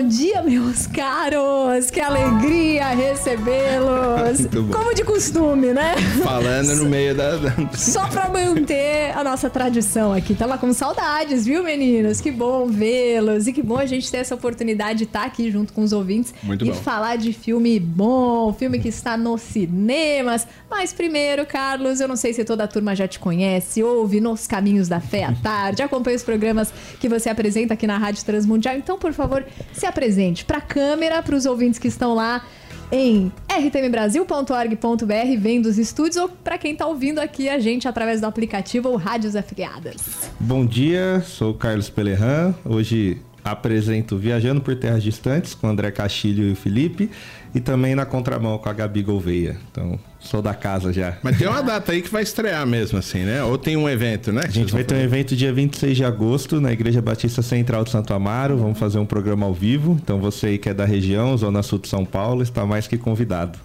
bom 0.00 0.08
dia, 0.08 0.42
meus 0.42 0.86
caros! 0.86 1.90
Que 1.90 2.00
alegria 2.00 2.88
recebê-los! 2.88 4.46
Como 4.72 4.89
de 5.00 5.04
costume, 5.04 5.72
né? 5.72 5.94
Falando 6.22 6.76
no 6.76 6.84
meio 6.84 7.14
da. 7.14 7.30
Só 7.74 8.06
pra 8.08 8.28
manter 8.28 9.12
a 9.16 9.24
nossa 9.24 9.48
tradição 9.48 10.12
aqui. 10.12 10.34
Tava 10.34 10.58
com 10.58 10.72
saudades, 10.74 11.46
viu, 11.46 11.62
meninos? 11.64 12.20
Que 12.20 12.30
bom 12.30 12.66
vê-los 12.66 13.46
e 13.46 13.52
que 13.52 13.62
bom 13.62 13.78
a 13.78 13.86
gente 13.86 14.10
ter 14.10 14.18
essa 14.18 14.34
oportunidade 14.34 14.98
de 14.98 15.04
estar 15.04 15.24
aqui 15.24 15.50
junto 15.50 15.72
com 15.72 15.82
os 15.82 15.92
ouvintes 15.92 16.34
Muito 16.42 16.66
e 16.66 16.68
bom. 16.68 16.74
falar 16.74 17.16
de 17.16 17.32
filme 17.32 17.80
bom, 17.80 18.52
filme 18.52 18.78
que 18.78 18.88
está 18.88 19.16
nos 19.16 19.40
cinemas. 19.40 20.46
Mas 20.68 20.92
primeiro, 20.92 21.46
Carlos, 21.46 22.00
eu 22.00 22.08
não 22.08 22.16
sei 22.16 22.34
se 22.34 22.44
toda 22.44 22.64
a 22.64 22.68
turma 22.68 22.94
já 22.94 23.08
te 23.08 23.18
conhece, 23.18 23.82
ouve 23.82 24.20
Nos 24.20 24.46
Caminhos 24.46 24.86
da 24.86 25.00
Fé 25.00 25.24
à 25.24 25.32
Tarde, 25.32 25.82
acompanha 25.82 26.16
os 26.16 26.22
programas 26.22 26.72
que 27.00 27.08
você 27.08 27.30
apresenta 27.30 27.72
aqui 27.74 27.86
na 27.86 27.96
Rádio 27.96 28.24
Transmundial. 28.24 28.76
Então, 28.76 28.98
por 28.98 29.14
favor, 29.14 29.46
se 29.72 29.86
apresente 29.86 30.44
para 30.44 30.58
a 30.58 30.62
câmera, 30.62 31.22
para 31.22 31.34
os 31.34 31.46
ouvintes 31.46 31.78
que 31.78 31.88
estão 31.88 32.14
lá 32.14 32.44
em 32.92 33.32
rtmbrasil.org.br, 33.48 35.38
vem 35.38 35.62
dos 35.62 35.78
estúdios, 35.78 36.16
ou 36.16 36.28
para 36.28 36.58
quem 36.58 36.72
está 36.72 36.86
ouvindo 36.86 37.18
aqui 37.18 37.48
a 37.48 37.58
gente 37.58 37.86
através 37.86 38.20
do 38.20 38.26
aplicativo 38.26 38.88
ou 38.88 38.96
rádios 38.96 39.36
afiliadas. 39.36 40.30
Bom 40.38 40.66
dia, 40.66 41.22
sou 41.24 41.54
Carlos 41.54 41.88
Pelerran. 41.88 42.54
Hoje 42.64 43.20
apresento 43.44 44.16
Viajando 44.16 44.60
por 44.60 44.76
Terras 44.76 45.02
Distantes 45.02 45.54
com 45.54 45.66
André 45.66 45.90
Castilho 45.90 46.44
e 46.48 46.52
o 46.52 46.56
Felipe 46.56 47.10
e 47.54 47.60
também 47.60 47.94
na 47.94 48.06
contramão 48.06 48.58
com 48.58 48.68
a 48.68 48.72
Gabi 48.72 49.02
Gouveia. 49.02 49.56
Então, 49.70 49.98
sou 50.18 50.40
da 50.40 50.54
casa 50.54 50.92
já. 50.92 51.16
Mas 51.22 51.38
tem 51.38 51.48
uma 51.48 51.62
data 51.62 51.92
aí 51.92 52.02
que 52.02 52.10
vai 52.10 52.22
estrear 52.22 52.66
mesmo, 52.66 52.98
assim, 52.98 53.20
né? 53.20 53.42
Ou 53.42 53.58
tem 53.58 53.76
um 53.76 53.88
evento, 53.88 54.32
né? 54.32 54.42
A 54.44 54.50
gente 54.50 54.72
vai 54.72 54.84
ter 54.84 54.94
um 54.94 55.00
evento 55.00 55.34
dia 55.34 55.52
26 55.52 55.96
de 55.96 56.04
agosto 56.04 56.60
na 56.60 56.72
Igreja 56.72 57.02
Batista 57.02 57.42
Central 57.42 57.84
de 57.84 57.90
Santo 57.90 58.14
Amaro. 58.14 58.56
Vamos 58.56 58.78
fazer 58.78 58.98
um 58.98 59.06
programa 59.06 59.46
ao 59.46 59.54
vivo. 59.54 59.98
Então, 60.02 60.18
você 60.18 60.46
aí 60.46 60.58
que 60.58 60.68
é 60.68 60.74
da 60.74 60.84
região, 60.84 61.36
Zona 61.36 61.62
Sul 61.62 61.78
de 61.78 61.88
São 61.88 62.04
Paulo, 62.04 62.42
está 62.42 62.64
mais 62.64 62.86
que 62.86 62.96
convidado. 62.96 63.58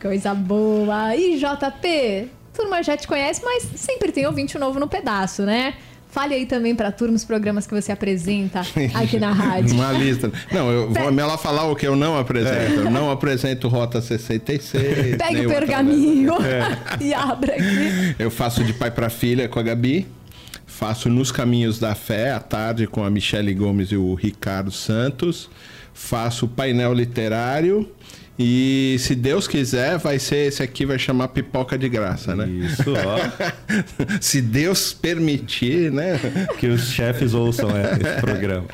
Coisa 0.00 0.34
boa! 0.34 1.16
E 1.16 1.38
JP, 1.38 2.28
turma 2.52 2.82
já 2.82 2.96
te 2.96 3.08
conhece, 3.08 3.42
mas 3.42 3.62
sempre 3.76 4.12
tem 4.12 4.26
ouvinte 4.26 4.58
novo 4.58 4.78
no 4.78 4.86
pedaço, 4.86 5.42
né? 5.42 5.74
Fale 6.14 6.32
aí 6.32 6.46
também 6.46 6.76
pra 6.76 6.92
turma 6.92 7.16
os 7.16 7.24
programas 7.24 7.66
que 7.66 7.74
você 7.74 7.90
apresenta 7.90 8.60
aqui 8.94 9.18
na 9.18 9.32
rádio. 9.32 9.74
Uma 9.74 9.90
lista. 9.90 10.30
Não, 10.52 10.70
eu 10.70 10.88
vou 10.88 11.10
ela 11.18 11.36
falar 11.36 11.64
o 11.64 11.74
que 11.74 11.84
eu 11.84 11.96
não 11.96 12.16
apresento. 12.16 12.82
Eu 12.82 12.88
não 12.88 13.10
apresento 13.10 13.66
Rota 13.66 14.00
66. 14.00 15.16
Pegue 15.18 15.34
nem 15.34 15.46
o 15.46 15.48
pergaminho 15.48 16.34
e 17.02 17.12
abra 17.12 17.54
aqui. 17.54 18.14
Eu 18.16 18.30
faço 18.30 18.62
de 18.62 18.72
pai 18.72 18.92
para 18.92 19.10
filha 19.10 19.48
com 19.48 19.58
a 19.58 19.62
Gabi. 19.64 20.06
Faço 20.64 21.08
Nos 21.08 21.32
Caminhos 21.32 21.80
da 21.80 21.96
Fé 21.96 22.30
à 22.30 22.38
tarde 22.38 22.86
com 22.86 23.02
a 23.02 23.10
Michele 23.10 23.52
Gomes 23.52 23.90
e 23.90 23.96
o 23.96 24.14
Ricardo 24.14 24.70
Santos. 24.70 25.50
Faço 25.92 26.46
painel 26.46 26.94
literário. 26.94 27.90
E 28.36 28.96
se 28.98 29.14
Deus 29.14 29.46
quiser, 29.46 29.96
vai 29.96 30.18
ser 30.18 30.48
esse 30.48 30.60
aqui, 30.60 30.84
vai 30.84 30.98
chamar 30.98 31.28
Pipoca 31.28 31.78
de 31.78 31.88
Graça, 31.88 32.34
né? 32.34 32.48
Isso, 32.48 32.92
ó. 32.92 33.54
se 34.20 34.40
Deus 34.42 34.92
permitir, 34.92 35.92
né? 35.92 36.18
que 36.58 36.66
os 36.66 36.88
chefes 36.90 37.32
ouçam 37.32 37.70
é, 37.70 37.92
esse 37.92 38.18
programa. 38.20 38.66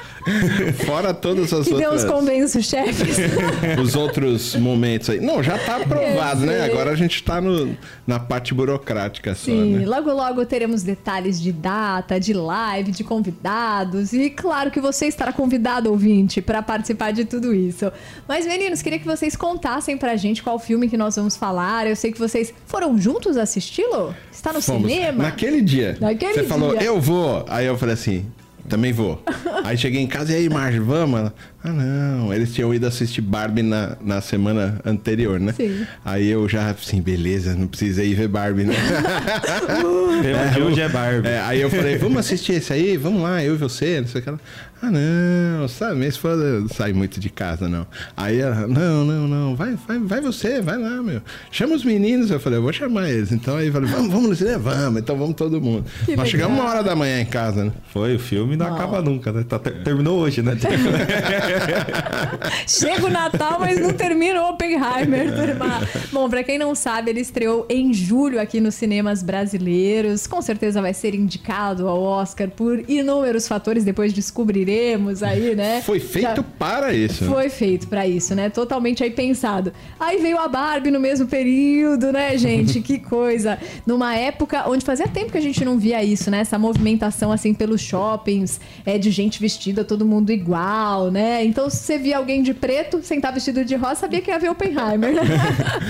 Fora 0.87 1.13
todas 1.13 1.53
as 1.53 1.67
Que 1.67 1.75
Deus 1.75 2.05
outras. 2.05 2.11
convença 2.11 2.59
os 2.59 2.65
chefes. 2.65 3.19
os 3.83 3.95
outros 3.95 4.57
momentos 4.57 5.11
aí. 5.11 5.21
Não, 5.21 5.43
já 5.43 5.59
tá 5.59 5.77
aprovado, 5.77 6.47
né? 6.47 6.65
Agora 6.65 6.93
a 6.93 6.97
gente 6.97 7.23
tá 7.23 7.39
no, 7.39 7.77
na 8.07 8.19
parte 8.19 8.55
burocrática 8.55 9.35
só, 9.35 9.45
Sim, 9.45 9.77
né? 9.77 9.87
logo 9.87 10.11
logo 10.11 10.45
teremos 10.47 10.83
detalhes 10.83 11.39
de 11.39 11.53
data, 11.53 12.19
de 12.19 12.33
live, 12.33 12.93
de 12.93 13.05
convidados. 13.05 14.15
E 14.15 14.31
claro 14.31 14.71
que 14.71 14.81
você 14.81 15.05
estará 15.07 15.35
convidado, 15.35 15.91
ouvinte, 15.91 16.41
para 16.41 16.63
participar 16.63 17.13
de 17.13 17.27
tudo 17.27 17.55
isso. 17.55 17.93
Mas, 18.27 18.47
meninos, 18.47 18.81
queria 18.81 18.99
que 18.99 19.07
vocês 19.07 19.37
contassem 19.37 19.50
pra 19.97 20.17
gente 20.17 20.43
qual 20.43 20.59
filme 20.59 20.89
que 20.89 20.97
nós 20.97 21.17
vamos 21.17 21.37
falar. 21.37 21.87
Eu 21.87 21.97
sei 21.97 22.13
que 22.13 22.19
vocês 22.19 22.53
foram 22.67 22.99
juntos 22.99 23.37
assisti-lo? 23.37 24.15
Está 24.33 24.53
no 24.53 24.61
Fomos. 24.61 24.91
cinema? 24.91 25.25
Naquele 25.25 25.61
dia. 25.61 25.97
Naquele 26.01 26.35
você 26.35 26.45
falou, 26.45 26.77
dia. 26.77 26.87
eu 26.87 27.01
vou. 27.01 27.45
Aí 27.49 27.67
eu 27.67 27.77
falei 27.77 27.95
assim, 27.95 28.27
também 28.69 28.93
vou. 28.93 29.23
aí 29.65 29.77
cheguei 29.77 30.01
em 30.01 30.07
casa 30.07 30.33
e 30.33 30.37
aí, 30.37 30.49
Marge, 30.49 30.79
vamos? 30.79 31.33
Ah, 31.63 31.71
não. 31.73 32.33
Eles 32.33 32.55
tinham 32.55 32.73
ido 32.73 32.87
assistir 32.87 33.21
Barbie 33.21 33.63
na, 33.63 33.97
na 34.01 34.21
semana 34.21 34.81
anterior, 34.85 35.39
né? 35.39 35.53
Sim. 35.53 35.87
Aí 36.05 36.29
eu 36.29 36.49
já, 36.49 36.71
assim, 36.71 37.03
beleza, 37.03 37.55
não 37.55 37.67
precisa 37.67 38.03
ir 38.03 38.15
ver 38.15 38.29
Barbie, 38.29 38.65
né? 38.65 38.75
Tema 40.23 40.47
de 40.55 40.63
hoje 40.63 40.81
é 40.81 40.89
Barbie. 40.89 41.29
É, 41.29 41.41
aí 41.41 41.61
eu 41.61 41.69
falei, 41.71 41.99
vamos 41.99 42.19
assistir 42.19 42.55
esse 42.55 42.73
aí, 42.73 42.97
vamos 42.97 43.23
lá, 43.23 43.43
eu 43.45 43.55
e 43.55 43.59
você, 43.59 44.01
não 44.01 44.09
sei 44.09 44.21
o 44.21 44.25
que. 44.25 44.29
Ela, 44.31 44.41
ah, 44.83 44.91
não, 44.91 45.69
sabe, 45.69 45.97
minha 45.97 46.09
esposa 46.09 46.61
não 46.61 46.69
sai 46.69 46.95
muito 46.95 47.21
de 47.21 47.29
casa, 47.29 47.69
não. 47.69 47.87
Aí 48.17 48.41
ela, 48.41 48.67
não, 48.67 49.05
não, 49.05 49.29
não, 49.29 49.55
vai, 49.55 49.77
vai, 49.87 49.99
vai 49.99 50.21
você, 50.23 50.63
vai 50.63 50.79
lá, 50.79 51.03
meu. 51.03 51.21
Chama 51.51 51.75
os 51.75 51.85
meninos, 51.85 52.31
eu 52.31 52.41
falei, 52.41 52.59
eu 52.59 52.63
vou 52.63 52.73
chamar 52.73 53.11
eles. 53.11 53.31
Então 53.31 53.57
aí 53.59 53.67
eu 53.67 53.73
falei, 53.75 53.91
vamos, 53.91 54.11
vamos 54.11 54.31
no 54.31 54.37
cinema, 54.37 54.59
vamos, 54.59 55.03
então 55.03 55.19
vamos 55.19 55.37
todo 55.37 55.61
mundo. 55.61 55.85
Que 56.07 56.17
Nós 56.17 56.31
chegamos 56.31 56.53
legal. 56.57 56.67
uma 56.67 56.75
hora 56.75 56.83
da 56.83 56.97
manhã 56.97 57.21
em 57.21 57.27
casa, 57.27 57.67
né? 57.67 57.73
Foi, 57.93 58.17
o 58.17 58.19
filme 58.19 58.57
não 58.57 58.75
acaba 58.75 59.03
nunca, 59.03 59.31
né? 59.31 59.45
Tá- 59.47 59.59
ter- 59.59 59.83
terminou 59.83 60.19
hoje, 60.19 60.41
né? 60.41 60.57
Chega 62.67 63.07
o 63.07 63.11
Natal, 63.11 63.59
mas 63.61 63.79
não 63.81 63.93
termina 63.93 64.43
o 64.43 64.51
Oppenheimer. 64.51 65.31
turma. 65.35 65.81
Bom, 66.13 66.29
pra 66.29 66.43
quem 66.43 66.59
não 66.59 66.75
sabe, 66.75 67.11
ele 67.11 67.21
estreou 67.21 67.67
em 67.69 67.93
julho 67.93 68.41
aqui 68.41 68.61
nos 68.61 68.75
cinemas 68.75 69.23
brasileiros. 69.23 70.27
Com 70.27 70.41
certeza 70.43 70.81
vai 70.81 70.95
ser 70.95 71.15
indicado 71.15 71.89
ao 71.89 72.01
Oscar 72.03 72.49
por 72.49 72.83
inúmeros 72.89 73.47
fatores, 73.49 73.85
depois 73.85 74.13
descobriremos 74.13 75.23
aí, 75.23 75.55
né? 75.55 75.83
Foi 75.83 76.01
feito 76.01 76.37
Já- 76.37 76.43
para 76.59 76.93
isso. 76.93 77.25
Foi 77.25 77.49
feito 77.49 77.89
pra 77.89 78.07
isso, 78.07 78.35
né? 78.35 78.49
Totalmente 78.51 79.03
aí 79.03 79.11
pensado. 79.11 79.73
Aí 79.99 80.19
veio 80.21 80.39
a 80.39 80.49
Barbie 80.49 80.91
no 80.91 81.01
mesmo 81.01 81.27
período, 81.27 82.13
né, 82.13 82.37
gente? 82.37 82.81
que 82.83 82.99
coisa. 82.99 83.59
Numa 83.87 84.15
época 84.17 84.69
onde 84.69 84.85
fazia 84.85 85.09
tempo 85.09 85.33
que 85.33 85.39
a 85.39 85.43
gente 85.43 85.65
não 85.65 85.79
via 85.79 86.03
isso, 86.03 86.31
né? 86.31 86.41
Essa 86.41 86.59
movimentação 86.59 87.33
assim 87.33 87.53
pelos 87.55 87.81
shoppings, 87.81 88.61
é 88.85 88.99
de 88.99 89.11
gente 89.11 89.41
vestida 89.41 89.85
todo 89.85 90.05
mundo 90.05 90.31
igual, 90.31 91.11
né? 91.11 91.40
Então 91.45 91.69
se 91.71 91.79
você 91.79 91.99
via 91.99 92.17
alguém 92.17 92.43
de 92.43 92.55
preto 92.55 93.03
sem 93.03 93.19
estar 93.19 93.31
vestido 93.31 93.65
de 93.65 93.75
rosa, 93.75 93.97
sabia 93.97 94.21
que 94.21 94.31
ia 94.31 94.39
ver 94.39 94.51
Oppenheimer. 94.51 95.15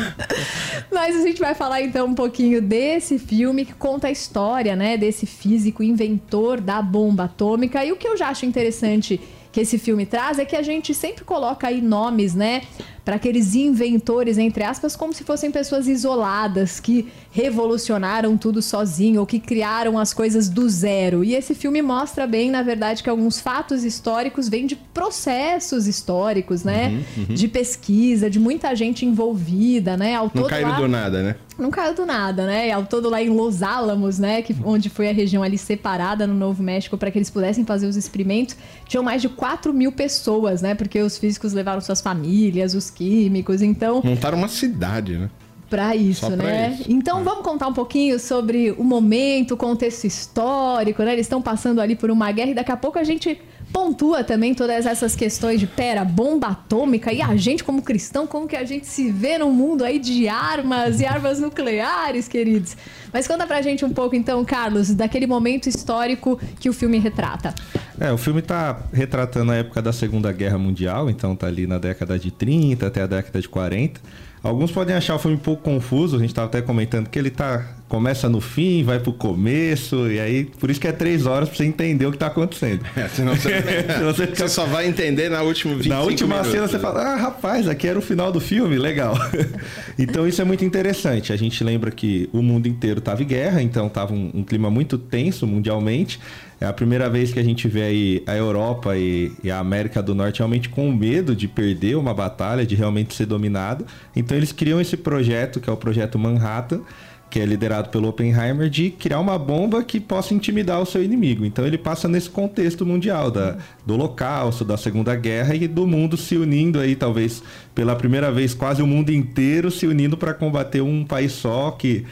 Mas 0.93 1.17
a 1.17 1.23
gente 1.23 1.41
vai 1.41 1.55
falar 1.55 1.83
então 1.83 2.07
um 2.07 2.15
pouquinho 2.15 2.61
desse 2.61 3.19
filme 3.19 3.65
que 3.65 3.75
conta 3.75 4.09
a 4.09 4.11
história, 4.11 4.75
né, 4.75 4.97
desse 4.97 5.27
físico 5.27 5.83
inventor 5.83 6.61
da 6.61 6.83
bomba 6.83 7.25
atômica. 7.25 7.85
E 7.85 7.93
o 7.93 7.97
que 7.97 8.09
eu 8.09 8.17
já 8.17 8.29
acho 8.29 8.47
interessante 8.47 9.21
que 9.53 9.61
esse 9.61 9.79
filme 9.79 10.07
traz 10.07 10.39
é 10.39 10.45
que 10.45 10.55
a 10.55 10.63
gente 10.63 10.95
sempre 10.95 11.25
coloca 11.25 11.67
aí 11.67 11.81
nomes, 11.81 12.35
né, 12.35 12.63
para 13.05 13.17
aqueles 13.17 13.55
inventores 13.55 14.39
entre 14.39 14.63
aspas, 14.63 14.95
como 14.97 15.13
se 15.13 15.25
fossem 15.25 15.51
pessoas 15.51 15.89
isoladas 15.89 16.79
que 16.81 17.09
revolucionaram 17.31 18.37
tudo 18.37 18.63
sozinho 18.63 19.21
ou 19.21 19.27
que 19.27 19.39
criaram 19.39 19.99
as 19.99 20.13
coisas 20.15 20.49
do 20.49 20.69
zero. 20.69 21.25
E 21.25 21.35
esse 21.35 21.55
filme 21.55 21.83
mostra 21.83 22.27
bem, 22.27 22.51
na 22.51 22.63
verdade, 22.63 23.03
que 23.03 23.11
alguns 23.11 23.41
fatos 23.41 23.85
históricos 23.85 24.49
vêm 24.49 24.67
de 24.67 24.77
processos 24.77 25.87
históricos, 25.87 26.65
né, 26.65 27.03
de 27.29 27.49
pesquisa, 27.49 28.31
de 28.31 28.39
muita 28.39 28.75
gente 28.75 29.05
envolvida, 29.05 29.97
né, 29.97 30.15
ao 30.15 30.25
Não 30.25 30.31
todo 30.31 30.49
caíram 30.49 30.71
lá- 30.71 30.77
do 30.81 30.89
nada, 30.89 31.23
né? 31.23 31.37
não 31.59 31.71
caiu 31.71 31.95
do 31.95 32.07
nada, 32.07 32.47
né? 32.47 32.71
Ao 32.73 32.87
todo 32.87 33.11
lá 33.11 33.23
em 33.23 33.29
Los 33.29 33.63
Alamos, 33.63 34.19
né? 34.19 34.41
Que, 34.41 34.57
onde 34.65 34.89
foi 34.89 35.11
a 35.11 35.13
região 35.13 35.43
ali 35.43 35.59
separada 35.59 36.27
no 36.27 36.33
Novo 36.33 36.63
México 36.63 36.97
para 36.97 37.11
que 37.11 37.19
eles 37.19 37.29
pudessem 37.29 37.67
fazer 37.67 37.87
os 37.87 37.97
experimentos, 37.97 38.57
tinham 38.89 39.05
mais 39.05 39.21
de 39.21 39.29
4 39.29 39.71
mil 39.75 39.93
pessoas, 39.93 40.63
né? 40.63 40.75
Porque 40.75 40.99
os 41.03 41.19
físicos 41.19 41.53
levaram 41.53 41.83
suas 41.83 42.01
famílias, 42.01 42.75
os 42.75 42.90
químicos, 42.91 43.63
então 43.63 44.03
Montaram 44.05 44.39
uma 44.39 44.49
cidade, 44.49 45.17
né? 45.17 45.31
Pra 45.71 45.95
isso, 45.95 46.27
pra 46.27 46.37
né? 46.37 46.77
isso. 46.81 46.91
Então 46.91 47.23
vamos 47.23 47.45
contar 47.45 47.69
um 47.69 47.73
pouquinho 47.73 48.19
sobre 48.19 48.73
o 48.73 48.83
momento, 48.83 49.55
o 49.55 49.57
contexto 49.57 50.05
histórico, 50.05 51.01
né? 51.05 51.13
Eles 51.13 51.27
estão 51.27 51.41
passando 51.41 51.81
ali 51.81 51.95
por 51.95 52.11
uma 52.11 52.33
guerra 52.33 52.51
e 52.51 52.55
daqui 52.55 52.73
a 52.73 52.77
pouco 52.77 52.99
a 52.99 53.05
gente 53.05 53.41
pontua 53.73 54.25
também 54.25 54.53
todas 54.53 54.85
essas 54.85 55.15
questões 55.15 55.61
de, 55.61 55.67
pera, 55.69 56.05
bomba 56.05 56.49
atômica 56.49 57.13
e 57.13 57.23
a 57.23 57.37
gente 57.37 57.63
como 57.63 57.83
cristão, 57.83 58.27
como 58.27 58.49
que 58.49 58.57
a 58.57 58.65
gente 58.65 58.87
se 58.87 59.13
vê 59.13 59.39
num 59.39 59.53
mundo 59.53 59.85
aí 59.85 60.01
de 60.01 60.29
armas 60.29 61.01
e 61.01 61.07
armas 61.07 61.39
nucleares, 61.39 62.27
queridos. 62.27 62.77
Mas 63.13 63.29
conta 63.29 63.47
pra 63.47 63.63
gente 63.63 63.85
um 63.85 63.91
pouco 63.91 64.17
então, 64.17 64.45
Carlos, 64.45 64.93
daquele 64.93 65.27
momento 65.27 65.69
histórico 65.69 66.39
que 66.59 66.69
o 66.69 66.73
filme 66.73 66.99
retrata. 66.99 67.55
É, 68.01 68.11
o 68.11 68.17
filme 68.17 68.41
tá 68.41 68.81
retratando 68.95 69.53
a 69.53 69.57
época 69.57 69.83
da 69.83 69.93
Segunda 69.93 70.33
Guerra 70.33 70.57
Mundial, 70.57 71.11
então 71.11 71.37
tá 71.37 71.47
ali 71.47 71.67
na 71.67 71.79
década 71.79 72.19
de 72.19 72.31
30 72.31 72.87
até 72.87 73.03
a 73.03 73.07
década 73.07 73.39
de 73.43 73.49
40. 73.49 74.01
Alguns 74.43 74.73
podem 74.73 74.97
achar 74.97 75.17
o 75.17 75.19
filme 75.19 75.37
um 75.37 75.41
pouco 75.41 75.63
confuso, 75.63 76.17
a 76.17 76.19
gente 76.19 76.33
tava 76.33 76.47
até 76.47 76.63
comentando 76.63 77.11
que 77.11 77.19
ele 77.19 77.29
tá 77.29 77.75
começa 77.91 78.29
no 78.29 78.41
fim, 78.41 78.85
vai 78.85 79.01
pro 79.01 79.13
começo, 79.13 80.09
e 80.09 80.19
aí 80.19 80.45
por 80.45 80.71
isso 80.71 80.81
que 80.81 80.87
é 80.87 80.93
três 80.93 81.27
horas 81.27 81.49
pra 81.49 81.59
você 81.59 81.65
entender 81.65 82.07
o 82.07 82.13
que 82.13 82.17
tá 82.17 82.29
acontecendo. 82.29 82.83
É, 82.97 83.07
senão 83.09 83.35
você, 83.35 83.51
senão 83.93 84.15
você, 84.15 84.27
você, 84.29 84.49
só 84.49 84.65
vai 84.65 84.87
entender 84.87 85.29
na 85.29 85.43
última 85.43 85.75
Na 85.85 86.01
última 86.01 86.37
minutos. 86.37 86.53
cena 86.53 86.69
você 86.69 86.79
fala, 86.79 87.01
ah, 87.03 87.17
rapaz, 87.17 87.69
aqui 87.69 87.87
era 87.87 87.99
o 87.99 88.03
final 88.03 88.33
do 88.33 88.41
filme, 88.41 88.79
legal. 88.79 89.15
então 89.99 90.27
isso 90.27 90.41
é 90.41 90.45
muito 90.45 90.65
interessante. 90.65 91.33
A 91.33 91.37
gente 91.37 91.63
lembra 91.63 91.91
que 91.91 92.31
o 92.33 92.41
mundo 92.41 92.67
inteiro 92.67 93.01
tava 93.01 93.23
em 93.23 93.27
guerra, 93.27 93.61
então 93.61 93.89
tava 93.89 94.15
um, 94.15 94.31
um 94.33 94.45
clima 94.45 94.71
muito 94.71 94.97
tenso 94.97 95.47
mundialmente. 95.47 96.19
É 96.61 96.67
a 96.67 96.73
primeira 96.75 97.09
vez 97.09 97.33
que 97.33 97.41
a 97.41 97.43
gente 97.43 97.67
vê 97.67 97.83
aí 97.83 98.23
a 98.27 98.37
Europa 98.37 98.95
e, 98.95 99.33
e, 99.43 99.51
a 99.51 99.59
América 99.59 100.03
do 100.03 100.15
Norte 100.15 100.41
realmente 100.41 100.69
com 100.69 100.93
medo 100.93 101.35
de 101.35 101.49
perder 101.49 101.97
uma 101.97 102.13
batalha, 102.13 102.67
de 102.67 102.75
realmente 102.75 103.15
ser 103.15 103.25
dominado. 103.25 103.87
Então 104.15 104.37
eles 104.37 104.53
criam 104.53 104.79
esse 104.79 104.95
projeto, 104.95 105.59
que 105.59 105.71
é 105.71 105.73
o 105.73 105.77
projeto 105.77 106.19
Manhattan, 106.19 106.83
que 107.31 107.41
é 107.41 107.47
liderado 107.47 107.89
pelo 107.89 108.09
Oppenheimer, 108.09 108.69
de 108.69 108.91
criar 108.91 109.21
uma 109.21 109.39
bomba 109.39 109.83
que 109.83 109.99
possa 109.99 110.35
intimidar 110.35 110.83
o 110.83 110.85
seu 110.85 111.03
inimigo. 111.03 111.47
Então 111.47 111.67
ele 111.67 111.79
passa 111.79 112.07
nesse 112.09 112.29
contexto 112.29 112.85
mundial 112.85 113.31
da, 113.31 113.57
do 113.87 113.95
Holocausto, 113.95 114.63
da 114.63 114.77
Segunda 114.77 115.17
Guerra 115.17 115.55
e 115.55 115.67
do 115.67 115.87
mundo 115.87 116.19
se 116.19 116.37
unindo 116.37 116.79
aí, 116.79 116.95
talvez 116.95 117.43
pela 117.75 117.97
primeira 117.97 118.31
vez, 118.31 118.53
quase 118.53 118.83
o 118.83 118.87
mundo 118.87 119.11
inteiro 119.11 119.71
se 119.71 119.87
unindo 119.87 120.15
para 120.15 120.35
combater 120.35 120.83
um 120.83 121.07
país 121.07 121.33
só 121.33 121.71
que 121.71 122.05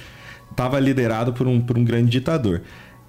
estava 0.51 0.81
liderado 0.81 1.35
por 1.35 1.47
um, 1.47 1.61
por 1.61 1.77
um 1.77 1.85
grande 1.85 2.11
ditador. 2.11 2.63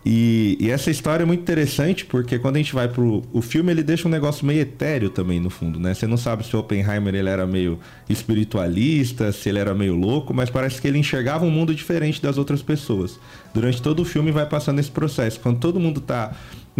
E, 0.05 0.57
e, 0.61 0.71
essa 0.71 0.89
história 0.89 1.23
é 1.23 1.25
muito 1.25 1.41
interessante 1.41 2.05
porque 2.05 2.39
quando 2.39 2.55
a 2.55 2.59
gente 2.59 2.73
vai 2.73 2.87
pro 2.87 3.21
o 3.33 3.41
filme 3.41 3.71
ele 3.71 3.83
deixa 3.83 4.07
um 4.07 4.11
negócio 4.11 4.45
meio 4.45 4.61
etéreo 4.61 5.09
também 5.09 5.41
no 5.41 5.49
fundo, 5.49 5.77
né? 5.77 5.93
Você 5.93 6.07
não 6.07 6.15
sabe 6.15 6.45
se 6.45 6.55
o 6.55 6.59
Oppenheimer 6.59 7.13
ele 7.13 7.27
era 7.27 7.45
meio 7.45 7.77
espiritualista, 8.09 9.31
se 9.33 9.49
ele 9.49 9.59
era 9.59 9.75
meio 9.75 9.95
louco, 9.95 10.33
mas 10.33 10.49
parece 10.49 10.81
que 10.81 10.87
ele 10.87 10.97
enxergava 10.97 11.45
um 11.45 11.51
mundo 11.51 11.75
diferente 11.75 12.21
das 12.21 12.37
outras 12.37 12.61
pessoas. 12.61 13.19
Durante 13.53 13.81
todo 13.81 14.01
o 14.01 14.05
filme 14.05 14.31
vai 14.31 14.45
passando 14.45 14.79
esse 14.79 14.91
processo. 14.91 15.39
Quando 15.41 15.59
todo 15.59 15.79
mundo 15.79 15.99
tá 15.99 16.33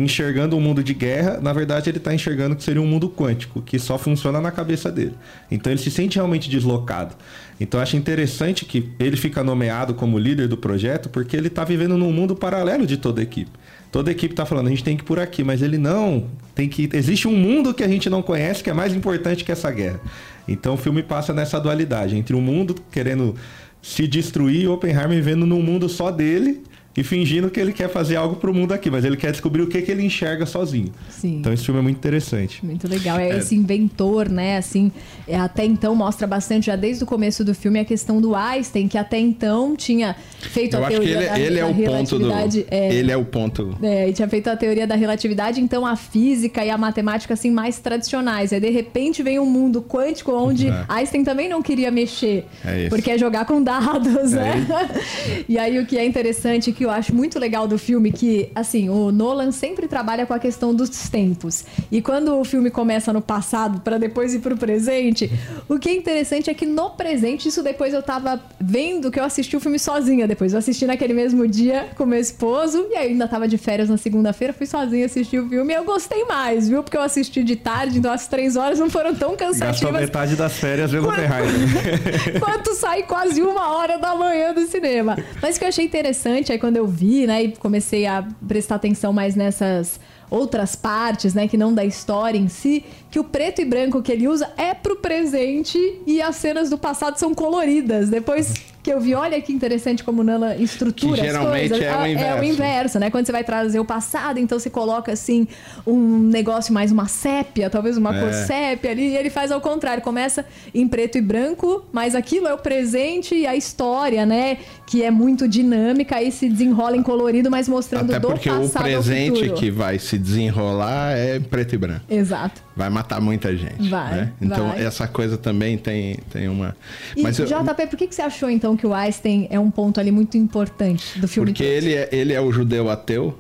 enxergando 0.04 0.56
um 0.56 0.62
mundo 0.62 0.84
de 0.84 0.94
guerra, 0.94 1.40
na 1.42 1.54
verdade 1.54 1.90
ele 1.90 1.98
está 1.98 2.14
enxergando 2.14 2.56
que 2.56 2.64
seria 2.64 2.82
um 2.82 2.86
mundo 2.86 3.10
quântico, 3.10 3.62
que 3.62 3.80
só 3.80 3.98
funciona 3.98 4.40
na 4.40 4.52
cabeça 4.52 4.92
dele. 4.92 5.14
Então 5.50 5.72
ele 5.72 5.82
se 5.82 5.92
sente 5.92 6.16
realmente 6.16 6.50
deslocado. 6.50 7.16
Então 7.60 7.80
acho 7.80 7.98
interessante 7.98 8.66
que 8.66 8.92
ele 9.00 9.18
fica 9.18 9.44
nomeado 9.44 9.94
como 9.94 10.18
líder 10.18 10.48
do 10.48 10.58
projeto 10.58 11.10
porque 11.10 11.36
ele 11.36 11.48
está 11.48 11.64
vivendo 11.64 11.98
num 11.98 12.12
mundo 12.12 12.36
paralelo 12.36 12.86
de 12.86 12.98
toda 12.98 13.22
a 13.22 13.24
equipe. 13.24 13.52
Toda 13.92 14.10
a 14.10 14.14
equipe 14.14 14.34
está 14.34 14.46
falando, 14.46 14.68
a 14.68 14.70
gente 14.70 14.84
tem 14.84 14.96
que 14.96 15.04
ir 15.04 15.06
por 15.06 15.20
aqui, 15.20 15.44
mas 15.44 15.62
ele 15.62 15.78
não, 15.78 16.28
tem 16.54 16.70
que 16.70 16.88
existe 16.94 17.28
um 17.28 17.36
mundo 17.36 17.74
que 17.74 17.84
a 17.84 17.88
gente 17.88 18.10
não 18.10 18.22
conhece 18.22 18.64
que 18.64 18.70
é 18.70 18.74
mais 18.74 18.94
importante 18.94 19.44
que 19.44 19.52
essa 19.52 19.72
guerra. 19.72 20.00
Então 20.48 20.76
o 20.76 20.78
filme 20.78 21.02
passa 21.02 21.34
nessa 21.34 21.60
dualidade 21.60 22.16
entre 22.16 22.36
um 22.36 22.42
mundo 22.42 22.76
querendo 22.92 23.36
se 23.82 24.08
destruir 24.08 24.64
e 24.64 24.68
Oppenheimer 24.68 25.10
vivendo 25.10 25.46
num 25.46 25.62
mundo 25.62 25.88
só 25.90 26.12
dele 26.12 26.62
e 26.98 27.04
fingindo 27.04 27.50
que 27.50 27.60
ele 27.60 27.72
quer 27.72 27.90
fazer 27.90 28.16
algo 28.16 28.36
pro 28.36 28.54
mundo 28.54 28.74
aqui, 28.74 28.90
mas 28.90 29.06
ele 29.06 29.16
quer 29.16 29.32
descobrir 29.32 29.62
o 29.62 29.68
que, 29.68 29.82
que 29.82 29.92
ele 29.92 30.04
enxerga 30.04 30.46
sozinho. 30.46 30.92
Sim. 31.10 31.38
Então 31.38 31.54
esse 31.54 31.64
filme 31.64 31.80
é 31.80 31.84
muito 31.84 31.98
interessante. 31.98 32.66
Muito 32.66 32.88
legal. 32.88 33.18
É, 33.20 33.30
é. 33.30 33.38
esse 33.38 33.56
inventor, 33.56 34.28
né? 34.28 34.58
Assim, 34.58 34.92
é, 35.28 35.38
até 35.38 35.64
então 35.66 35.96
mostra 35.96 36.26
bastante, 36.26 36.66
já 36.66 36.76
desde 36.76 37.04
o 37.04 37.08
começo 37.08 37.46
do 37.46 37.54
filme, 37.54 37.80
a 37.80 37.86
questão 37.86 38.20
do 38.20 38.36
Einstein, 38.36 38.88
que 38.88 38.98
até 38.98 39.20
então 39.20 39.76
tinha 39.76 40.16
feito 40.40 40.76
Eu 40.76 40.86
a 40.86 40.88
teoria 40.88 41.16
ele, 41.16 41.26
da, 41.26 41.40
ele 41.40 41.56
da 41.56 41.62
é 41.62 41.66
o 41.66 41.76
ponto 41.76 42.20
do, 42.20 42.32
é, 42.32 42.94
Ele 42.94 43.12
é 43.12 43.18
o 43.18 43.26
ponto. 43.26 43.78
É, 43.82 44.10
e 44.10 44.14
tinha 44.14 44.28
feito 44.28 44.50
a 44.50 44.58
teoria 44.58 44.88
da 44.88 44.96
relatividade, 44.96 45.62
então 45.62 45.86
a 45.86 45.96
física 45.96 46.66
e 46.66 46.70
a 46.70 46.78
matemática, 46.78 47.34
assim, 47.34 47.52
mais 47.52 47.80
tradicionais. 47.80 48.52
Aí, 48.52 48.60
de 48.60 48.70
repente, 48.70 49.22
vem 49.22 49.40
um 49.40 49.46
mundo 49.46 49.82
quântico 49.82 50.32
onde 50.32 50.68
é. 50.68 50.86
Einstein 50.90 51.24
também 51.24 51.48
não 51.48 51.62
queria 51.62 51.92
mexer. 51.92 52.46
É 52.66 52.90
porque 52.90 53.12
é 53.12 53.18
jogar 53.18 53.46
com 53.46 53.62
dados, 53.62 54.34
é 54.34 54.36
né? 54.36 54.68
e 55.48 55.58
aí, 55.58 55.78
o 55.78 55.86
que 55.86 55.98
é 55.98 56.06
interessante 56.06 56.72
que 56.80 56.86
eu 56.86 56.90
acho 56.90 57.14
muito 57.14 57.38
legal 57.38 57.68
do 57.68 57.78
filme 57.78 58.10
que, 58.10 58.50
assim, 58.56 58.88
o 58.88 59.12
Nolan 59.12 59.52
sempre 59.52 59.86
trabalha 59.86 60.26
com 60.26 60.34
a 60.34 60.40
questão 60.40 60.74
dos 60.74 61.10
tempos. 61.10 61.66
E 61.92 62.02
quando 62.02 62.40
o 62.40 62.46
filme 62.46 62.72
começa 62.72 63.12
no 63.12 63.22
passado 63.22 63.82
para 63.82 63.98
depois 63.98 64.34
ir 64.34 64.40
pro 64.40 64.56
presente, 64.56 65.30
o 65.68 65.78
que 65.78 65.90
é 65.90 65.94
interessante 65.94 66.50
é 66.50 66.54
que 66.54 66.66
no 66.66 66.92
presente, 66.92 67.50
isso 67.50 67.62
depois 67.62 67.94
eu 67.94 68.02
tava 68.02 68.42
vendo 68.62 69.12
que 69.12 69.20
eu 69.20 69.26
assisti 69.26 69.58
o 69.58 69.60
filme 69.60 69.78
sozinha 69.78 70.26
depois. 70.26 70.54
Eu 70.54 70.60
assisti 70.60 70.86
naquele 70.86 71.14
mesmo 71.14 71.46
dia 71.50 71.90
com 71.98 72.06
meu 72.06 72.18
esposo 72.18 72.88
e 72.90 72.96
ainda 72.96 73.28
tava 73.28 73.46
de 73.46 73.58
férias 73.58 73.90
na 73.90 73.98
segunda-feira, 73.98 74.54
fui 74.54 74.66
sozinha 74.66 75.06
assistir 75.06 75.38
o 75.38 75.50
filme 75.50 75.74
e 75.74 75.76
eu 75.76 75.84
gostei 75.84 76.24
mais, 76.24 76.70
viu? 76.70 76.82
Porque 76.82 76.96
eu 76.96 77.02
assisti 77.02 77.44
de 77.44 77.58
tarde, 77.58 78.00
então 78.00 78.14
as 78.14 78.26
três 78.26 78.56
horas 78.56 78.80
não 78.80 78.90
foram 78.90 79.14
tão 79.14 79.36
cansativas. 79.36 79.82
Gastou 79.82 79.92
metade 79.92 80.38
das 80.38 80.54
férias 80.54 80.92
vendo 80.92 81.10
Oppenheimer. 81.10 82.40
Quanto 82.40 82.74
sai 82.76 83.04
quase 83.04 83.42
uma 83.42 83.76
hora 83.76 83.98
da 83.98 84.16
manhã 84.16 84.54
do 84.54 84.66
cinema. 84.66 85.18
Mas 85.42 85.58
o 85.58 85.60
que 85.60 85.66
eu 85.66 85.70
achei 85.70 85.84
interessante, 85.84 86.54
aí 86.54 86.58
quando 86.58 86.69
eu 86.78 86.88
vi, 86.88 87.28
né, 87.28 87.44
e 87.44 87.52
comecei 87.56 88.06
a 88.06 88.28
prestar 88.48 88.76
atenção 88.76 89.14
mais 89.14 89.36
nessas 89.36 90.00
outras 90.30 90.76
partes, 90.76 91.34
né, 91.34 91.48
que 91.48 91.58
não 91.58 91.74
da 91.74 91.84
história 91.84 92.38
em 92.38 92.48
si, 92.48 92.84
que 93.10 93.20
o 93.20 93.24
preto 93.24 93.62
e 93.62 93.66
branco 93.66 94.02
que 94.02 94.12
ele 94.12 94.28
usa 94.28 94.52
é 94.58 94.74
pro 94.74 94.98
presente 94.98 95.78
e 96.06 96.22
as 96.22 96.36
cenas 96.36 96.70
do 96.70 96.78
passado 96.78 97.18
são 97.18 97.34
coloridas. 97.34 98.10
Depois 98.10 98.54
que 98.82 98.94
eu 98.94 99.00
vi, 99.00 99.14
olha 99.14 99.42
que 99.42 99.52
interessante 99.52 100.04
como 100.04 100.24
Nana 100.24 100.56
estrutura 100.56 101.22
as 101.22 101.38
coisas. 101.38 101.82
É 101.82 101.98
o, 101.98 102.06
inverso. 102.06 102.38
é 102.38 102.40
o 102.40 102.44
inverso, 102.44 103.00
né? 103.00 103.10
Quando 103.10 103.26
você 103.26 103.32
vai 103.32 103.44
trazer 103.44 103.80
o 103.80 103.86
passado, 103.86 104.40
então 104.40 104.58
você 104.58 104.70
coloca 104.70 105.12
assim 105.12 105.48
um 105.86 106.20
negócio 106.20 106.74
mais 106.74 106.92
uma 106.92 107.08
sépia, 107.08 107.70
talvez 107.70 107.98
uma 107.98 108.16
é. 108.16 108.20
cor 108.22 108.34
sépia 108.34 108.92
ali, 108.92 109.10
e 109.10 109.18
ele 109.18 109.30
faz 109.30 109.52
ao 109.52 109.60
contrário, 109.60 110.02
começa 110.02 110.46
em 110.74 110.88
preto 110.88 111.18
e 111.18 111.22
branco, 111.22 111.84
mas 111.92 112.16
aquilo 112.16 112.48
é 112.48 112.54
o 112.54 112.58
presente 112.58 113.36
e 113.36 113.46
a 113.46 113.56
história, 113.56 114.26
né? 114.26 114.60
Que 114.90 115.04
é 115.04 115.12
muito 115.12 115.48
dinâmica, 115.48 116.16
aí 116.16 116.32
se 116.32 116.50
desenrola 116.50 116.98
em 116.98 117.04
colorido, 117.04 117.52
mas 117.52 117.70
mostrando 117.70 118.10
Até 118.10 118.20
do 118.20 118.28
porque 118.28 118.50
o 118.50 118.70
presente 118.70 119.50
que 119.52 119.70
vai 119.70 120.00
se 120.00 120.18
desenrolar 120.18 121.12
é 121.12 121.40
preto 121.40 121.76
e 121.76 121.78
branco. 121.78 122.06
Exato 122.10 122.70
vai 122.80 122.90
matar 122.90 123.20
muita 123.20 123.54
gente. 123.58 123.90
Vai. 123.90 124.16
Né? 124.16 124.34
Então, 124.42 124.70
vai. 124.70 124.86
essa 124.86 125.06
coisa 125.06 125.38
também 125.38 125.78
tem, 125.78 126.18
tem 126.32 126.48
uma. 126.48 126.74
E, 127.14 127.22
Mas 127.22 127.38
eu... 127.38 127.46
JP, 127.46 127.88
por 127.88 127.98
que, 127.98 128.08
que 128.08 128.16
você 128.16 128.22
achou 128.22 128.50
então 128.50 128.78
que 128.78 128.88
o 128.88 128.94
Einstein 128.94 129.50
é 129.52 129.60
um 129.60 129.70
ponto 129.70 130.00
ali 130.00 130.12
muito 130.12 130.38
importante 130.38 131.20
do 131.20 131.28
filme? 131.28 131.52
Porque 131.52 131.62
ele 131.62 131.94
é, 131.94 132.08
ele 132.10 132.32
é 132.32 132.40
o 132.40 132.50
judeu 132.54 132.90
ateu 132.90 133.38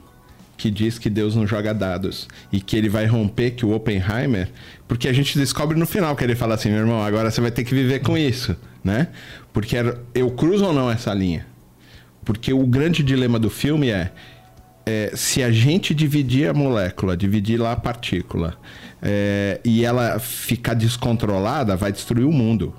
que 0.57 0.69
diz 0.69 0.99
que 0.99 1.09
Deus 1.09 1.37
não 1.37 1.47
joga 1.47 1.73
dados 1.73 2.27
e 2.51 2.59
que 2.59 2.75
ele 2.75 2.89
vai 2.89 3.05
romper 3.05 3.51
que 3.51 3.65
o 3.65 3.71
Oppenheimer, 3.71 4.49
porque 4.89 5.07
a 5.07 5.13
gente 5.13 5.39
descobre 5.39 5.79
no 5.79 5.87
final 5.87 6.13
que 6.17 6.23
ele 6.23 6.35
fala 6.35 6.55
assim, 6.55 6.69
meu 6.69 6.79
irmão, 6.79 7.01
agora 7.01 7.31
você 7.31 7.39
vai 7.39 7.49
ter 7.49 7.63
que 7.63 7.73
viver 7.73 7.99
com 7.99 8.17
isso, 8.17 8.57
né? 8.83 9.07
Porque 9.53 9.75
eu 10.13 10.31
cruzo 10.31 10.65
ou 10.65 10.73
não 10.73 10.89
essa 10.89 11.13
linha? 11.13 11.45
Porque 12.23 12.53
o 12.53 12.65
grande 12.65 13.03
dilema 13.03 13.39
do 13.39 13.49
filme 13.49 13.89
é, 13.89 14.11
é 14.85 15.11
se 15.15 15.41
a 15.41 15.51
gente 15.51 15.93
dividir 15.93 16.49
a 16.49 16.53
molécula, 16.53 17.17
dividir 17.17 17.59
lá 17.59 17.71
a 17.71 17.75
partícula, 17.75 18.57
é, 19.01 19.59
e 19.63 19.85
ela 19.85 20.19
ficar 20.19 20.73
descontrolada, 20.73 21.75
vai 21.75 21.91
destruir 21.91 22.25
o 22.25 22.31
mundo. 22.31 22.73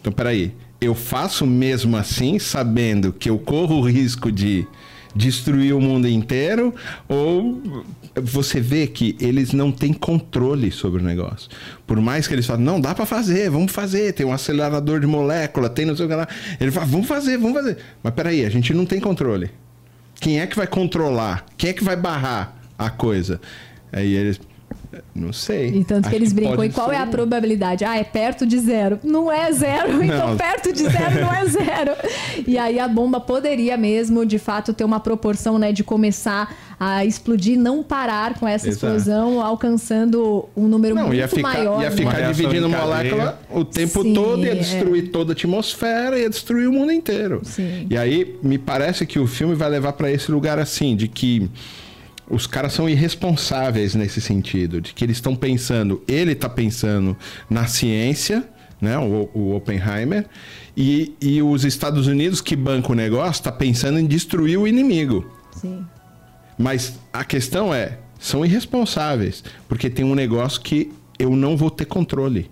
Então, 0.00 0.12
peraí. 0.12 0.54
Eu 0.80 0.94
faço 0.94 1.46
mesmo 1.46 1.94
assim, 1.94 2.38
sabendo 2.38 3.12
que 3.12 3.28
eu 3.28 3.38
corro 3.38 3.80
o 3.80 3.82
risco 3.82 4.32
de 4.32 4.66
destruir 5.14 5.74
o 5.74 5.80
mundo 5.80 6.08
inteiro? 6.08 6.74
Ou 7.06 7.84
você 8.14 8.60
vê 8.60 8.86
que 8.86 9.16
eles 9.20 9.52
não 9.52 9.70
têm 9.70 9.92
controle 9.92 10.70
sobre 10.70 11.00
o 11.00 11.04
negócio? 11.04 11.48
Por 11.86 12.00
mais 12.00 12.26
que 12.26 12.34
eles 12.34 12.46
falem, 12.46 12.64
não, 12.64 12.80
dá 12.80 12.94
para 12.94 13.06
fazer, 13.06 13.50
vamos 13.50 13.72
fazer, 13.72 14.12
tem 14.12 14.26
um 14.26 14.32
acelerador 14.32 15.00
de 15.00 15.06
molécula, 15.06 15.68
tem 15.68 15.84
não 15.84 15.96
sei 15.96 16.06
o 16.06 16.08
que 16.08 16.14
lá. 16.14 16.28
Ele 16.60 16.70
fala, 16.70 16.86
vamos 16.86 17.06
fazer, 17.06 17.36
vamos 17.38 17.54
fazer. 17.54 17.78
Mas 18.02 18.14
peraí, 18.14 18.44
a 18.44 18.50
gente 18.50 18.74
não 18.74 18.84
tem 18.84 19.00
controle. 19.00 19.50
Quem 20.20 20.40
é 20.40 20.46
que 20.46 20.56
vai 20.56 20.66
controlar? 20.66 21.46
Quem 21.56 21.70
é 21.70 21.72
que 21.72 21.84
vai 21.84 21.96
barrar 21.96 22.56
a 22.78 22.90
coisa? 22.90 23.40
Aí 23.92 24.14
eles, 24.14 24.40
não 25.14 25.32
sei. 25.32 25.68
E 25.68 25.84
tanto 25.84 26.08
que 26.08 26.14
eles 26.14 26.32
brincam. 26.32 26.64
E 26.64 26.70
qual 26.70 26.88
ser... 26.88 26.96
é 26.96 26.98
a 26.98 27.06
probabilidade? 27.06 27.84
Ah, 27.84 27.96
é 27.96 28.04
perto 28.04 28.44
de 28.44 28.58
zero. 28.58 28.98
Não 29.04 29.30
é 29.30 29.52
zero. 29.52 30.02
Então, 30.02 30.36
perto 30.36 30.72
de 30.72 30.82
zero 30.82 31.20
não 31.20 31.32
é 31.32 31.46
zero. 31.46 31.92
E 32.46 32.58
aí 32.58 32.78
a 32.78 32.88
bomba 32.88 33.20
poderia 33.20 33.76
mesmo, 33.76 34.26
de 34.26 34.38
fato, 34.38 34.72
ter 34.72 34.84
uma 34.84 34.98
proporção, 34.98 35.58
né, 35.58 35.72
de 35.72 35.84
começar 35.84 36.56
a 36.78 37.04
explodir, 37.04 37.58
não 37.58 37.82
parar 37.82 38.38
com 38.38 38.48
essa 38.48 38.68
Exato. 38.68 38.86
explosão, 38.86 39.40
alcançando 39.40 40.48
um 40.56 40.66
número 40.66 40.94
não, 40.94 41.08
muito 41.08 41.18
ia 41.18 41.28
ficar, 41.28 41.42
maior. 41.42 41.82
Ia 41.82 41.90
ficar 41.90 42.18
né? 42.18 42.32
dividindo 42.32 42.68
molécula 42.68 43.38
o 43.50 43.64
tempo 43.64 44.02
Sim, 44.02 44.14
todo, 44.14 44.44
ia 44.44 44.56
destruir 44.56 45.04
é. 45.04 45.08
toda 45.08 45.32
a 45.32 45.34
atmosfera, 45.34 46.18
ia 46.18 46.30
destruir 46.30 46.66
o 46.66 46.72
mundo 46.72 46.90
inteiro. 46.90 47.42
Sim. 47.44 47.86
E 47.90 47.96
aí, 47.96 48.34
me 48.42 48.56
parece 48.56 49.04
que 49.04 49.18
o 49.18 49.26
filme 49.26 49.54
vai 49.54 49.68
levar 49.68 49.92
para 49.92 50.10
esse 50.10 50.32
lugar 50.32 50.58
assim, 50.58 50.96
de 50.96 51.06
que 51.06 51.50
os 52.30 52.46
caras 52.46 52.72
são 52.72 52.88
irresponsáveis 52.88 53.94
nesse 53.94 54.20
sentido, 54.20 54.80
de 54.80 54.94
que 54.94 55.04
eles 55.04 55.16
estão 55.16 55.34
pensando, 55.34 56.02
ele 56.06 56.32
está 56.32 56.48
pensando 56.48 57.16
na 57.48 57.66
ciência, 57.66 58.48
né, 58.80 58.96
o, 58.98 59.28
o 59.34 59.54
Oppenheimer, 59.54 60.26
e, 60.76 61.14
e 61.20 61.42
os 61.42 61.64
Estados 61.64 62.06
Unidos 62.06 62.40
que 62.40 62.54
banca 62.54 62.92
o 62.92 62.94
negócio 62.94 63.40
está 63.40 63.52
pensando 63.52 63.98
em 63.98 64.06
destruir 64.06 64.58
o 64.58 64.66
inimigo. 64.66 65.30
Sim. 65.60 65.84
Mas 66.56 66.98
a 67.12 67.24
questão 67.24 67.74
é, 67.74 67.98
são 68.18 68.44
irresponsáveis, 68.44 69.42
porque 69.68 69.90
tem 69.90 70.04
um 70.04 70.14
negócio 70.14 70.60
que 70.60 70.92
eu 71.18 71.30
não 71.34 71.56
vou 71.56 71.70
ter 71.70 71.84
controle. 71.84 72.50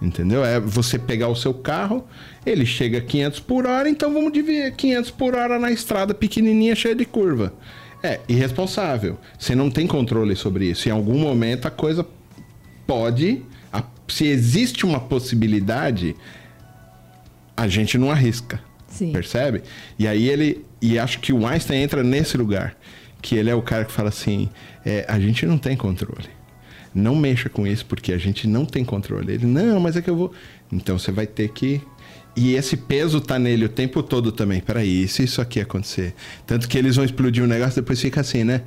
Entendeu? 0.00 0.42
É 0.42 0.58
você 0.58 0.98
pegar 0.98 1.28
o 1.28 1.36
seu 1.36 1.52
carro, 1.52 2.06
ele 2.46 2.64
chega 2.64 2.98
a 2.98 3.00
500 3.02 3.40
por 3.40 3.66
hora, 3.66 3.88
então 3.88 4.12
vamos 4.14 4.32
dividir 4.32 4.72
500 4.72 5.10
por 5.10 5.34
hora 5.34 5.58
na 5.58 5.70
estrada 5.70 6.14
pequenininha 6.14 6.74
cheia 6.74 6.94
de 6.94 7.04
curva. 7.04 7.52
É 8.02 8.20
irresponsável. 8.28 9.18
Você 9.38 9.54
não 9.54 9.70
tem 9.70 9.86
controle 9.86 10.34
sobre 10.34 10.66
isso. 10.70 10.88
Em 10.88 10.92
algum 10.92 11.18
momento 11.18 11.66
a 11.66 11.70
coisa 11.70 12.06
pode, 12.86 13.42
a- 13.72 13.82
se 14.08 14.26
existe 14.26 14.84
uma 14.86 14.98
possibilidade, 15.00 16.16
a 17.56 17.68
gente 17.68 17.98
não 17.98 18.10
arrisca. 18.10 18.60
Sim. 18.88 19.12
Percebe? 19.12 19.62
E 19.98 20.06
aí 20.08 20.28
ele. 20.28 20.64
E 20.82 20.98
acho 20.98 21.20
que 21.20 21.32
o 21.32 21.46
Einstein 21.46 21.82
entra 21.82 22.02
nesse 22.02 22.36
lugar. 22.36 22.74
Que 23.22 23.36
ele 23.36 23.50
é 23.50 23.54
o 23.54 23.62
cara 23.62 23.84
que 23.84 23.92
fala 23.92 24.08
assim: 24.08 24.48
é, 24.84 25.04
a 25.08 25.20
gente 25.20 25.44
não 25.46 25.58
tem 25.58 25.76
controle. 25.76 26.28
Não 26.94 27.14
mexa 27.14 27.48
com 27.48 27.66
isso 27.66 27.86
porque 27.86 28.12
a 28.12 28.18
gente 28.18 28.48
não 28.48 28.64
tem 28.64 28.84
controle. 28.84 29.34
Ele, 29.34 29.46
não, 29.46 29.78
mas 29.78 29.96
é 29.96 30.02
que 30.02 30.10
eu 30.10 30.16
vou. 30.16 30.32
Então 30.72 30.98
você 30.98 31.12
vai 31.12 31.26
ter 31.26 31.48
que. 31.50 31.80
E 32.36 32.54
esse 32.54 32.76
peso 32.76 33.20
tá 33.20 33.38
nele 33.38 33.64
o 33.64 33.68
tempo 33.68 34.02
todo 34.02 34.30
também. 34.32 34.60
Peraí, 34.60 35.02
e 35.04 35.08
se 35.08 35.24
isso 35.24 35.40
aqui 35.40 35.60
acontecer? 35.60 36.14
Tanto 36.46 36.68
que 36.68 36.78
eles 36.78 36.96
vão 36.96 37.04
explodir 37.04 37.42
o 37.42 37.46
negócio, 37.46 37.82
depois 37.82 38.00
fica 38.00 38.20
assim, 38.20 38.44
né? 38.44 38.62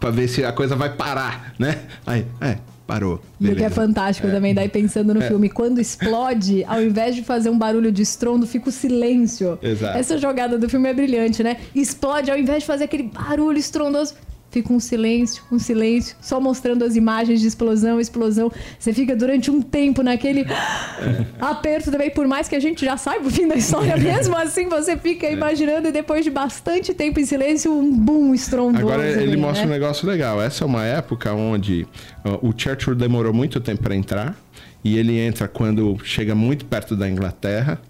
Pra 0.00 0.10
ver 0.10 0.28
se 0.28 0.44
a 0.44 0.52
coisa 0.52 0.74
vai 0.76 0.90
parar, 0.94 1.54
né? 1.58 1.82
Aí, 2.04 2.26
é, 2.40 2.58
parou. 2.86 3.22
E 3.40 3.44
o 3.44 3.46
que 3.48 3.52
é 3.52 3.54
beleza. 3.54 3.74
fantástico 3.74 4.28
também, 4.28 4.52
daí 4.52 4.68
pensando 4.68 5.14
no 5.14 5.22
É. 5.22 5.28
filme, 5.28 5.48
quando 5.48 5.80
explode, 5.80 6.64
ao 6.64 6.82
invés 6.82 7.14
de 7.14 7.22
fazer 7.22 7.48
um 7.48 7.56
barulho 7.56 7.90
de 7.92 8.02
estrondo, 8.02 8.46
fica 8.46 8.68
o 8.68 8.72
silêncio. 8.72 9.58
Exato. 9.62 9.96
Essa 9.96 10.18
jogada 10.18 10.58
do 10.58 10.68
filme 10.68 10.88
é 10.88 10.92
brilhante, 10.92 11.42
né? 11.42 11.58
Explode, 11.74 12.30
ao 12.30 12.36
invés 12.36 12.64
de 12.64 12.66
fazer 12.66 12.84
aquele 12.84 13.04
barulho 13.04 13.56
estrondoso, 13.58 14.14
fica 14.54 14.72
um 14.72 14.78
silêncio, 14.80 15.42
um 15.50 15.58
silêncio, 15.58 16.16
só 16.20 16.40
mostrando 16.40 16.84
as 16.84 16.94
imagens 16.96 17.40
de 17.40 17.46
explosão, 17.48 17.98
explosão. 18.00 18.50
Você 18.78 18.92
fica 18.92 19.14
durante 19.16 19.50
um 19.50 19.60
tempo 19.60 20.00
naquele 20.02 20.42
É. 20.42 21.26
aperto 21.40 21.90
também, 21.90 22.08
por 22.10 22.26
mais 22.28 22.48
que 22.48 22.54
a 22.54 22.60
gente 22.60 22.84
já 22.84 22.96
saiba 22.96 23.26
o 23.26 23.30
fim 23.30 23.48
da 23.48 23.56
história, 23.56 23.96
mesmo 23.98 24.36
assim 24.36 24.68
você 24.68 24.92
É. 24.92 24.96
fica 24.96 25.28
imaginando 25.28 25.88
e 25.88 25.92
depois 25.92 26.24
de 26.24 26.30
bastante 26.30 26.94
tempo 26.94 27.18
em 27.18 27.26
silêncio, 27.26 27.72
um 27.72 27.90
boom 27.92 28.32
estrondoso. 28.32 28.84
Agora 28.84 29.04
ele 29.06 29.22
ali, 29.32 29.36
mostra 29.36 29.66
um 29.66 29.68
né? 29.68 29.74
negócio 29.74 30.06
legal. 30.06 30.40
Essa 30.40 30.62
é 30.64 30.66
uma 30.66 30.84
época 30.84 31.32
onde 31.34 31.86
ó, 32.24 32.38
o 32.40 32.54
Churchill 32.56 32.94
demorou 32.94 33.32
muito 33.32 33.60
tempo 33.60 33.82
para 33.82 33.94
entrar. 33.96 34.36
E 34.84 34.98
ele 34.98 35.18
entra 35.18 35.48
quando 35.48 35.96
chega 36.04 36.34
muito 36.34 36.66
perto 36.66 36.94
da 36.94 37.08
Inglaterra. 37.08 37.80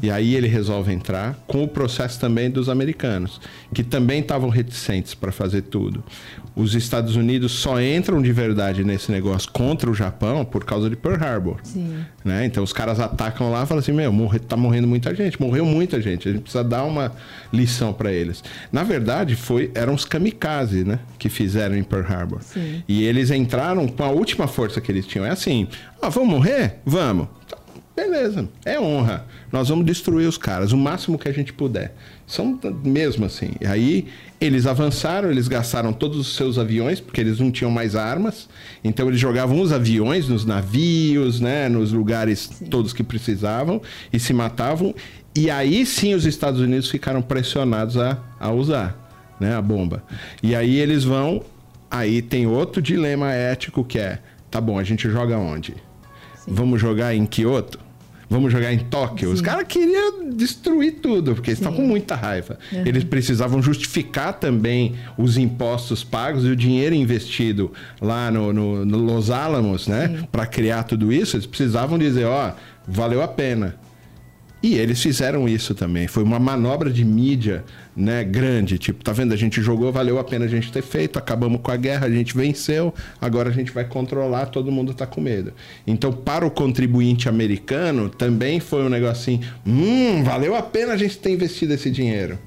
E 0.00 0.10
aí 0.10 0.36
ele 0.36 0.46
resolve 0.46 0.92
entrar 0.92 1.34
com 1.48 1.64
o 1.64 1.68
processo 1.68 2.20
também 2.20 2.48
dos 2.48 2.68
americanos, 2.68 3.40
que 3.72 3.82
também 3.82 4.20
estavam 4.20 4.48
reticentes 4.48 5.14
para 5.14 5.32
fazer 5.32 5.62
tudo. 5.62 6.04
Os 6.54 6.74
Estados 6.76 7.16
Unidos 7.16 7.50
só 7.50 7.80
entram 7.80 8.22
de 8.22 8.32
verdade 8.32 8.84
nesse 8.84 9.10
negócio 9.10 9.50
contra 9.50 9.90
o 9.90 9.94
Japão 9.94 10.44
por 10.44 10.64
causa 10.64 10.88
de 10.88 10.94
Pearl 10.94 11.20
Harbor. 11.20 11.58
Sim. 11.64 12.04
Né? 12.24 12.46
Então 12.46 12.62
os 12.62 12.72
caras 12.72 13.00
atacam 13.00 13.50
lá 13.50 13.64
e 13.64 13.66
falam 13.66 13.80
assim: 13.80 13.90
Meu, 13.90 14.12
morre, 14.12 14.38
tá 14.38 14.56
morrendo 14.56 14.86
muita 14.86 15.12
gente, 15.14 15.40
morreu 15.40 15.64
muita 15.64 16.00
gente, 16.00 16.28
a 16.28 16.32
gente 16.32 16.42
precisa 16.42 16.62
dar 16.62 16.84
uma 16.84 17.12
lição 17.52 17.92
para 17.92 18.12
eles. 18.12 18.44
Na 18.70 18.84
verdade, 18.84 19.34
foi, 19.34 19.72
eram 19.74 19.94
os 19.94 20.04
kamikaze 20.04 20.84
né? 20.84 21.00
que 21.18 21.28
fizeram 21.28 21.76
em 21.76 21.82
Pearl 21.82 22.06
Harbor. 22.06 22.42
Sim. 22.42 22.84
E 22.86 23.02
eles 23.04 23.32
entraram 23.32 23.88
com 23.88 24.04
a 24.04 24.10
última 24.10 24.46
força 24.46 24.80
que 24.80 24.92
eles 24.92 25.06
tinham. 25.06 25.26
É 25.26 25.30
assim: 25.30 25.66
ah, 26.00 26.08
vamos 26.08 26.43
morrer? 26.44 26.76
Vamos. 26.84 27.28
Beleza, 27.96 28.48
é 28.64 28.78
honra. 28.78 29.24
Nós 29.52 29.68
vamos 29.68 29.86
destruir 29.86 30.28
os 30.28 30.36
caras 30.36 30.72
o 30.72 30.76
máximo 30.76 31.16
que 31.16 31.28
a 31.28 31.32
gente 31.32 31.52
puder. 31.52 31.94
São 32.26 32.58
mesmo 32.84 33.24
assim. 33.24 33.52
E 33.60 33.66
aí 33.66 34.08
eles 34.40 34.66
avançaram, 34.66 35.30
eles 35.30 35.46
gastaram 35.46 35.92
todos 35.92 36.18
os 36.18 36.34
seus 36.34 36.58
aviões, 36.58 37.00
porque 37.00 37.20
eles 37.20 37.38
não 37.38 37.52
tinham 37.52 37.70
mais 37.70 37.94
armas. 37.94 38.48
Então 38.82 39.06
eles 39.08 39.20
jogavam 39.20 39.60
os 39.60 39.72
aviões 39.72 40.28
nos 40.28 40.44
navios, 40.44 41.40
né, 41.40 41.68
nos 41.68 41.92
lugares 41.92 42.50
todos 42.68 42.92
que 42.92 43.04
precisavam 43.04 43.80
e 44.12 44.18
se 44.18 44.32
matavam. 44.32 44.92
E 45.34 45.48
aí 45.48 45.86
sim 45.86 46.14
os 46.14 46.26
Estados 46.26 46.60
Unidos 46.60 46.90
ficaram 46.90 47.22
pressionados 47.22 47.96
a, 47.96 48.18
a 48.40 48.50
usar 48.50 49.36
né, 49.38 49.54
a 49.54 49.62
bomba. 49.62 50.02
E 50.42 50.54
aí 50.54 50.76
eles 50.76 51.04
vão. 51.04 51.42
Aí 51.88 52.20
tem 52.20 52.44
outro 52.44 52.82
dilema 52.82 53.32
ético 53.32 53.84
que 53.84 54.00
é: 54.00 54.18
tá 54.50 54.60
bom, 54.60 54.80
a 54.80 54.84
gente 54.84 55.08
joga 55.08 55.38
onde? 55.38 55.76
Vamos 56.46 56.80
jogar 56.80 57.14
em 57.14 57.24
Kyoto? 57.26 57.78
Vamos 58.28 58.50
jogar 58.50 58.72
em 58.72 58.78
Tóquio? 58.78 59.30
Os 59.30 59.38
Sim. 59.40 59.44
caras 59.44 59.66
queriam 59.68 60.30
destruir 60.30 60.94
tudo, 61.00 61.34
porque 61.34 61.50
eles 61.50 61.58
estavam 61.60 61.78
com 61.78 61.86
muita 61.86 62.14
raiva. 62.16 62.58
Eles 62.72 63.04
precisavam 63.04 63.62
justificar 63.62 64.32
também 64.32 64.94
os 65.16 65.36
impostos 65.36 66.02
pagos 66.02 66.44
e 66.44 66.48
o 66.48 66.56
dinheiro 66.56 66.94
investido 66.94 67.70
lá 68.00 68.30
no, 68.30 68.52
no- 68.52 68.84
no 68.84 68.96
Los 68.98 69.30
Alamos, 69.30 69.86
né? 69.86 70.24
Para 70.32 70.46
criar 70.46 70.84
tudo 70.84 71.12
isso. 71.12 71.36
Eles 71.36 71.46
precisavam 71.46 71.98
dizer: 71.98 72.24
ó, 72.24 72.52
valeu 72.88 73.22
a 73.22 73.28
pena. 73.28 73.76
E 74.64 74.76
eles 74.76 75.02
fizeram 75.02 75.46
isso 75.46 75.74
também. 75.74 76.08
Foi 76.08 76.22
uma 76.22 76.38
manobra 76.38 76.90
de 76.90 77.04
mídia, 77.04 77.62
né, 77.94 78.24
grande. 78.24 78.78
Tipo, 78.78 79.04
tá 79.04 79.12
vendo? 79.12 79.34
A 79.34 79.36
gente 79.36 79.60
jogou, 79.60 79.92
valeu 79.92 80.18
a 80.18 80.24
pena 80.24 80.46
a 80.46 80.48
gente 80.48 80.72
ter 80.72 80.80
feito, 80.80 81.18
acabamos 81.18 81.60
com 81.62 81.70
a 81.70 81.76
guerra, 81.76 82.06
a 82.06 82.10
gente 82.10 82.34
venceu, 82.34 82.94
agora 83.20 83.50
a 83.50 83.52
gente 83.52 83.70
vai 83.70 83.84
controlar, 83.84 84.46
todo 84.46 84.72
mundo 84.72 84.94
tá 84.94 85.06
com 85.06 85.20
medo. 85.20 85.52
Então, 85.86 86.10
para 86.10 86.46
o 86.46 86.50
contribuinte 86.50 87.28
americano, 87.28 88.08
também 88.08 88.58
foi 88.58 88.82
um 88.82 88.88
negocinho, 88.88 89.42
hum, 89.66 90.24
valeu 90.24 90.54
a 90.54 90.62
pena 90.62 90.94
a 90.94 90.96
gente 90.96 91.18
ter 91.18 91.32
investido 91.32 91.74
esse 91.74 91.90
dinheiro. 91.90 92.38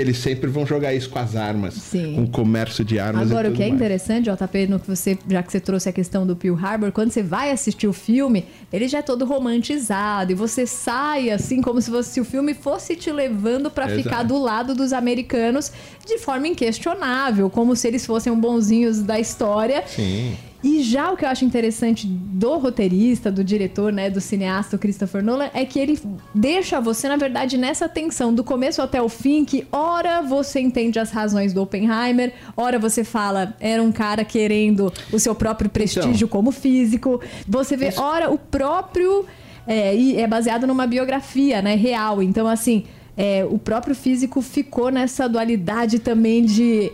Eles 0.00 0.18
sempre 0.18 0.48
vão 0.48 0.66
jogar 0.66 0.94
isso 0.94 1.10
com 1.10 1.18
as 1.18 1.36
armas, 1.36 1.74
Sim. 1.74 2.14
com 2.14 2.22
o 2.24 2.28
comércio 2.28 2.84
de 2.84 2.98
armas 2.98 3.30
Agora, 3.30 3.50
o 3.50 3.52
que 3.52 3.62
é 3.62 3.66
mais. 3.66 3.74
interessante, 3.76 4.30
JP, 4.30 4.66
no 4.66 4.80
que 4.80 4.86
você, 4.88 5.18
já 5.28 5.42
que 5.42 5.52
você 5.52 5.60
trouxe 5.60 5.88
a 5.88 5.92
questão 5.92 6.26
do 6.26 6.34
Pearl 6.34 6.56
Harbor, 6.56 6.90
quando 6.92 7.10
você 7.10 7.22
vai 7.22 7.50
assistir 7.50 7.86
o 7.86 7.92
filme, 7.92 8.46
ele 8.72 8.88
já 8.88 8.98
é 8.98 9.02
todo 9.02 9.24
romantizado 9.24 10.32
e 10.32 10.34
você 10.34 10.66
sai 10.66 11.30
assim 11.30 11.60
como 11.60 11.80
se, 11.80 11.90
fosse, 11.90 12.10
se 12.10 12.20
o 12.20 12.24
filme 12.24 12.54
fosse 12.54 12.96
te 12.96 13.12
levando 13.12 13.70
pra 13.70 13.86
Exato. 13.86 14.02
ficar 14.02 14.22
do 14.22 14.38
lado 14.38 14.74
dos 14.74 14.92
americanos 14.92 15.70
de 16.06 16.18
forma 16.18 16.48
inquestionável, 16.48 17.50
como 17.50 17.76
se 17.76 17.86
eles 17.88 18.06
fossem 18.06 18.32
bonzinhos 18.34 19.02
da 19.02 19.18
história. 19.20 19.84
Sim. 19.86 20.36
E 20.62 20.82
já 20.82 21.10
o 21.10 21.16
que 21.16 21.24
eu 21.24 21.28
acho 21.28 21.44
interessante 21.44 22.06
do 22.06 22.58
roteirista, 22.58 23.30
do 23.30 23.42
diretor, 23.42 23.92
né, 23.92 24.10
do 24.10 24.20
cineasta 24.20 24.76
Christopher 24.76 25.22
Nolan, 25.22 25.48
é 25.54 25.64
que 25.64 25.78
ele 25.78 25.98
deixa 26.34 26.80
você, 26.80 27.08
na 27.08 27.16
verdade, 27.16 27.56
nessa 27.56 27.88
tensão 27.88 28.34
do 28.34 28.44
começo 28.44 28.82
até 28.82 29.00
o 29.00 29.08
fim, 29.08 29.44
que 29.44 29.66
ora 29.72 30.20
você 30.20 30.60
entende 30.60 30.98
as 30.98 31.10
razões 31.10 31.54
do 31.54 31.62
Oppenheimer, 31.62 32.32
ora 32.56 32.78
você 32.78 33.02
fala, 33.04 33.54
era 33.58 33.82
um 33.82 33.90
cara 33.90 34.24
querendo 34.24 34.92
o 35.10 35.18
seu 35.18 35.34
próprio 35.34 35.70
prestígio 35.70 36.26
Então. 36.26 36.28
como 36.28 36.52
físico. 36.52 37.20
Você 37.48 37.76
vê, 37.76 37.92
ora, 37.96 38.30
o 38.30 38.38
próprio. 38.38 39.24
É, 39.66 39.94
e 39.94 40.16
é 40.16 40.26
baseado 40.26 40.66
numa 40.66 40.86
biografia, 40.86 41.62
né, 41.62 41.74
real. 41.74 42.22
Então, 42.22 42.46
assim, 42.46 42.84
é, 43.16 43.44
o 43.44 43.58
próprio 43.58 43.94
físico 43.94 44.40
ficou 44.40 44.90
nessa 44.90 45.28
dualidade 45.28 45.98
também 45.98 46.44
de. 46.44 46.90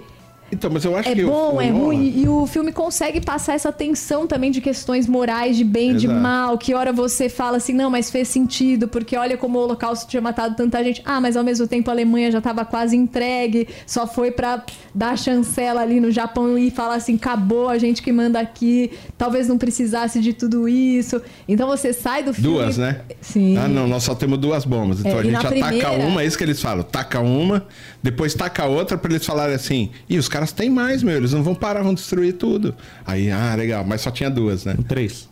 Então, 0.51 0.71
mas 0.73 0.85
eu 0.85 0.97
acho 0.97 1.09
É 1.09 1.15
que 1.15 1.25
bom, 1.25 1.61
é 1.61 1.69
ruim. 1.71 2.13
E 2.17 2.29
o 2.29 2.47
filme 2.47 2.71
consegue 2.71 3.21
passar 3.21 3.55
essa 3.55 3.73
tensão 3.73 4.27
também 4.29 4.51
de 4.51 4.61
questões 4.61 5.09
morais, 5.09 5.57
de 5.57 5.65
bem, 5.65 5.97
de 5.97 6.07
Exato. 6.07 6.21
mal. 6.21 6.57
Que 6.57 6.73
hora 6.73 6.93
você 6.93 7.29
fala 7.29 7.57
assim, 7.57 7.73
não, 7.73 7.91
mas 7.91 8.11
fez 8.11 8.29
sentido, 8.29 8.87
porque 8.87 9.17
olha 9.17 9.37
como 9.37 9.59
o 9.59 9.63
Holocausto 9.63 10.09
tinha 10.09 10.21
matado 10.23 10.55
tanta 10.55 10.83
gente. 10.85 11.03
Ah, 11.05 11.21
mas 11.21 11.37
ao 11.37 11.43
mesmo 11.43 11.67
tempo 11.67 11.91
a 11.91 11.93
Alemanha 11.93 12.31
já 12.31 12.39
estava 12.39 12.65
quase 12.65 12.97
entregue, 12.97 13.69
só 13.87 14.07
foi 14.07 14.31
pra 14.31 14.63
dar 14.95 15.11
a 15.11 15.17
chancela 15.17 15.81
ali 15.81 15.99
no 15.99 16.11
Japão 16.13 16.57
e 16.57 16.71
falar 16.71 16.95
assim: 16.95 17.17
acabou, 17.17 17.69
a 17.69 17.77
gente 17.79 18.01
que 18.01 18.13
manda 18.13 18.39
aqui, 18.39 18.93
talvez 19.19 19.49
não 19.49 19.59
precisasse 19.59 20.21
de 20.21 20.33
tudo 20.33 20.69
isso. 20.69 21.21
Então 21.49 21.67
você 21.67 21.93
sai 21.93 22.23
do 22.23 22.33
filme. 22.33 22.51
Duas, 22.57 22.79
né? 22.79 23.01
Sim. 23.21 23.57
Ah, 23.59 23.67
não, 23.67 23.89
nós 23.89 24.05
só 24.05 24.15
temos 24.15 24.39
duas 24.39 24.65
bombas. 24.65 25.01
Então 25.01 25.13
É, 25.13 25.19
a 25.21 25.23
gente 25.25 25.35
ataca 25.35 25.53
primeira- 25.67 25.91
uma, 26.07 26.23
é 26.23 26.27
isso 26.27 26.39
que 26.39 26.45
eles 26.45 26.63
falam. 26.63 26.85
Taca 26.85 27.19
uma, 27.21 27.67
depois 28.01 28.33
taca 28.33 28.65
outra 28.67 28.97
pra 28.97 29.11
eles 29.13 29.27
falarem 29.27 29.55
assim. 29.57 29.91
E 30.09 30.17
os 30.19 30.29
caras 30.37 30.53
têm 30.53 30.69
mais, 30.71 31.03
meu, 31.03 31.17
eles 31.17 31.33
não 31.33 31.43
vão 31.43 31.55
parar, 31.55 31.83
vão 31.83 31.95
destruir 31.95 32.35
tudo. 32.35 32.75
Aí, 33.07 33.31
ah, 33.31 33.55
legal, 33.57 33.85
mas 33.85 34.03
só 34.03 34.11
tinha 34.11 34.29
duas, 34.29 34.65
né? 34.65 34.77
Três. 34.87 35.29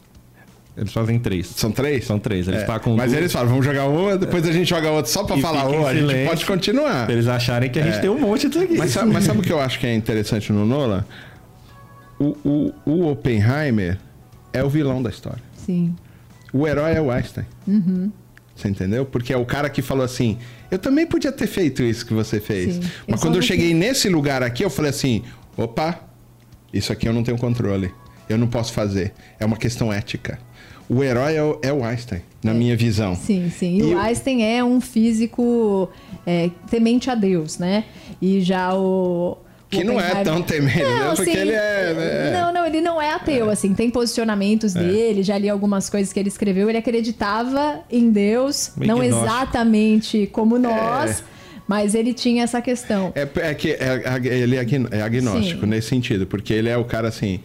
Eles 0.77 0.93
fazem 0.93 1.19
três. 1.21 1.47
São 1.47 1.71
três? 1.71 2.05
São 2.05 2.19
três. 2.19 2.49
Eles 2.49 2.63
É, 2.63 2.65
tacam 2.65 2.97
mas 2.97 3.11
duas. 3.11 3.19
eles 3.21 3.33
falam, 3.33 3.49
vamos 3.51 3.65
jogar 3.65 3.87
uma, 3.87 4.17
depois 4.17 4.47
a 4.49 4.51
gente 4.53 4.69
joga 4.69 4.91
outra 4.91 5.11
só 5.13 5.23
pra 5.23 5.37
E 5.37 5.41
falar, 5.41 5.69
ô, 5.69 5.87
a 5.87 5.95
gente 5.95 6.27
pode 6.27 6.45
continuar. 6.47 7.05
Pra 7.05 7.13
eles 7.15 7.29
acharem 7.29 7.71
que 7.71 7.79
a 7.79 7.83
gente 7.85 8.01
tem 8.01 8.11
um 8.11 8.19
monte 8.19 8.49
disso 8.49 8.65
aqui. 8.65 8.77
Mas 8.77 8.91
sabe, 8.91 9.13
mas 9.13 9.25
sabe 9.25 9.39
o 9.39 9.43
que 9.43 9.53
eu 9.53 9.61
acho 9.61 9.79
que 9.79 9.87
é 9.87 9.95
interessante 9.95 10.53
no 10.53 10.65
Nolan? 10.67 11.05
O, 12.19 12.37
o, 12.45 12.73
o 12.87 13.11
Oppenheimer 13.11 13.99
é 14.53 14.65
o 14.65 14.69
vilão 14.69 15.03
da 15.03 15.11
história. 15.11 15.43
Sim. 15.65 15.95
O 16.53 16.67
herói 16.67 16.93
é 16.95 17.01
o 17.01 17.11
Einstein. 17.11 17.45
Você 18.57 18.69
entendeu? 18.69 19.05
Porque 19.05 19.33
é 19.33 19.37
o 19.37 19.45
cara 19.45 19.69
que 19.69 19.83
falou 19.83 20.05
assim: 20.05 20.39
eu 20.75 20.79
também 20.79 21.07
podia 21.07 21.33
ter 21.33 21.47
feito 21.47 21.83
isso 21.83 22.05
que 22.05 22.13
você 22.13 22.41
fez. 22.41 22.75
Sim. 22.75 22.81
Eu 22.83 22.89
Mas 23.09 23.21
só 23.21 23.27
quando 23.27 23.37
eu 23.37 23.43
cheguei 23.43 23.73
nesse 23.75 24.09
lugar 24.09 24.43
aqui, 24.43 24.65
eu 24.65 24.71
falei 24.71 24.91
assim: 24.91 25.23
opa, 25.57 26.01
isso 26.73 26.93
aqui 26.93 27.09
eu 27.09 27.13
não 27.13 27.23
tenho 27.23 27.39
controle. 27.39 27.91
Eu 28.29 28.39
não 28.39 28.47
posso 28.47 28.73
fazer. 28.73 29.13
É 29.39 29.45
uma 29.45 29.57
questão 29.57 29.93
ética. 29.93 30.39
O 30.89 31.03
herói 31.03 31.35
é 31.37 31.43
o, 31.43 31.59
é 31.63 31.73
o 31.73 31.83
Einstein, 31.85 32.21
na 32.43 32.53
minha 32.53 32.77
visão. 32.77 33.15
Sim, 33.15 33.51
sim. 33.51 33.77
E, 33.77 33.79
E 33.79 33.83
o 33.85 33.93
eu- 33.93 33.99
Einstein 33.99 34.43
é 34.43 34.63
um 34.63 34.81
físico 34.81 35.89
é, 36.27 36.51
temente 36.71 37.09
a 37.11 37.15
Deus, 37.15 37.59
né? 37.59 37.85
E 38.21 38.41
já 38.41 38.75
o, 38.75 39.39
Que 39.79 39.85
não 39.85 40.01
é 40.01 40.23
tão 40.25 40.43
temente, 40.43 40.79
né? 40.83 41.13
Porque 41.15 41.31
ele 41.31 41.53
é, 41.53 41.57
é- 41.57 42.31
Não, 42.33 42.53
não, 42.53 42.67
ele 42.67 42.81
não 42.81 43.01
é 43.01 43.13
ateu, 43.13 43.51
assim. 43.51 43.75
Tem 43.75 43.91
posicionamentos 43.91 44.73
dele, 44.75 45.23
já 45.23 45.37
li 45.39 45.49
algumas 45.49 45.89
coisas 45.91 46.13
que 46.13 46.19
ele 46.21 46.29
escreveu. 46.29 46.69
Ele 46.69 46.79
acreditava 46.79 47.81
em 47.91 48.11
Deus, 48.11 48.73
Meio 48.77 48.89
não 48.93 48.99
gnóstico. 49.01 49.25
exatamente 49.25 50.29
como 50.33 50.59
nós, 50.59 51.23
mas 51.67 51.95
ele 51.95 52.13
tinha 52.13 52.45
essa 52.45 52.61
questão. 52.61 53.13
É, 53.15 53.29
é 53.51 53.55
que 53.55 53.71
é- 53.73 54.03
é- 54.05 54.27
ele 54.37 54.57
é 54.57 54.67
é 54.91 55.03
agnóstico 55.03 55.61
Sim. 55.63 55.67
nesse 55.67 55.89
sentido, 55.89 56.27
porque 56.27 56.53
ele 56.53 56.69
é 56.69 56.77
o 56.77 56.85
cara 56.85 57.09
assim. 57.09 57.41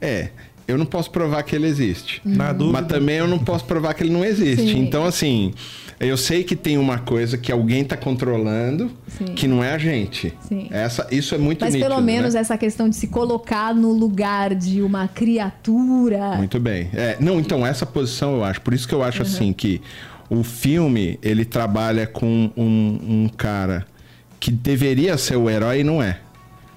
É, 0.00 0.28
eu 0.66 0.78
não 0.78 0.86
posso 0.86 1.10
provar 1.10 1.42
que 1.42 1.54
ele 1.56 1.66
existe. 1.66 2.20
Na 2.24 2.52
dúvida. 2.52 2.80
Mas 2.80 2.88
também 2.88 3.16
eu 3.16 3.26
não 3.28 3.38
posso 3.38 3.64
provar 3.64 3.94
que 3.94 4.02
ele 4.02 4.12
não 4.12 4.24
existe. 4.24 4.72
Sim. 4.72 4.78
Então, 4.80 5.04
assim, 5.04 5.52
eu 6.00 6.16
sei 6.16 6.44
que 6.44 6.54
tem 6.56 6.78
uma 6.78 6.98
coisa 6.98 7.36
que 7.36 7.50
alguém 7.52 7.84
tá 7.84 7.96
controlando 7.96 8.90
Sim. 9.08 9.26
que 9.34 9.46
não 9.48 9.62
é 9.62 9.72
a 9.72 9.78
gente. 9.78 10.32
Sim. 10.48 10.68
Essa, 10.70 11.06
isso 11.10 11.34
é 11.34 11.38
muito 11.38 11.60
Mas 11.64 11.74
nítido, 11.74 11.88
pelo 11.90 12.00
menos 12.02 12.34
né? 12.34 12.40
essa 12.40 12.56
questão 12.56 12.88
de 12.88 12.96
se 12.96 13.06
colocar 13.08 13.74
no 13.74 13.92
lugar 13.92 14.54
de 14.54 14.82
uma 14.82 15.08
criatura. 15.08 16.36
Muito 16.36 16.58
bem. 16.60 16.88
É, 16.94 17.16
não, 17.20 17.38
então, 17.38 17.66
essa 17.66 17.84
posição 17.86 18.34
eu 18.36 18.44
acho. 18.44 18.60
Por 18.60 18.74
isso 18.74 18.86
que 18.88 18.94
eu 18.94 19.02
acho 19.02 19.22
Uhum. 19.22 19.28
assim 19.28 19.52
que 19.52 19.80
o 20.30 20.42
filme, 20.42 21.18
ele 21.22 21.44
trabalha 21.44 22.06
com 22.06 22.50
um, 22.56 22.98
um 23.24 23.28
cara 23.36 23.84
que 24.40 24.50
deveria 24.50 25.16
ser 25.18 25.36
o 25.36 25.48
herói 25.50 25.80
e 25.80 25.84
não 25.84 26.02
é. 26.02 26.18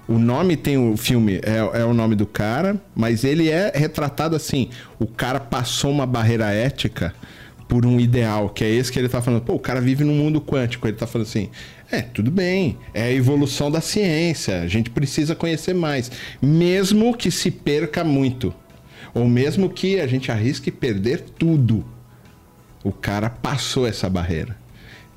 O 0.08 0.18
nome 0.18 0.56
tem 0.56 0.78
o 0.78 0.96
filme, 0.96 1.40
é, 1.42 1.80
é 1.80 1.84
o 1.84 1.92
nome 1.92 2.14
do 2.14 2.26
cara, 2.26 2.80
mas 2.94 3.24
ele 3.24 3.50
é 3.50 3.72
retratado 3.74 4.36
assim. 4.36 4.70
O 5.00 5.06
cara 5.06 5.40
passou 5.40 5.90
uma 5.90 6.06
barreira 6.06 6.52
ética 6.52 7.12
por 7.68 7.84
um 7.84 7.98
ideal, 7.98 8.48
que 8.48 8.62
é 8.62 8.70
esse 8.70 8.92
que 8.92 8.98
ele 8.98 9.08
tá 9.08 9.20
falando. 9.20 9.42
Pô, 9.42 9.54
o 9.54 9.58
cara 9.58 9.80
vive 9.80 10.04
num 10.04 10.14
mundo 10.14 10.40
quântico. 10.40 10.86
Ele 10.86 10.96
tá 10.96 11.08
falando 11.08 11.26
assim: 11.26 11.50
é, 11.90 12.02
tudo 12.02 12.30
bem, 12.30 12.78
é 12.94 13.04
a 13.04 13.12
evolução 13.12 13.70
da 13.70 13.80
ciência, 13.80 14.60
a 14.60 14.68
gente 14.68 14.90
precisa 14.90 15.34
conhecer 15.34 15.74
mais, 15.74 16.10
mesmo 16.40 17.16
que 17.16 17.30
se 17.30 17.50
perca 17.50 18.04
muito. 18.04 18.54
Ou 19.14 19.26
mesmo 19.26 19.70
que 19.70 19.98
a 19.98 20.06
gente 20.06 20.30
arrisque 20.30 20.70
perder 20.70 21.20
tudo. 21.38 21.84
O 22.84 22.92
cara 22.92 23.30
passou 23.30 23.86
essa 23.86 24.08
barreira. 24.10 24.56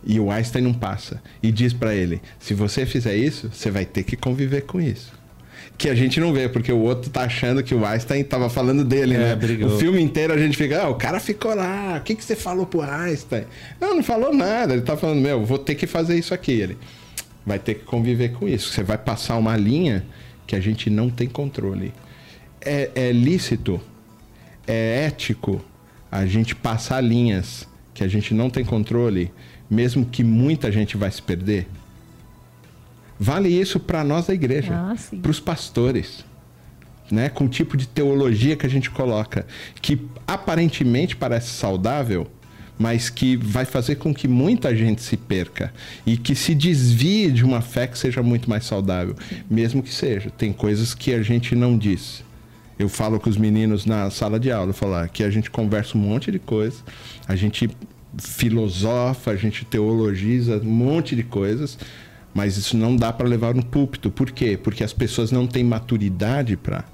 E 0.03 0.19
o 0.19 0.31
Einstein 0.31 0.61
não 0.63 0.73
passa. 0.73 1.21
E 1.43 1.51
diz 1.51 1.73
pra 1.73 1.93
ele: 1.93 2.21
se 2.39 2.53
você 2.53 2.85
fizer 2.85 3.15
isso, 3.15 3.49
você 3.51 3.69
vai 3.69 3.85
ter 3.85 4.03
que 4.03 4.15
conviver 4.15 4.61
com 4.61 4.79
isso. 4.79 5.11
Que 5.77 5.89
a 5.89 5.95
gente 5.95 6.19
não 6.19 6.33
vê, 6.33 6.49
porque 6.49 6.71
o 6.71 6.79
outro 6.79 7.09
tá 7.09 7.21
achando 7.21 7.63
que 7.63 7.73
o 7.73 7.85
Einstein 7.85 8.23
tava 8.23 8.49
falando 8.49 8.83
dele, 8.83 9.15
É, 9.15 9.17
né? 9.17 9.35
brigou. 9.35 9.69
O 9.75 9.79
filme 9.79 10.01
inteiro 10.01 10.33
a 10.33 10.37
gente 10.37 10.57
fica, 10.57 10.83
ah, 10.83 10.89
o 10.89 10.95
cara 10.95 11.19
ficou 11.21 11.55
lá, 11.55 11.97
o 11.97 12.03
que, 12.03 12.15
que 12.15 12.23
você 12.23 12.35
falou 12.35 12.65
pro 12.65 12.81
Einstein? 12.81 13.45
Não, 13.79 13.95
não 13.95 14.03
falou 14.03 14.33
nada. 14.33 14.73
Ele 14.73 14.81
tá 14.81 14.97
falando, 14.97 15.21
meu, 15.21 15.45
vou 15.45 15.57
ter 15.57 15.75
que 15.75 15.87
fazer 15.87 16.17
isso 16.17 16.33
aqui. 16.33 16.51
Ele 16.51 16.77
vai 17.45 17.59
ter 17.59 17.75
que 17.75 17.85
conviver 17.85 18.33
com 18.33 18.47
isso. 18.47 18.73
Você 18.73 18.83
vai 18.83 18.97
passar 18.97 19.37
uma 19.37 19.55
linha 19.55 20.05
que 20.45 20.55
a 20.55 20.59
gente 20.59 20.89
não 20.89 21.09
tem 21.09 21.27
controle. 21.29 21.93
É, 22.61 22.89
é 22.93 23.11
lícito, 23.13 23.79
é 24.67 25.05
ético 25.05 25.63
a 26.11 26.25
gente 26.25 26.55
passar 26.55 26.99
linhas 27.01 27.67
que 27.93 28.03
a 28.03 28.07
gente 28.07 28.33
não 28.33 28.49
tem 28.49 28.65
controle, 28.65 29.31
mesmo 29.69 30.05
que 30.05 30.23
muita 30.23 30.71
gente 30.71 30.97
vai 30.97 31.11
se 31.11 31.21
perder? 31.21 31.67
Vale 33.19 33.49
isso 33.49 33.79
para 33.79 34.03
nós 34.03 34.27
da 34.27 34.33
igreja, 34.33 34.73
Ah, 34.73 34.95
para 35.21 35.31
os 35.31 35.39
pastores, 35.39 36.23
né? 37.11 37.27
Com 37.27 37.45
o 37.45 37.49
tipo 37.49 37.75
de 37.75 37.85
teologia 37.87 38.55
que 38.55 38.65
a 38.65 38.69
gente 38.69 38.89
coloca, 38.89 39.45
que 39.81 39.99
aparentemente 40.25 41.15
parece 41.17 41.49
saudável, 41.49 42.27
mas 42.77 43.09
que 43.09 43.35
vai 43.35 43.65
fazer 43.65 43.95
com 43.95 44.13
que 44.13 44.25
muita 44.25 44.73
gente 44.73 45.01
se 45.01 45.17
perca 45.17 45.73
e 46.05 46.15
que 46.15 46.33
se 46.33 46.55
desvie 46.55 47.29
de 47.29 47.43
uma 47.43 47.59
fé 47.59 47.87
que 47.87 47.97
seja 47.97 48.23
muito 48.23 48.49
mais 48.49 48.63
saudável, 48.65 49.15
mesmo 49.49 49.83
que 49.83 49.93
seja. 49.93 50.29
Tem 50.29 50.53
coisas 50.53 50.93
que 50.95 51.13
a 51.13 51.21
gente 51.21 51.53
não 51.55 51.77
diz. 51.77 52.23
Eu 52.77 52.87
falo 52.87 53.19
com 53.19 53.29
os 53.29 53.35
meninos 53.35 53.85
na 53.85 54.09
sala 54.09 54.39
de 54.39 54.49
aula, 54.49 54.71
falo, 54.71 54.93
ah, 54.93 55.09
que 55.09 55.21
a 55.25 55.29
gente 55.29 55.51
conversa 55.51 55.97
um 55.97 56.01
monte 56.01 56.31
de 56.31 56.39
coisa, 56.39 56.77
a 57.27 57.35
gente 57.35 57.69
filosofa, 58.17 59.31
a 59.31 59.35
gente 59.35 59.65
teologiza 59.65 60.57
um 60.57 60.69
monte 60.69 61.15
de 61.15 61.23
coisas, 61.23 61.77
mas 62.33 62.57
isso 62.57 62.77
não 62.77 62.95
dá 62.95 63.11
para 63.11 63.27
levar 63.27 63.53
no 63.53 63.63
púlpito. 63.63 64.09
Por 64.09 64.31
quê? 64.31 64.57
Porque 64.61 64.83
as 64.83 64.93
pessoas 64.93 65.31
não 65.31 65.47
têm 65.47 65.63
maturidade 65.63 66.57
para. 66.57 66.85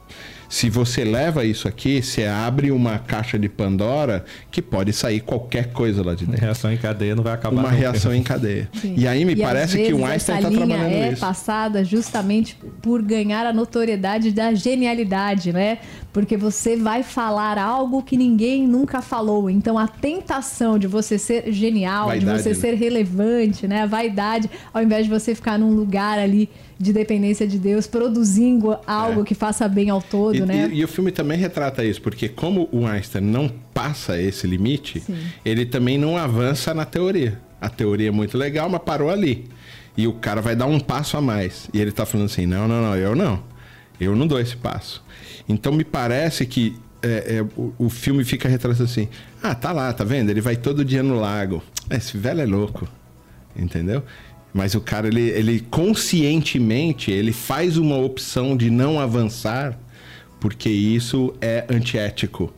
Se 0.49 0.69
você 0.69 1.03
leva 1.03 1.45
isso 1.45 1.67
aqui, 1.67 2.01
você 2.01 2.25
abre 2.25 2.71
uma 2.71 2.99
caixa 2.99 3.37
de 3.37 3.49
Pandora 3.49 4.25
que 4.51 4.61
pode 4.61 4.93
sair 4.93 5.19
qualquer 5.19 5.71
coisa 5.71 6.03
lá 6.03 6.13
de 6.13 6.25
dentro. 6.25 6.41
Reação 6.41 6.71
em 6.71 6.77
cadeia 6.77 7.15
não 7.15 7.23
vai 7.23 7.33
acabar. 7.33 7.55
Uma 7.55 7.63
nunca. 7.63 7.75
reação 7.75 8.13
em 8.13 8.23
cadeia. 8.23 8.69
Sim. 8.79 8.93
E 8.97 9.07
aí 9.07 9.25
me 9.25 9.33
E, 9.33 9.35
parece 9.37 9.77
que 9.77 9.93
o 9.93 10.05
Einstein 10.05 10.37
essa 10.37 10.47
está 10.47 10.49
linha 10.49 10.65
trabalhando 10.65 10.93
é 10.93 11.11
isso. 11.11 11.21
passada 11.21 11.83
justamente 11.83 12.57
por 12.81 13.01
ganhar 13.01 13.45
a 13.45 13.53
notoriedade 13.53 14.31
da 14.31 14.53
genialidade, 14.53 15.51
né? 15.51 15.79
Porque 16.13 16.37
você 16.37 16.75
vai 16.75 17.03
falar 17.03 17.57
algo 17.57 18.01
que 18.03 18.17
ninguém 18.17 18.67
nunca 18.67 19.01
falou. 19.01 19.49
Então 19.49 19.77
a 19.77 19.87
tentação 19.87 20.77
de 20.79 20.87
você 20.87 21.17
ser 21.17 21.51
genial, 21.51 22.07
Vaidade, 22.07 22.37
de 22.37 22.43
você 22.43 22.49
né? 22.49 22.55
ser 22.55 22.73
relevante, 22.75 23.67
né? 23.67 23.81
A 23.81 23.85
vaidade, 23.85 24.49
ao 24.73 24.81
invés 24.81 25.05
de 25.05 25.09
você 25.11 25.35
ficar 25.35 25.57
num 25.57 25.71
lugar 25.71 26.19
ali 26.19 26.49
de 26.77 26.91
dependência 26.91 27.47
de 27.47 27.57
Deus, 27.57 27.87
produzindo 27.87 28.77
algo 28.85 29.21
É. 29.21 29.23
que 29.23 29.33
faça 29.33 29.67
bem 29.67 29.89
ao 29.89 30.01
todo, 30.01 30.35
E, 30.35 30.41
né? 30.41 30.69
e- 30.71 30.79
e 30.79 30.83
o 30.83 30.87
filme 30.87 31.11
também 31.11 31.37
retrata 31.37 31.83
isso, 31.83 32.01
porque 32.01 32.27
como 32.27 32.67
o 32.71 32.85
Einstein 32.85 33.23
não 33.23 33.49
passa 33.73 34.19
esse 34.21 34.45
limite, 34.45 34.99
Sim. 34.99 35.15
ele 35.45 35.65
também 35.65 35.97
não 35.97 36.17
avança 36.17 36.73
na 36.73 36.83
teoria. 36.85 37.39
A 37.61 37.69
teoria 37.69 38.09
é 38.09 38.11
muito 38.11 38.37
legal, 38.37 38.69
mas 38.69 38.81
parou 38.83 39.09
ali. 39.09 39.45
E 39.97 40.05
o 40.07 40.13
cara 40.13 40.41
vai 40.41 40.55
dar 40.55 40.65
um 40.65 40.79
passo 40.79 41.15
a 41.15 41.21
mais. 41.21 41.69
E 41.73 41.79
ele 41.79 41.91
tá 41.91 42.05
falando 42.05 42.25
assim: 42.25 42.45
não, 42.45 42.67
não, 42.67 42.81
não, 42.81 42.95
eu 42.97 43.15
não. 43.15 43.41
Eu 43.99 44.13
não 44.15 44.27
dou 44.27 44.37
esse 44.39 44.57
passo. 44.57 45.01
Então 45.47 45.71
me 45.71 45.85
parece 45.85 46.45
que 46.45 46.75
é, 47.01 47.37
é, 47.37 47.41
o, 47.55 47.73
o 47.77 47.89
filme 47.89 48.25
fica 48.25 48.49
retratando 48.49 48.83
assim: 48.83 49.07
ah, 49.41 49.55
tá 49.55 49.71
lá, 49.71 49.93
tá 49.93 50.03
vendo? 50.03 50.29
Ele 50.29 50.41
vai 50.41 50.57
todo 50.57 50.83
dia 50.83 51.01
no 51.01 51.15
lago. 51.17 51.63
Esse 51.89 52.17
velho 52.17 52.41
é 52.41 52.45
louco. 52.45 52.85
Entendeu? 53.55 54.03
Mas 54.57 54.73
o 54.73 54.79
cara, 54.79 55.07
ele, 55.09 55.19
ele 55.31 55.59
conscientemente, 55.69 57.11
ele 57.11 57.33
faz 57.33 57.75
uma 57.75 57.97
opção 57.97 58.55
de 58.55 58.69
não 58.69 58.97
avançar 58.97 59.77
porque 60.39 60.69
isso 60.69 61.33
é 61.41 61.65
antiético. 61.69 62.53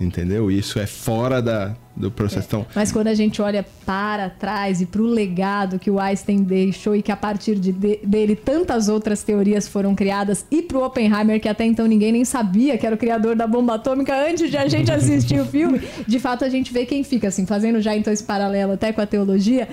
Entendeu? 0.00 0.50
Isso 0.50 0.80
é 0.80 0.86
fora 0.86 1.40
da, 1.40 1.76
do 1.94 2.10
processo. 2.10 2.46
Então, 2.48 2.66
Mas 2.74 2.90
quando 2.90 3.06
a 3.08 3.14
gente 3.14 3.40
olha 3.40 3.64
para 3.86 4.28
trás 4.30 4.80
e 4.80 4.86
para 4.86 5.02
o 5.02 5.06
legado 5.06 5.78
que 5.78 5.90
o 5.90 6.00
Einstein 6.00 6.42
deixou 6.42 6.96
e 6.96 7.02
que 7.02 7.12
a 7.12 7.16
partir 7.16 7.54
de, 7.56 7.70
de- 7.70 8.00
dele 8.02 8.34
tantas 8.34 8.88
outras 8.88 9.22
teorias 9.22 9.68
foram 9.68 9.94
criadas 9.94 10.44
e 10.50 10.62
para 10.62 10.78
o 10.78 10.84
Oppenheimer 10.84 11.38
que 11.38 11.48
até 11.48 11.64
então 11.66 11.86
ninguém 11.86 12.10
nem 12.12 12.24
sabia 12.24 12.76
que 12.78 12.84
era 12.86 12.94
o 12.94 12.98
criador 12.98 13.36
da 13.36 13.46
bomba 13.46 13.74
atômica 13.74 14.16
antes 14.28 14.50
de 14.50 14.56
a 14.56 14.66
gente 14.66 14.90
assistir 14.90 15.38
o 15.38 15.44
filme, 15.44 15.80
de 16.08 16.18
fato 16.18 16.44
a 16.46 16.48
gente 16.48 16.72
vê 16.72 16.86
quem 16.86 17.04
fica 17.04 17.28
assim, 17.28 17.44
fazendo 17.44 17.78
já 17.82 17.94
então 17.94 18.10
esse 18.10 18.24
paralelo 18.24 18.72
até 18.72 18.92
com 18.94 19.02
a 19.02 19.06
teologia, 19.06 19.68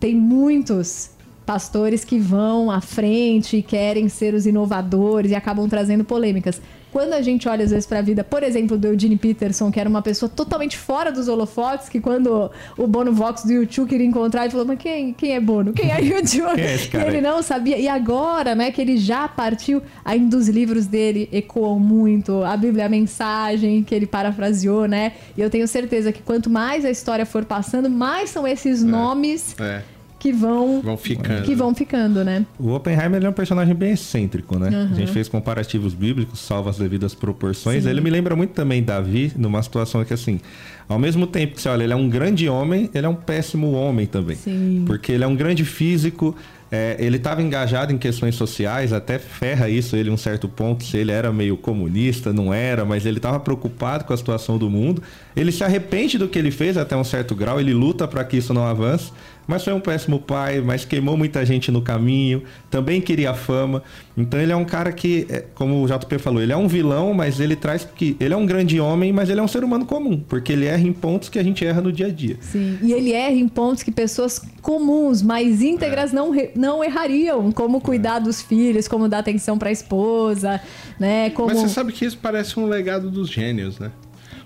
tem 0.00 0.14
muitos 0.16 1.10
pastores 1.44 2.04
que 2.04 2.18
vão 2.18 2.70
à 2.70 2.80
frente 2.80 3.56
e 3.56 3.62
querem 3.62 4.08
ser 4.08 4.34
os 4.34 4.46
inovadores 4.46 5.30
e 5.32 5.34
acabam 5.34 5.68
trazendo 5.68 6.04
polêmicas. 6.04 6.60
Quando 6.92 7.12
a 7.12 7.22
gente 7.22 7.48
olha 7.48 7.64
às 7.64 7.70
vezes 7.70 7.86
para 7.86 8.00
a 8.00 8.02
vida, 8.02 8.24
por 8.24 8.42
exemplo, 8.42 8.76
do 8.76 8.88
Eugene 8.88 9.16
Peterson, 9.16 9.70
que 9.70 9.78
era 9.78 9.88
uma 9.88 10.02
pessoa 10.02 10.28
totalmente 10.28 10.76
fora 10.76 11.12
dos 11.12 11.28
holofotes, 11.28 11.88
que 11.88 12.00
quando 12.00 12.50
o 12.76 12.86
Bono 12.86 13.12
Vox 13.12 13.44
do 13.44 13.52
YouTube 13.52 13.88
queria 13.88 14.06
encontrar, 14.06 14.42
ele 14.42 14.50
falou: 14.50 14.66
Mas 14.66 14.78
quem, 14.78 15.12
quem 15.12 15.34
é 15.34 15.40
Bono? 15.40 15.72
Quem 15.72 15.90
é 15.90 16.00
YouTube? 16.02 16.54
Quem 16.56 16.64
é 16.64 16.74
esse 16.74 16.88
cara 16.88 17.04
e 17.04 17.08
ele 17.08 17.20
não 17.20 17.42
sabia. 17.42 17.78
E 17.78 17.86
agora, 17.86 18.54
né, 18.56 18.72
que 18.72 18.80
ele 18.80 18.96
já 18.96 19.28
partiu, 19.28 19.80
ainda 20.04 20.36
os 20.36 20.48
livros 20.48 20.86
dele 20.86 21.28
ecoam 21.32 21.78
muito. 21.78 22.42
A 22.42 22.56
Bíblia 22.56 22.84
é 22.84 22.86
a 22.86 22.88
mensagem 22.90 23.84
que 23.84 23.94
ele 23.94 24.06
parafraseou, 24.06 24.86
né? 24.86 25.12
E 25.36 25.40
eu 25.40 25.48
tenho 25.48 25.68
certeza 25.68 26.12
que 26.12 26.22
quanto 26.22 26.50
mais 26.50 26.84
a 26.84 26.90
história 26.90 27.24
for 27.24 27.44
passando, 27.44 27.88
mais 27.88 28.30
são 28.30 28.46
esses 28.46 28.82
nomes 28.82 29.54
é, 29.60 29.82
que 30.20 30.32
vão 30.32 30.82
vão 30.82 30.96
ficando. 30.98 31.42
que 31.42 31.54
vão 31.54 31.74
ficando, 31.74 32.22
né? 32.22 32.44
O 32.58 32.72
Oppenheimer 32.74 33.24
é 33.24 33.28
um 33.28 33.32
personagem 33.32 33.74
bem 33.74 33.92
excêntrico, 33.92 34.58
né? 34.58 34.88
A 34.92 34.94
gente 34.94 35.10
fez 35.10 35.28
comparativos 35.28 35.94
bíblicos, 35.94 36.38
salvo 36.38 36.68
as 36.68 36.76
devidas 36.76 37.14
proporções. 37.14 37.84
Sim. 37.84 37.90
Ele 37.90 38.02
me 38.02 38.10
lembra 38.10 38.36
muito 38.36 38.50
também 38.50 38.82
Davi, 38.82 39.32
numa 39.34 39.62
situação 39.62 40.04
que, 40.04 40.12
assim, 40.12 40.38
ao 40.86 40.98
mesmo 40.98 41.26
tempo 41.26 41.54
que 41.54 41.62
você 41.62 41.70
olha, 41.70 41.84
ele 41.84 41.92
é 41.94 41.96
um 41.96 42.08
grande 42.08 42.48
homem, 42.48 42.90
ele 42.94 43.06
é 43.06 43.08
um 43.08 43.14
péssimo 43.14 43.72
homem 43.72 44.06
também. 44.06 44.36
Sim. 44.36 44.84
Porque 44.86 45.10
ele 45.10 45.24
é 45.24 45.26
um 45.26 45.34
grande 45.34 45.64
físico, 45.64 46.36
é, 46.72 46.96
ele 47.00 47.16
estava 47.16 47.42
engajado 47.42 47.92
em 47.92 47.98
questões 47.98 48.36
sociais, 48.36 48.92
até 48.92 49.18
ferra 49.18 49.68
isso 49.68 49.96
ele 49.96 50.08
um 50.08 50.16
certo 50.16 50.48
ponto, 50.48 50.84
se 50.84 50.96
ele 50.96 51.10
era 51.10 51.32
meio 51.32 51.56
comunista, 51.56 52.32
não 52.32 52.54
era, 52.54 52.84
mas 52.84 53.04
ele 53.04 53.16
estava 53.16 53.40
preocupado 53.40 54.04
com 54.04 54.12
a 54.12 54.16
situação 54.16 54.56
do 54.56 54.70
mundo. 54.70 55.02
Ele 55.34 55.50
se 55.50 55.64
arrepende 55.64 56.16
do 56.16 56.28
que 56.28 56.38
ele 56.38 56.52
fez 56.52 56.76
até 56.76 56.96
um 56.96 57.02
certo 57.02 57.34
grau, 57.34 57.58
ele 57.58 57.74
luta 57.74 58.06
para 58.06 58.22
que 58.22 58.36
isso 58.36 58.54
não 58.54 58.64
avance, 58.64 59.10
mas 59.50 59.64
foi 59.64 59.72
um 59.72 59.80
péssimo 59.80 60.20
pai, 60.20 60.60
mas 60.60 60.84
queimou 60.84 61.16
muita 61.16 61.44
gente 61.44 61.72
no 61.72 61.82
caminho, 61.82 62.44
também 62.70 63.00
queria 63.00 63.34
fama. 63.34 63.82
Então 64.16 64.40
ele 64.40 64.52
é 64.52 64.56
um 64.56 64.64
cara 64.64 64.92
que, 64.92 65.26
é, 65.28 65.44
como 65.54 65.82
o 65.82 65.86
JP 65.86 66.18
falou, 66.18 66.40
ele 66.40 66.52
é 66.52 66.56
um 66.56 66.68
vilão, 66.68 67.12
mas 67.12 67.40
ele 67.40 67.56
traz 67.56 67.84
que 67.84 68.16
ele 68.20 68.32
é 68.32 68.36
um 68.36 68.46
grande 68.46 68.78
homem, 68.78 69.12
mas 69.12 69.28
ele 69.28 69.40
é 69.40 69.42
um 69.42 69.48
ser 69.48 69.64
humano 69.64 69.84
comum, 69.84 70.22
porque 70.28 70.52
ele 70.52 70.66
erra 70.66 70.86
em 70.86 70.92
pontos 70.92 71.28
que 71.28 71.36
a 71.36 71.42
gente 71.42 71.66
erra 71.66 71.80
no 71.80 71.90
dia 71.90 72.06
a 72.06 72.10
dia. 72.10 72.36
Sim, 72.40 72.78
e 72.80 72.92
ele 72.92 73.12
erra 73.12 73.34
em 73.34 73.48
pontos 73.48 73.82
que 73.82 73.90
pessoas 73.90 74.40
comuns, 74.62 75.20
mais 75.20 75.60
íntegras, 75.60 76.12
é. 76.12 76.14
não, 76.14 76.32
não 76.54 76.84
errariam, 76.84 77.50
como 77.50 77.80
cuidar 77.80 78.20
dos 78.20 78.40
filhos, 78.40 78.86
como 78.86 79.08
dar 79.08 79.18
atenção 79.18 79.58
para 79.58 79.70
a 79.70 79.72
esposa, 79.72 80.60
né? 80.98 81.30
Como... 81.30 81.48
Mas 81.48 81.58
você 81.58 81.68
sabe 81.68 81.92
que 81.92 82.04
isso 82.04 82.18
parece 82.22 82.56
um 82.60 82.66
legado 82.66 83.10
dos 83.10 83.28
gênios, 83.28 83.80
né? 83.80 83.90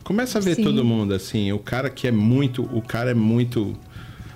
Começa 0.03 0.39
a 0.39 0.41
ver 0.41 0.57
Sim. 0.57 0.65
todo 0.65 0.85
mundo 0.85 1.15
assim, 1.15 1.51
o 1.53 1.59
cara 1.59 1.89
que 1.89 2.07
é 2.07 2.13
muito, 2.13 2.63
o 2.73 2.83
cara 2.83 3.11
é 3.11 3.15
muito, 3.15 3.75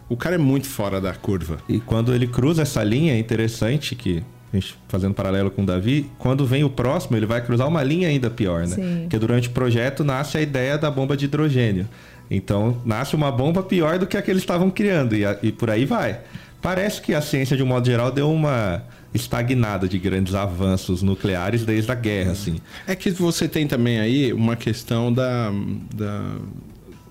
o 0.09 0.17
cara 0.17 0.37
é 0.37 0.39
muito 0.39 0.67
fora 0.67 1.01
da 1.01 1.13
curva. 1.13 1.59
E 1.69 1.79
quando 1.81 2.15
ele 2.15 2.27
cruza 2.27 2.63
essa 2.63 2.83
linha, 2.83 3.15
é 3.15 3.19
interessante 3.19 3.95
que 3.95 4.23
a 4.53 4.57
gente 4.57 4.75
fazendo 4.89 5.13
paralelo 5.13 5.51
com 5.51 5.63
o 5.63 5.67
Davi, 5.67 6.11
quando 6.19 6.47
vem 6.47 6.65
o 6.65 6.71
próximo, 6.71 7.17
ele 7.17 7.27
vai 7.27 7.45
cruzar 7.45 7.69
uma 7.69 7.83
linha 7.83 8.09
ainda 8.09 8.31
pior, 8.31 8.67
né? 8.67 8.75
Sim. 8.75 8.99
Porque 9.03 9.19
durante 9.19 9.49
o 9.49 9.51
projeto 9.51 10.03
nasce 10.03 10.39
a 10.39 10.41
ideia 10.41 10.79
da 10.79 10.91
bomba 10.91 11.17
de 11.17 11.27
hidrogênio. 11.27 11.87
Então, 12.31 12.77
nasce 12.85 13.15
uma 13.15 13.31
bomba 13.31 13.63
pior 13.63 13.99
do 13.99 14.07
que 14.07 14.17
a 14.17 14.23
que 14.23 14.31
eles 14.31 14.43
estavam 14.43 14.71
criando 14.71 15.15
e, 15.15 15.25
a, 15.25 15.39
e 15.43 15.53
por 15.53 15.71
aí 15.71 15.85
vai. 15.85 16.21
Parece 16.61 17.01
que 17.01 17.15
a 17.15 17.21
ciência, 17.21 17.57
de 17.57 17.63
um 17.63 17.67
modo 17.67 17.87
geral, 17.87 18.11
deu 18.11 18.31
uma 18.31 18.83
estagnada 19.15 19.89
de 19.89 19.99
grandes 19.99 20.35
avanços 20.35 21.03
nucleares 21.03 21.65
desde 21.65 21.91
a 21.91 21.95
guerra, 21.95 22.33
assim. 22.33 22.57
É 22.87 22.95
que 22.95 23.11
você 23.11 23.49
tem 23.49 23.67
também 23.67 24.01
aí 24.01 24.33
uma 24.33 24.57
questão 24.57 25.13
da, 25.13 25.53
da 25.95 26.37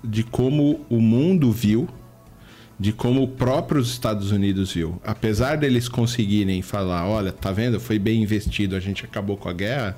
de 0.04 0.22
como 0.22 0.80
o 0.88 1.00
mundo 1.00 1.50
viu, 1.50 1.88
de 2.78 2.92
como 2.92 3.22
o 3.22 3.28
próprio 3.28 3.80
Estados 3.80 4.30
Unidos 4.30 4.72
viu. 4.72 5.00
Apesar 5.04 5.56
deles 5.56 5.88
conseguirem 5.88 6.62
falar, 6.62 7.08
olha, 7.08 7.32
tá 7.32 7.50
vendo, 7.50 7.80
foi 7.80 7.98
bem 7.98 8.22
investido, 8.22 8.76
a 8.76 8.80
gente 8.80 9.04
acabou 9.04 9.36
com 9.36 9.48
a 9.48 9.52
guerra, 9.52 9.96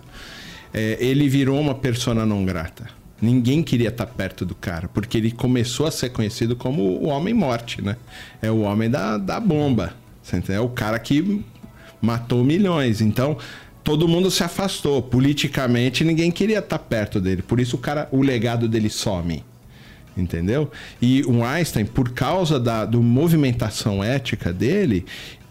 é, 0.72 0.96
ele 1.00 1.28
virou 1.28 1.60
uma 1.60 1.74
persona 1.74 2.24
não 2.24 2.44
grata. 2.44 2.88
Ninguém 3.20 3.62
queria 3.62 3.90
estar 3.90 4.06
perto 4.06 4.46
do 4.46 4.54
cara, 4.54 4.88
porque 4.88 5.18
ele 5.18 5.30
começou 5.30 5.86
a 5.86 5.90
ser 5.90 6.08
conhecido 6.08 6.56
como 6.56 6.82
o 6.82 7.08
homem 7.08 7.34
morte, 7.34 7.82
né? 7.82 7.96
É 8.40 8.50
o 8.50 8.60
homem 8.60 8.88
da, 8.88 9.18
da 9.18 9.38
bomba. 9.38 9.94
É 10.48 10.60
o 10.60 10.68
cara 10.68 10.98
que 10.98 11.44
matou 12.00 12.42
milhões. 12.44 13.00
Então, 13.00 13.36
todo 13.84 14.08
mundo 14.08 14.30
se 14.30 14.42
afastou. 14.42 15.02
Politicamente, 15.02 16.04
ninguém 16.04 16.30
queria 16.30 16.60
estar 16.60 16.78
perto 16.78 17.20
dele. 17.20 17.42
Por 17.42 17.60
isso, 17.60 17.76
o 17.76 17.78
cara, 17.78 18.08
o 18.10 18.22
legado 18.22 18.68
dele 18.68 18.88
some. 18.88 19.44
Entendeu? 20.20 20.70
E 21.00 21.22
o 21.24 21.42
Einstein, 21.44 21.86
por 21.86 22.10
causa 22.10 22.60
da 22.60 22.84
do 22.84 23.02
movimentação 23.02 24.04
ética 24.04 24.52
dele, 24.52 25.06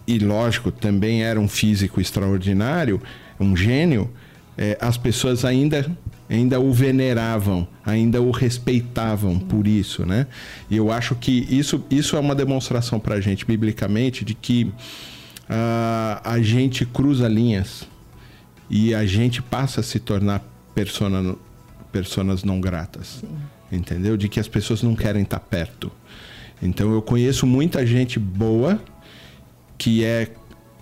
e 0.07 0.19
lógico, 0.19 0.71
também 0.71 1.23
era 1.23 1.39
um 1.39 1.47
físico 1.47 1.99
extraordinário, 1.99 3.01
um 3.39 3.55
gênio, 3.55 4.09
é, 4.57 4.77
as 4.81 4.97
pessoas 4.97 5.45
ainda 5.45 5.89
ainda 6.29 6.59
o 6.59 6.71
veneravam, 6.71 7.67
ainda 7.83 8.21
o 8.21 8.29
respeitavam 8.29 9.39
por 9.39 9.65
isso, 9.65 10.05
né? 10.05 10.27
E 10.69 10.77
eu 10.77 10.91
acho 10.91 11.15
que 11.15 11.47
isso, 11.49 11.83
isso 11.89 12.15
é 12.15 12.19
uma 12.19 12.35
demonstração 12.35 12.99
para 12.99 13.15
a 13.15 13.21
gente, 13.21 13.45
biblicamente, 13.45 14.23
de 14.23 14.35
que 14.35 14.65
uh, 15.49 16.21
a 16.23 16.39
gente 16.39 16.85
cruza 16.85 17.27
linhas 17.27 17.87
e 18.69 18.93
a 18.93 19.05
gente 19.07 19.41
passa 19.41 19.79
a 19.79 19.83
se 19.83 19.99
tornar 19.99 20.43
persona, 20.75 21.35
personas 21.91 22.43
não 22.43 22.61
gratas. 22.61 23.21
Sim. 23.21 23.27
Entendeu? 23.71 24.17
De 24.17 24.27
que 24.27 24.39
as 24.39 24.47
pessoas 24.47 24.81
não 24.81 24.95
querem 24.95 25.23
estar 25.23 25.39
perto. 25.39 25.91
Então 26.61 26.91
eu 26.91 27.01
conheço 27.01 27.45
muita 27.45 27.85
gente 27.85 28.19
boa 28.19 28.81
que 29.77 30.03
é 30.03 30.29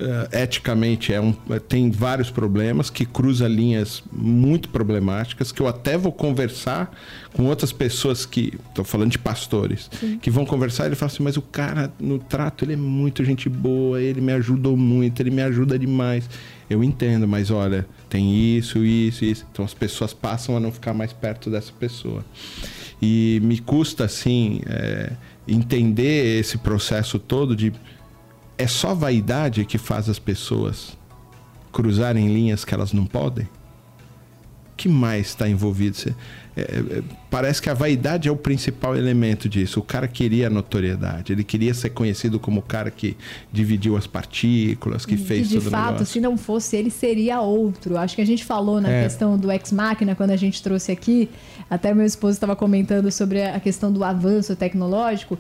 uh, 0.02 0.36
eticamente 0.36 1.14
é 1.14 1.20
um, 1.20 1.34
tem 1.68 1.90
vários 1.92 2.30
problemas, 2.30 2.90
que 2.90 3.06
cruza 3.06 3.48
linhas 3.48 4.04
muito 4.12 4.70
problemáticas, 4.70 5.52
que 5.52 5.62
eu 5.62 5.68
até 5.68 5.98
vou 5.98 6.12
conversar 6.12 6.92
com 7.34 7.46
outras 7.46 7.72
pessoas 7.72 8.26
que. 8.26 8.54
Estou 8.70 8.86
falando 8.86 9.12
de 9.12 9.20
pastores, 9.20 9.90
Sim. 10.00 10.20
que 10.20 10.30
vão 10.30 10.46
conversar 10.46 10.86
e 10.86 10.88
ele 10.90 10.96
fala 10.96 11.12
assim, 11.12 11.24
mas 11.24 11.38
o 11.38 11.42
cara 11.42 11.92
no 12.00 12.20
trato 12.20 12.64
ele 12.64 12.74
é 12.74 12.78
muito 12.78 13.24
gente 13.24 13.50
boa, 13.50 14.02
ele 14.02 14.22
me 14.22 14.32
ajudou 14.34 14.78
muito, 14.78 15.20
ele 15.22 15.32
me 15.32 15.42
ajuda 15.42 15.78
demais. 15.78 16.30
Eu 16.70 16.84
entendo, 16.84 17.28
mas 17.28 17.50
olha, 17.50 17.88
tem 18.10 18.58
isso, 18.58 18.84
isso, 18.84 19.24
isso. 19.24 19.46
Então 19.52 19.64
as 19.64 19.74
pessoas 19.74 20.14
passam 20.14 20.58
a 20.58 20.60
não 20.60 20.72
ficar 20.72 20.94
mais 20.94 21.14
perto 21.14 21.50
dessa 21.50 21.72
pessoa. 21.72 22.26
E 23.02 23.40
me 23.44 23.60
custa, 23.60 24.06
assim, 24.06 24.62
é, 24.66 25.12
entender 25.48 26.40
esse 26.40 26.58
processo 26.58 27.18
todo 27.20 27.56
de 27.56 27.72
é 28.58 28.68
só 28.68 28.94
vaidade 28.94 29.66
que 29.66 29.78
faz 29.78 30.10
as 30.10 30.18
pessoas 30.18 30.98
cruzarem 31.72 32.34
linhas 32.34 32.66
que 32.66 32.74
elas 32.74 32.92
não 32.92 33.06
podem? 33.06 33.46
O 33.46 34.76
que 34.76 34.90
mais 34.90 35.28
está 35.28 35.48
envolvido? 35.48 36.16
É, 36.58 36.98
é, 36.98 37.04
parece 37.30 37.62
que 37.62 37.70
a 37.70 37.74
vaidade 37.76 38.28
é 38.28 38.32
o 38.32 38.36
principal 38.36 38.98
elemento 38.98 39.48
disso. 39.48 39.80
O 39.80 39.84
cara 39.84 40.08
queria 40.08 40.50
notoriedade, 40.50 41.32
ele 41.32 41.44
queria 41.44 41.72
ser 41.72 41.92
conhecido 41.92 42.40
como 42.40 42.62
o 42.62 42.64
cara 42.64 42.90
que 42.90 43.16
dividiu 43.54 43.96
as 43.96 44.08
partículas, 44.08 45.06
que 45.06 45.16
fez 45.18 45.52
e 45.52 45.60
de 45.60 45.62
fato, 45.62 45.86
negócio. 45.86 46.06
se 46.08 46.20
não 46.20 46.36
fosse 46.36 46.76
ele, 46.76 46.90
seria 46.90 47.40
outro. 47.42 47.96
Acho 47.96 48.16
que 48.16 48.22
a 48.24 48.26
gente 48.26 48.44
falou 48.44 48.82
na 48.82 48.90
é. 48.90 49.04
questão 49.04 49.38
do 49.38 49.52
ex-máquina 49.52 50.16
quando 50.16 50.32
a 50.32 50.36
gente 50.36 50.64
trouxe 50.64 50.92
aqui. 50.92 51.30
Até 51.70 51.94
meu 51.94 52.06
esposo 52.06 52.34
estava 52.34 52.56
comentando 52.56 53.12
sobre 53.12 53.44
a 53.44 53.60
questão 53.60 53.92
do 53.92 54.04
avanço 54.04 54.56
tecnológico 54.56 55.38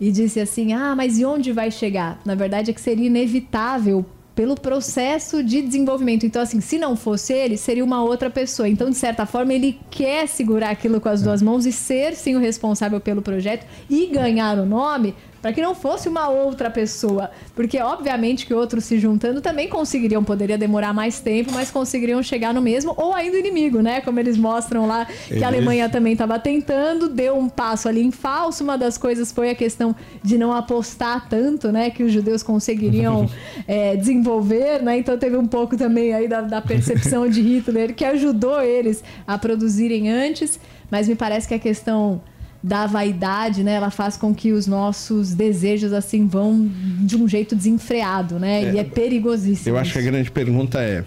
e 0.00 0.10
disse 0.10 0.40
assim: 0.40 0.72
ah, 0.72 0.94
mas 0.96 1.18
e 1.18 1.24
onde 1.26 1.52
vai 1.52 1.70
chegar? 1.70 2.18
Na 2.24 2.34
verdade, 2.34 2.70
é 2.70 2.74
que 2.74 2.80
seria 2.80 3.06
inevitável 3.06 4.06
pelo 4.36 4.54
processo 4.54 5.42
de 5.42 5.62
desenvolvimento. 5.62 6.26
Então, 6.26 6.42
assim, 6.42 6.60
se 6.60 6.78
não 6.78 6.94
fosse 6.94 7.32
ele, 7.32 7.56
seria 7.56 7.82
uma 7.82 8.04
outra 8.04 8.28
pessoa. 8.28 8.68
Então, 8.68 8.90
de 8.90 8.96
certa 8.96 9.24
forma, 9.24 9.54
ele 9.54 9.80
quer 9.90 10.28
segurar 10.28 10.70
aquilo 10.70 11.00
com 11.00 11.08
as 11.08 11.22
duas 11.22 11.40
mãos 11.40 11.64
e 11.64 11.72
ser, 11.72 12.14
sim, 12.14 12.36
o 12.36 12.38
responsável 12.38 13.00
pelo 13.00 13.22
projeto 13.22 13.66
e 13.88 14.06
ganhar 14.06 14.58
o 14.58 14.66
nome 14.66 15.14
para 15.46 15.52
que 15.52 15.62
não 15.62 15.76
fosse 15.76 16.08
uma 16.08 16.28
outra 16.28 16.68
pessoa. 16.68 17.30
Porque, 17.54 17.78
obviamente, 17.78 18.44
que 18.44 18.52
outros 18.52 18.84
se 18.84 18.98
juntando 18.98 19.40
também 19.40 19.68
conseguiriam, 19.68 20.24
poderia 20.24 20.58
demorar 20.58 20.92
mais 20.92 21.20
tempo, 21.20 21.52
mas 21.52 21.70
conseguiriam 21.70 22.20
chegar 22.20 22.52
no 22.52 22.60
mesmo, 22.60 22.92
ou 22.96 23.14
ainda 23.14 23.38
inimigo, 23.38 23.80
né? 23.80 24.00
Como 24.00 24.18
eles 24.18 24.36
mostram 24.36 24.88
lá, 24.88 25.06
que 25.28 25.44
a 25.44 25.46
Alemanha 25.46 25.88
também 25.88 26.14
estava 26.14 26.36
tentando, 26.36 27.08
deu 27.08 27.38
um 27.38 27.48
passo 27.48 27.88
ali 27.88 28.02
em 28.02 28.10
falso. 28.10 28.64
Uma 28.64 28.76
das 28.76 28.98
coisas 28.98 29.30
foi 29.30 29.50
a 29.50 29.54
questão 29.54 29.94
de 30.20 30.36
não 30.36 30.52
apostar 30.52 31.28
tanto, 31.28 31.70
né? 31.70 31.90
Que 31.90 32.02
os 32.02 32.10
judeus 32.10 32.42
conseguiriam 32.42 33.30
é, 33.68 33.94
desenvolver, 33.94 34.82
né? 34.82 34.98
Então 34.98 35.16
teve 35.16 35.36
um 35.36 35.46
pouco 35.46 35.76
também 35.76 36.12
aí 36.12 36.26
da, 36.26 36.40
da 36.40 36.60
percepção 36.60 37.28
de 37.28 37.40
Hitler, 37.40 37.94
que 37.94 38.04
ajudou 38.04 38.60
eles 38.60 39.04
a 39.24 39.38
produzirem 39.38 40.10
antes, 40.10 40.58
mas 40.90 41.06
me 41.06 41.14
parece 41.14 41.46
que 41.46 41.54
a 41.54 41.58
questão 41.60 42.20
da 42.66 42.84
vaidade, 42.84 43.62
né? 43.62 43.74
Ela 43.74 43.90
faz 43.90 44.16
com 44.16 44.34
que 44.34 44.50
os 44.50 44.66
nossos 44.66 45.32
desejos 45.32 45.92
assim 45.92 46.26
vão 46.26 46.68
de 47.00 47.16
um 47.16 47.28
jeito 47.28 47.54
desenfreado, 47.54 48.40
né? 48.40 48.64
É, 48.64 48.72
e 48.72 48.78
é 48.78 48.82
perigosíssimo. 48.82 49.68
Eu 49.68 49.78
acho 49.78 49.92
que 49.92 50.00
a 50.00 50.02
grande 50.02 50.32
pergunta 50.32 50.80
é: 50.80 51.04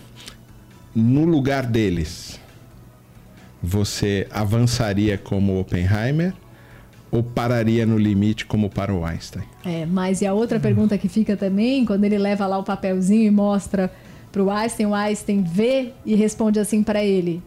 no 0.95 1.25
lugar 1.25 1.65
deles, 1.65 2.39
você 3.61 4.25
avançaria 4.31 5.17
como 5.17 5.59
Oppenheimer 5.59 6.33
ou 7.11 7.21
pararia 7.21 7.85
no 7.85 7.97
limite 7.97 8.45
como 8.45 8.69
para 8.69 8.93
o 8.93 9.03
Einstein? 9.03 9.43
É, 9.65 9.85
mas 9.85 10.21
e 10.21 10.25
a 10.25 10.33
outra 10.33 10.61
pergunta 10.61 10.97
que 10.97 11.09
fica 11.09 11.35
também, 11.35 11.83
quando 11.83 12.05
ele 12.05 12.17
leva 12.17 12.47
lá 12.47 12.57
o 12.57 12.63
papelzinho 12.63 13.23
e 13.23 13.31
mostra 13.31 13.91
para 14.31 14.41
o 14.41 14.49
Einstein, 14.49 14.85
o 14.85 14.95
Einstein 14.95 15.43
vê 15.43 15.91
e 16.05 16.15
responde 16.15 16.57
assim 16.57 16.81
para 16.83 17.03
ele: 17.03 17.43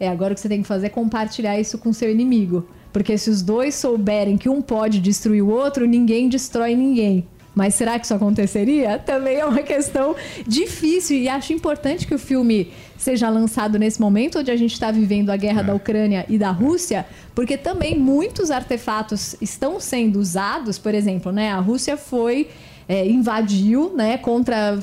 É, 0.00 0.08
agora 0.08 0.32
o 0.32 0.34
que 0.34 0.40
você 0.40 0.48
tem 0.48 0.60
que 0.60 0.66
fazer 0.66 0.86
é 0.86 0.90
compartilhar 0.90 1.56
isso 1.56 1.78
com 1.78 1.92
seu 1.92 2.10
inimigo. 2.10 2.66
Porque 2.92 3.18
se 3.18 3.30
os 3.30 3.42
dois 3.42 3.74
souberem 3.74 4.36
que 4.36 4.48
um 4.48 4.62
pode 4.62 5.00
destruir 5.00 5.42
o 5.42 5.48
outro, 5.48 5.86
ninguém 5.86 6.28
destrói 6.28 6.74
ninguém. 6.74 7.26
Mas 7.54 7.74
será 7.74 7.98
que 7.98 8.04
isso 8.04 8.14
aconteceria? 8.14 8.98
Também 8.98 9.38
é 9.38 9.44
uma 9.44 9.62
questão 9.62 10.14
difícil 10.46 11.16
e 11.16 11.28
acho 11.28 11.52
importante 11.52 12.06
que 12.06 12.14
o 12.14 12.18
filme 12.18 12.70
seja 12.96 13.28
lançado 13.28 13.78
nesse 13.78 14.00
momento 14.00 14.38
onde 14.38 14.50
a 14.50 14.56
gente 14.56 14.72
está 14.72 14.92
vivendo 14.92 15.30
a 15.30 15.36
guerra 15.36 15.62
é. 15.62 15.64
da 15.64 15.74
Ucrânia 15.74 16.24
e 16.28 16.38
da 16.38 16.50
Rússia, 16.50 17.04
porque 17.34 17.56
também 17.56 17.98
muitos 17.98 18.52
artefatos 18.52 19.34
estão 19.40 19.80
sendo 19.80 20.20
usados. 20.20 20.78
Por 20.78 20.94
exemplo, 20.94 21.32
né, 21.32 21.50
a 21.50 21.58
Rússia 21.58 21.96
foi 21.96 22.48
é, 22.88 23.04
invadiu, 23.06 23.92
né, 23.92 24.18
contra 24.18 24.78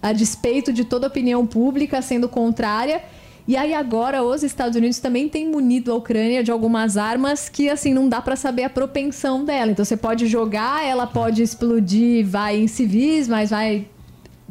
a 0.00 0.12
despeito 0.14 0.72
de 0.72 0.82
toda 0.82 1.06
a 1.06 1.08
opinião 1.08 1.46
pública 1.46 2.00
sendo 2.00 2.26
contrária 2.26 3.02
e 3.48 3.56
aí 3.56 3.72
agora 3.74 4.22
os 4.22 4.42
Estados 4.42 4.76
Unidos 4.76 4.98
também 4.98 5.28
têm 5.28 5.48
munido 5.48 5.92
a 5.92 5.94
Ucrânia 5.94 6.42
de 6.42 6.50
algumas 6.50 6.96
armas 6.96 7.48
que 7.48 7.68
assim 7.68 7.94
não 7.94 8.08
dá 8.08 8.20
para 8.20 8.34
saber 8.36 8.64
a 8.64 8.70
propensão 8.70 9.44
dela. 9.44 9.70
Então 9.70 9.84
você 9.84 9.96
pode 9.96 10.26
jogar, 10.26 10.84
ela 10.84 11.06
pode 11.06 11.42
explodir, 11.42 12.26
vai 12.26 12.56
em 12.58 12.66
civis, 12.66 13.28
mas 13.28 13.50
vai 13.50 13.86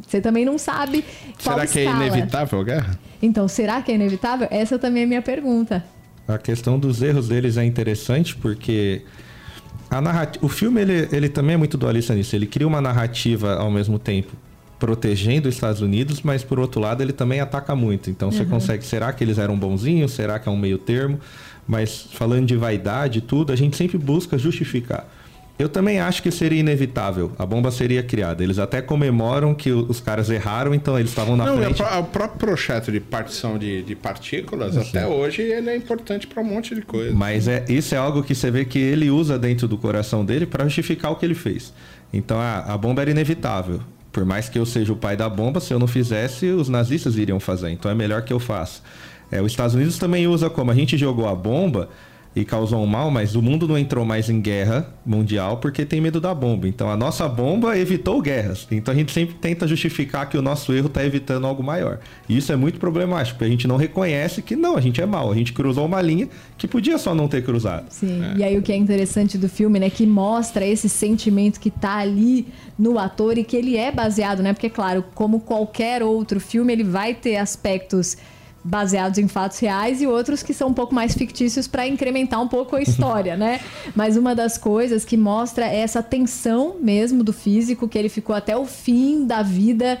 você 0.06 0.20
também 0.20 0.44
não 0.44 0.58
sabe 0.58 1.04
qual 1.42 1.56
Será 1.56 1.66
que 1.66 1.78
é 1.78 1.84
escala. 1.84 2.04
é 2.04 2.06
inevitável 2.08 2.60
a 2.60 2.64
guerra? 2.64 2.98
Então, 3.22 3.48
será 3.48 3.80
que 3.80 3.90
é 3.90 3.94
inevitável? 3.94 4.46
Essa 4.50 4.78
também 4.78 5.02
é 5.02 5.04
a 5.04 5.08
minha 5.08 5.22
pergunta. 5.22 5.82
A 6.28 6.36
questão 6.38 6.78
dos 6.78 7.00
erros 7.02 7.28
deles 7.28 7.56
é 7.56 7.64
interessante 7.64 8.36
porque 8.36 9.02
A 9.88 10.00
narrati- 10.00 10.38
o 10.42 10.48
filme 10.48 10.80
ele, 10.82 11.08
ele 11.12 11.28
também 11.28 11.54
é 11.54 11.56
muito 11.56 11.78
dualista 11.78 12.14
nisso. 12.14 12.34
Ele 12.36 12.46
cria 12.46 12.66
uma 12.66 12.80
narrativa 12.80 13.54
ao 13.54 13.70
mesmo 13.70 13.98
tempo 13.98 14.32
protegendo 14.78 15.48
os 15.48 15.54
Estados 15.54 15.80
Unidos, 15.80 16.20
mas 16.22 16.42
por 16.44 16.58
outro 16.58 16.80
lado 16.80 17.02
ele 17.02 17.12
também 17.12 17.40
ataca 17.40 17.74
muito. 17.74 18.10
Então 18.10 18.30
você 18.30 18.44
consegue, 18.44 18.84
será 18.84 19.12
que 19.12 19.24
eles 19.24 19.38
eram 19.38 19.56
bonzinhos? 19.58 20.12
Será 20.12 20.38
que 20.38 20.48
é 20.48 20.52
um 20.52 20.56
meio 20.56 20.78
termo? 20.78 21.18
Mas 21.66 22.06
falando 22.12 22.46
de 22.46 22.56
vaidade 22.56 23.18
e 23.18 23.22
tudo, 23.22 23.52
a 23.52 23.56
gente 23.56 23.76
sempre 23.76 23.98
busca 23.98 24.36
justificar. 24.38 25.08
Eu 25.58 25.70
também 25.70 25.98
acho 25.98 26.22
que 26.22 26.30
seria 26.30 26.60
inevitável. 26.60 27.32
A 27.38 27.46
bomba 27.46 27.70
seria 27.70 28.02
criada. 28.02 28.44
Eles 28.44 28.58
até 28.58 28.82
comemoram 28.82 29.54
que 29.54 29.72
os 29.72 29.98
caras 30.00 30.28
erraram, 30.28 30.74
então 30.74 30.98
eles 30.98 31.10
estavam 31.10 31.34
na 31.34 31.46
Não, 31.46 31.56
frente. 31.56 31.80
é 31.80 31.84
pro- 31.86 31.98
o 32.00 32.04
próprio 32.04 32.38
projeto 32.38 32.92
de 32.92 33.00
partição 33.00 33.56
de, 33.56 33.82
de 33.82 33.94
partículas, 33.96 34.76
até 34.76 35.06
hoje, 35.06 35.40
ele 35.40 35.70
é 35.70 35.74
importante 35.74 36.26
para 36.26 36.42
um 36.42 36.44
monte 36.44 36.74
de 36.74 36.82
coisa. 36.82 37.14
Mas 37.16 37.48
é, 37.48 37.64
isso 37.70 37.94
é 37.94 37.98
algo 37.98 38.22
que 38.22 38.34
você 38.34 38.50
vê 38.50 38.66
que 38.66 38.78
ele 38.78 39.08
usa 39.08 39.38
dentro 39.38 39.66
do 39.66 39.78
coração 39.78 40.26
dele 40.26 40.44
para 40.44 40.62
justificar 40.64 41.10
o 41.10 41.16
que 41.16 41.24
ele 41.24 41.34
fez. 41.34 41.72
Então 42.12 42.38
a, 42.38 42.58
a 42.58 42.76
bomba 42.76 43.00
era 43.00 43.10
inevitável. 43.10 43.80
Por 44.16 44.24
mais 44.24 44.48
que 44.48 44.58
eu 44.58 44.64
seja 44.64 44.94
o 44.94 44.96
pai 44.96 45.14
da 45.14 45.28
bomba, 45.28 45.60
se 45.60 45.74
eu 45.74 45.78
não 45.78 45.86
fizesse, 45.86 46.46
os 46.46 46.70
nazistas 46.70 47.18
iriam 47.18 47.38
fazer. 47.38 47.68
Então 47.68 47.90
é 47.90 47.94
melhor 47.94 48.22
que 48.22 48.32
eu 48.32 48.40
faça. 48.40 48.80
É, 49.30 49.42
os 49.42 49.52
Estados 49.52 49.74
Unidos 49.74 49.98
também 49.98 50.26
usa 50.26 50.48
como 50.48 50.70
a 50.70 50.74
gente 50.74 50.96
jogou 50.96 51.28
a 51.28 51.34
bomba 51.34 51.90
e 52.36 52.44
causou 52.44 52.82
um 52.82 52.86
mal, 52.86 53.10
mas 53.10 53.34
o 53.34 53.40
mundo 53.40 53.66
não 53.66 53.78
entrou 53.78 54.04
mais 54.04 54.28
em 54.28 54.42
guerra 54.42 54.92
mundial 55.06 55.56
porque 55.56 55.86
tem 55.86 56.02
medo 56.02 56.20
da 56.20 56.34
bomba. 56.34 56.68
Então 56.68 56.90
a 56.90 56.96
nossa 56.96 57.26
bomba 57.26 57.78
evitou 57.78 58.20
guerras. 58.20 58.68
Então 58.70 58.92
a 58.92 58.96
gente 58.96 59.10
sempre 59.10 59.36
tenta 59.36 59.66
justificar 59.66 60.28
que 60.28 60.36
o 60.36 60.42
nosso 60.42 60.70
erro 60.74 60.88
está 60.88 61.02
evitando 61.02 61.46
algo 61.46 61.62
maior. 61.62 61.98
E 62.28 62.36
isso 62.36 62.52
é 62.52 62.56
muito 62.56 62.78
problemático, 62.78 63.38
porque 63.38 63.46
a 63.46 63.50
gente 63.50 63.66
não 63.66 63.78
reconhece 63.78 64.42
que 64.42 64.54
não, 64.54 64.76
a 64.76 64.82
gente 64.82 65.00
é 65.00 65.06
mal. 65.06 65.32
A 65.32 65.34
gente 65.34 65.54
cruzou 65.54 65.86
uma 65.86 66.02
linha 66.02 66.28
que 66.58 66.68
podia 66.68 66.98
só 66.98 67.14
não 67.14 67.26
ter 67.26 67.42
cruzado. 67.42 67.86
Sim, 67.88 68.20
e 68.36 68.44
aí 68.44 68.58
o 68.58 68.60
que 68.60 68.70
é 68.70 68.76
interessante 68.76 69.38
do 69.38 69.48
filme, 69.48 69.80
né, 69.80 69.88
que 69.88 70.04
mostra 70.04 70.66
esse 70.66 70.90
sentimento 70.90 71.58
que 71.58 71.70
tá 71.70 71.96
ali 71.96 72.48
no 72.78 72.98
ator 72.98 73.38
e 73.38 73.44
que 73.44 73.56
ele 73.56 73.78
é 73.78 73.90
baseado, 73.90 74.42
né? 74.42 74.52
Porque, 74.52 74.68
claro, 74.68 75.02
como 75.14 75.40
qualquer 75.40 76.02
outro 76.02 76.38
filme, 76.38 76.70
ele 76.70 76.84
vai 76.84 77.14
ter 77.14 77.36
aspectos 77.36 78.18
baseados 78.66 79.18
em 79.18 79.28
fatos 79.28 79.58
reais 79.58 80.02
e 80.02 80.06
outros 80.06 80.42
que 80.42 80.52
são 80.52 80.68
um 80.68 80.74
pouco 80.74 80.94
mais 80.94 81.14
fictícios 81.14 81.66
para 81.66 81.86
incrementar 81.86 82.42
um 82.42 82.48
pouco 82.48 82.76
a 82.76 82.82
história, 82.82 83.36
né? 83.38 83.60
Mas 83.94 84.16
uma 84.16 84.34
das 84.34 84.58
coisas 84.58 85.04
que 85.04 85.16
mostra 85.16 85.66
é 85.66 85.76
essa 85.78 86.02
tensão 86.02 86.76
mesmo 86.80 87.22
do 87.22 87.32
físico, 87.32 87.88
que 87.88 87.96
ele 87.96 88.08
ficou 88.08 88.34
até 88.34 88.56
o 88.56 88.66
fim 88.66 89.24
da 89.26 89.42
vida 89.42 89.98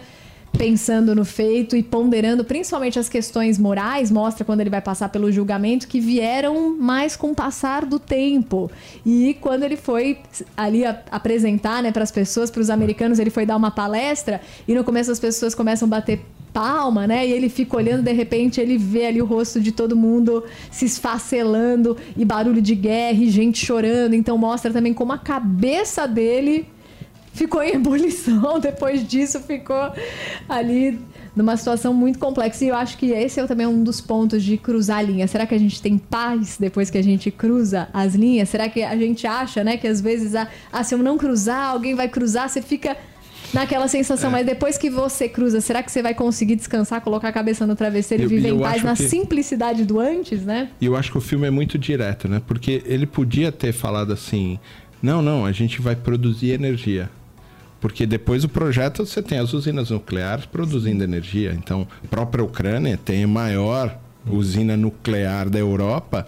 pensando 0.56 1.14
no 1.14 1.22
feito 1.24 1.76
e 1.76 1.82
ponderando 1.82 2.42
principalmente 2.42 2.98
as 2.98 3.10
questões 3.10 3.58
morais, 3.58 4.10
mostra 4.10 4.42
quando 4.42 4.60
ele 4.62 4.70
vai 4.70 4.80
passar 4.80 5.10
pelo 5.10 5.30
julgamento 5.30 5.86
que 5.86 6.00
vieram 6.00 6.74
mais 6.78 7.14
com 7.14 7.32
o 7.32 7.34
passar 7.34 7.84
do 7.84 7.98
tempo. 7.98 8.70
E 9.04 9.36
quando 9.40 9.64
ele 9.64 9.76
foi 9.76 10.18
ali 10.56 10.84
a- 10.86 11.02
apresentar, 11.10 11.82
né, 11.82 11.92
para 11.92 12.02
as 12.02 12.10
pessoas, 12.10 12.50
para 12.50 12.62
os 12.62 12.70
americanos, 12.70 13.18
ele 13.18 13.28
foi 13.28 13.44
dar 13.44 13.54
uma 13.56 13.70
palestra 13.70 14.40
e 14.66 14.74
no 14.74 14.82
começo 14.82 15.12
as 15.12 15.20
pessoas 15.20 15.54
começam 15.54 15.86
a 15.86 15.90
bater 15.90 16.24
palma, 16.56 17.06
né? 17.06 17.26
E 17.28 17.32
ele 17.32 17.50
fica 17.50 17.76
olhando, 17.76 18.02
de 18.02 18.12
repente 18.12 18.62
ele 18.62 18.78
vê 18.78 19.04
ali 19.04 19.20
o 19.20 19.26
rosto 19.26 19.60
de 19.60 19.72
todo 19.72 19.94
mundo 19.94 20.42
se 20.70 20.86
esfacelando 20.86 21.98
e 22.16 22.24
barulho 22.24 22.62
de 22.62 22.74
guerra 22.74 23.22
e 23.22 23.28
gente 23.28 23.62
chorando. 23.62 24.14
Então 24.14 24.38
mostra 24.38 24.72
também 24.72 24.94
como 24.94 25.12
a 25.12 25.18
cabeça 25.18 26.08
dele 26.08 26.66
ficou 27.34 27.62
em 27.62 27.74
ebulição. 27.74 28.56
Depois 28.58 29.06
disso, 29.06 29.38
ficou 29.40 29.92
ali 30.48 30.98
numa 31.36 31.58
situação 31.58 31.92
muito 31.92 32.18
complexa. 32.18 32.64
E 32.64 32.68
eu 32.68 32.74
acho 32.74 32.96
que 32.96 33.10
esse 33.10 33.38
é 33.38 33.46
também 33.46 33.66
um 33.66 33.84
dos 33.84 34.00
pontos 34.00 34.42
de 34.42 34.56
cruzar 34.56 35.00
a 35.00 35.02
linha. 35.02 35.28
Será 35.28 35.44
que 35.44 35.54
a 35.54 35.58
gente 35.58 35.82
tem 35.82 35.98
paz 35.98 36.56
depois 36.58 36.88
que 36.88 36.96
a 36.96 37.02
gente 37.02 37.30
cruza 37.30 37.86
as 37.92 38.14
linhas? 38.14 38.48
Será 38.48 38.66
que 38.66 38.82
a 38.82 38.96
gente 38.96 39.26
acha, 39.26 39.62
né, 39.62 39.76
que 39.76 39.86
às 39.86 40.00
vezes, 40.00 40.34
ah, 40.34 40.48
ah, 40.72 40.82
se 40.82 40.94
eu 40.94 40.98
não 40.98 41.18
cruzar, 41.18 41.68
alguém 41.72 41.94
vai 41.94 42.08
cruzar, 42.08 42.48
você 42.48 42.62
fica 42.62 42.96
naquela 43.52 43.88
sensação, 43.88 44.30
mas 44.30 44.44
depois 44.44 44.76
que 44.78 44.90
você 44.90 45.28
cruza, 45.28 45.60
será 45.60 45.82
que 45.82 45.90
você 45.90 46.02
vai 46.02 46.14
conseguir 46.14 46.56
descansar, 46.56 47.00
colocar 47.00 47.28
a 47.28 47.32
cabeça 47.32 47.66
no 47.66 47.74
travesseiro 47.76 48.22
e 48.22 48.26
Eu- 48.26 48.28
viver 48.30 48.48
eu 48.50 48.56
em 48.56 48.60
paz 48.60 48.82
na 48.82 48.94
que- 48.96 49.08
simplicidade 49.08 49.84
do 49.84 49.98
antes, 50.00 50.42
né? 50.42 50.68
E 50.80 50.86
eu 50.86 50.96
acho 50.96 51.10
que 51.12 51.18
o 51.18 51.20
filme 51.20 51.46
é 51.46 51.50
muito 51.50 51.78
direto, 51.78 52.28
né? 52.28 52.40
Porque 52.46 52.82
ele 52.86 53.06
podia 53.06 53.50
ter 53.52 53.72
falado 53.72 54.12
assim: 54.12 54.58
não, 55.02 55.22
não, 55.22 55.44
a 55.46 55.52
gente 55.52 55.80
vai 55.80 55.96
produzir 55.96 56.50
energia. 56.50 57.08
Porque 57.80 58.06
depois 58.06 58.42
do 58.42 58.48
projeto 58.48 59.04
você 59.06 59.22
tem 59.22 59.38
as 59.38 59.52
usinas 59.52 59.90
nucleares 59.90 60.46
produzindo 60.46 61.04
energia. 61.04 61.52
Então, 61.56 61.86
a 62.04 62.08
própria 62.08 62.42
Ucrânia 62.42 62.98
tem 63.02 63.24
a 63.24 63.28
maior 63.28 63.96
usina 64.28 64.76
nuclear 64.76 65.48
da 65.48 65.58
Europa. 65.58 66.26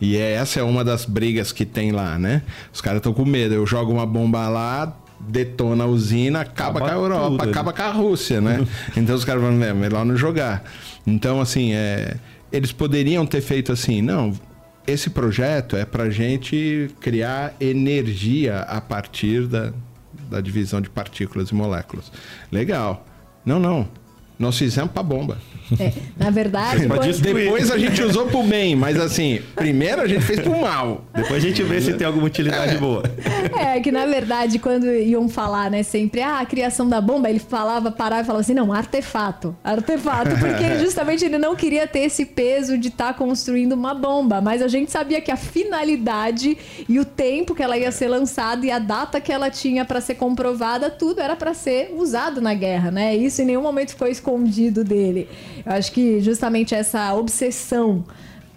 E 0.00 0.16
é- 0.16 0.32
essa 0.34 0.60
é 0.60 0.62
uma 0.62 0.84
das 0.84 1.04
brigas 1.06 1.52
que 1.52 1.64
tem 1.64 1.90
lá, 1.90 2.18
né? 2.18 2.42
Os 2.72 2.80
caras 2.80 2.98
estão 2.98 3.12
com 3.12 3.24
medo. 3.24 3.54
Eu 3.54 3.66
jogo 3.66 3.90
uma 3.90 4.06
bomba 4.06 4.48
lá, 4.48 4.96
detona 5.28 5.84
a 5.84 5.86
usina, 5.86 6.40
acaba, 6.40 6.78
Acaba 6.78 6.80
com 6.80 6.86
a 6.86 6.92
Europa, 6.92 7.30
tudo 7.30 7.42
ali. 7.42 7.50
acaba 7.50 7.72
com 7.72 7.82
a 7.82 7.90
Rússia, 7.90 8.40
né? 8.40 8.66
então 8.96 9.14
os 9.14 9.24
caras 9.24 9.42
vão, 9.42 9.62
é 9.62 9.72
melhor 9.72 10.04
não 10.04 10.16
jogar. 10.16 10.64
Então, 11.06 11.40
assim, 11.40 11.72
é, 11.72 12.16
eles 12.50 12.72
poderiam 12.72 13.24
ter 13.26 13.40
feito 13.40 13.70
assim, 13.72 14.02
não, 14.02 14.32
esse 14.86 15.10
projeto 15.10 15.76
é 15.76 15.84
pra 15.84 16.10
gente 16.10 16.90
criar 17.00 17.54
energia 17.60 18.60
a 18.60 18.80
partir 18.80 19.46
da, 19.46 19.72
da 20.30 20.40
divisão 20.40 20.80
de 20.80 20.90
partículas 20.90 21.50
e 21.50 21.54
moléculas. 21.54 22.10
Legal. 22.50 23.06
Não, 23.44 23.58
não. 23.58 23.88
Nós 24.40 24.56
fizemos 24.56 24.90
pra 24.90 25.02
bomba. 25.02 25.36
É, 25.78 25.92
na 26.16 26.30
verdade, 26.30 26.88
destruir. 26.88 27.44
Depois 27.44 27.70
a 27.70 27.78
gente 27.78 28.02
usou 28.02 28.26
pro 28.26 28.42
bem, 28.42 28.74
mas 28.74 28.98
assim, 28.98 29.40
primeiro 29.54 30.00
a 30.00 30.06
gente 30.08 30.22
fez 30.22 30.40
pro 30.40 30.58
mal. 30.58 31.04
Depois 31.14 31.44
a 31.44 31.46
gente 31.46 31.62
vê 31.62 31.80
se 31.80 31.92
tem 31.92 32.06
alguma 32.06 32.26
utilidade 32.26 32.76
boa. 32.78 33.02
É, 33.56 33.78
que 33.80 33.92
na 33.92 34.06
verdade, 34.06 34.58
quando 34.58 34.86
iam 34.86 35.28
falar, 35.28 35.70
né, 35.70 35.82
sempre, 35.82 36.22
ah, 36.22 36.40
a 36.40 36.46
criação 36.46 36.88
da 36.88 37.00
bomba, 37.00 37.28
ele 37.28 37.38
falava, 37.38 37.92
parava 37.92 38.22
e 38.22 38.24
falava 38.24 38.40
assim, 38.40 38.54
não, 38.54 38.72
artefato, 38.72 39.54
artefato, 39.62 40.30
porque 40.38 40.78
justamente 40.80 41.24
ele 41.24 41.38
não 41.38 41.54
queria 41.54 41.86
ter 41.86 42.00
esse 42.00 42.24
peso 42.24 42.78
de 42.78 42.88
estar 42.88 43.14
construindo 43.14 43.74
uma 43.74 43.94
bomba, 43.94 44.40
mas 44.40 44.62
a 44.62 44.68
gente 44.68 44.90
sabia 44.90 45.20
que 45.20 45.30
a 45.30 45.36
finalidade 45.36 46.56
e 46.88 46.98
o 46.98 47.04
tempo 47.04 47.54
que 47.54 47.62
ela 47.62 47.76
ia 47.76 47.92
ser 47.92 48.08
lançada 48.08 48.64
e 48.64 48.70
a 48.70 48.78
data 48.78 49.20
que 49.20 49.30
ela 49.30 49.50
tinha 49.50 49.84
para 49.84 50.00
ser 50.00 50.14
comprovada, 50.14 50.90
tudo 50.90 51.20
era 51.20 51.36
para 51.36 51.52
ser 51.54 51.94
usado 51.96 52.40
na 52.40 52.54
guerra, 52.54 52.90
né? 52.90 53.14
Isso 53.14 53.42
em 53.42 53.44
nenhum 53.44 53.62
momento 53.62 53.90
ficou 53.90 54.08
escondido 54.08 54.29
dele. 54.84 55.28
Eu 55.64 55.72
acho 55.72 55.92
que 55.92 56.20
justamente 56.20 56.74
essa 56.74 57.14
obsessão 57.14 58.04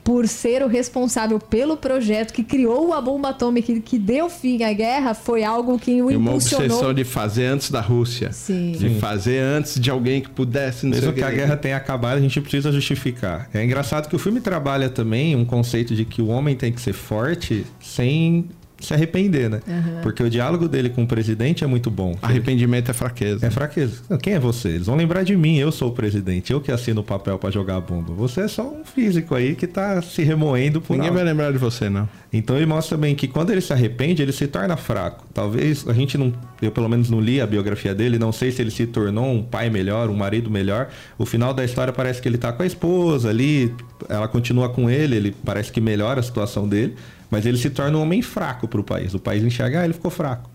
por 0.03 0.27
ser 0.27 0.61
o 0.61 0.67
responsável 0.67 1.39
pelo 1.39 1.77
projeto 1.77 2.33
que 2.33 2.43
criou 2.43 2.93
a 2.93 2.99
bomba 2.99 3.29
atômica 3.29 3.71
e 3.71 3.79
que 3.79 3.97
deu 3.97 4.29
fim 4.29 4.61
à 4.61 4.73
guerra 4.73 5.13
foi 5.13 5.43
algo 5.45 5.79
que 5.79 6.01
o 6.01 6.11
E 6.11 6.17
uma 6.17 6.31
impulsionou. 6.31 6.65
obsessão 6.65 6.93
de 6.93 7.03
fazer 7.05 7.45
antes 7.45 7.71
da 7.71 7.79
Rússia. 7.79 8.31
Sim. 8.33 8.73
De 8.73 8.99
fazer 8.99 9.39
antes 9.39 9.79
de 9.79 9.89
alguém 9.89 10.19
que 10.19 10.29
pudesse. 10.29 10.85
Mesmo 10.85 11.11
o 11.11 11.13
que 11.13 11.23
a 11.23 11.31
guerra 11.31 11.55
tenha 11.55 11.77
acabado, 11.77 12.17
a 12.17 12.21
gente 12.21 12.39
precisa 12.41 12.69
justificar. 12.71 13.49
É 13.53 13.63
engraçado 13.63 14.09
que 14.09 14.15
o 14.15 14.19
filme 14.19 14.41
trabalha 14.41 14.89
também 14.89 15.37
um 15.37 15.45
conceito 15.45 15.95
de 15.95 16.03
que 16.03 16.21
o 16.21 16.27
homem 16.27 16.55
tem 16.55 16.71
que 16.73 16.81
ser 16.81 16.93
forte 16.93 17.65
sem 17.79 18.49
se 18.85 18.93
arrepender, 18.93 19.49
né? 19.49 19.61
Porque 20.01 20.21
o 20.23 20.29
diálogo 20.29 20.67
dele 20.67 20.89
com 20.89 21.03
o 21.03 21.07
presidente 21.07 21.63
é 21.63 21.67
muito 21.67 21.89
bom. 21.89 22.15
Arrependimento 22.21 22.89
é 22.89 22.93
fraqueza. 22.93 23.45
É 23.45 23.49
fraqueza. 23.49 24.01
Quem 24.21 24.33
é 24.33 24.39
você? 24.39 24.69
Eles 24.69 24.87
vão 24.87 24.95
lembrar 24.95 25.23
de 25.23 25.35
mim, 25.35 25.57
eu 25.57 25.71
sou 25.71 25.89
o 25.89 25.93
presidente, 25.93 26.51
eu 26.51 26.59
que 26.61 26.71
assino 26.71 27.01
o 27.01 27.03
papel 27.03 27.37
pra 27.37 27.49
jogar 27.51 27.77
a 27.77 27.81
bomba. 27.81 28.13
Você 28.13 28.41
é 28.41 28.47
só 28.47 28.63
um 28.63 28.83
físico 28.83 29.35
aí 29.35 29.55
que 29.55 29.67
tá 29.67 30.01
se 30.01 30.23
remoendo 30.23 30.81
por 30.81 30.93
Ninguém 30.93 31.09
nada. 31.11 31.23
vai 31.23 31.31
lembrar 31.31 31.51
de 31.51 31.57
você, 31.57 31.89
não. 31.89 32.07
Então 32.31 32.55
ele 32.55 32.65
mostra 32.65 32.97
bem 32.97 33.13
que 33.15 33.27
quando 33.27 33.51
ele 33.51 33.61
se 33.61 33.71
arrepende, 33.71 34.21
ele 34.21 34.31
se 34.31 34.47
torna 34.47 34.75
fraco. 34.75 35.25
Talvez 35.33 35.87
a 35.87 35.93
gente 35.93 36.17
não, 36.17 36.33
eu 36.61 36.71
pelo 36.71 36.89
menos 36.89 37.09
não 37.09 37.19
li 37.21 37.39
a 37.39 37.45
biografia 37.45 37.93
dele, 37.93 38.17
não 38.17 38.31
sei 38.31 38.51
se 38.51 38.61
ele 38.61 38.71
se 38.71 38.87
tornou 38.87 39.31
um 39.31 39.43
pai 39.43 39.69
melhor, 39.69 40.09
um 40.09 40.15
marido 40.15 40.49
melhor. 40.49 40.89
O 41.17 41.25
final 41.25 41.53
da 41.53 41.63
história 41.63 41.93
parece 41.93 42.21
que 42.21 42.27
ele 42.27 42.37
tá 42.37 42.51
com 42.51 42.63
a 42.63 42.65
esposa 42.65 43.29
ali, 43.29 43.73
ela 44.09 44.27
continua 44.27 44.69
com 44.69 44.89
ele, 44.89 45.15
ele 45.15 45.35
parece 45.45 45.71
que 45.71 45.79
melhora 45.79 46.19
a 46.19 46.23
situação 46.23 46.67
dele, 46.67 46.95
mas 47.33 47.47
ele 47.47 47.57
se 47.57 47.71
torna 47.71 47.97
um 47.97 48.01
homem 48.01 48.21
fraco 48.21 48.67
pro 48.67 48.83
país. 48.83 49.15
O 49.15 49.19
país 49.19 49.43
enxerga, 49.43 49.81
ah, 49.81 49.85
ele 49.85 49.93
ficou 49.93 50.11
fraco. 50.11 50.51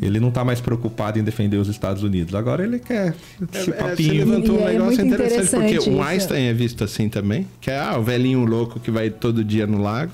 Ele 0.00 0.18
não 0.18 0.30
tá 0.30 0.42
mais 0.44 0.60
preocupado 0.60 1.18
em 1.18 1.22
defender 1.22 1.56
os 1.56 1.68
Estados 1.68 2.02
Unidos. 2.02 2.34
Agora 2.34 2.64
ele 2.64 2.78
quer 2.80 3.14
esse 3.52 3.70
É, 3.70 3.72
você 3.72 3.72
papinho. 3.72 4.14
levantou 4.14 4.58
E 4.58 4.62
um 4.62 4.68
é 4.68 4.72
negócio 4.72 5.04
muito 5.04 5.14
interessante, 5.14 5.50
porque 5.50 5.64
interessante 5.66 5.90
o 5.90 5.92
isso. 5.92 6.02
Einstein 6.02 6.44
é 6.46 6.52
visto 6.54 6.82
assim 6.82 7.08
também, 7.08 7.46
que 7.60 7.70
é 7.70 7.78
ah, 7.78 7.96
o 7.96 8.02
velhinho 8.02 8.44
louco 8.44 8.80
que 8.80 8.90
vai 8.90 9.10
todo 9.10 9.44
dia 9.44 9.66
no 9.66 9.80
lago. 9.80 10.12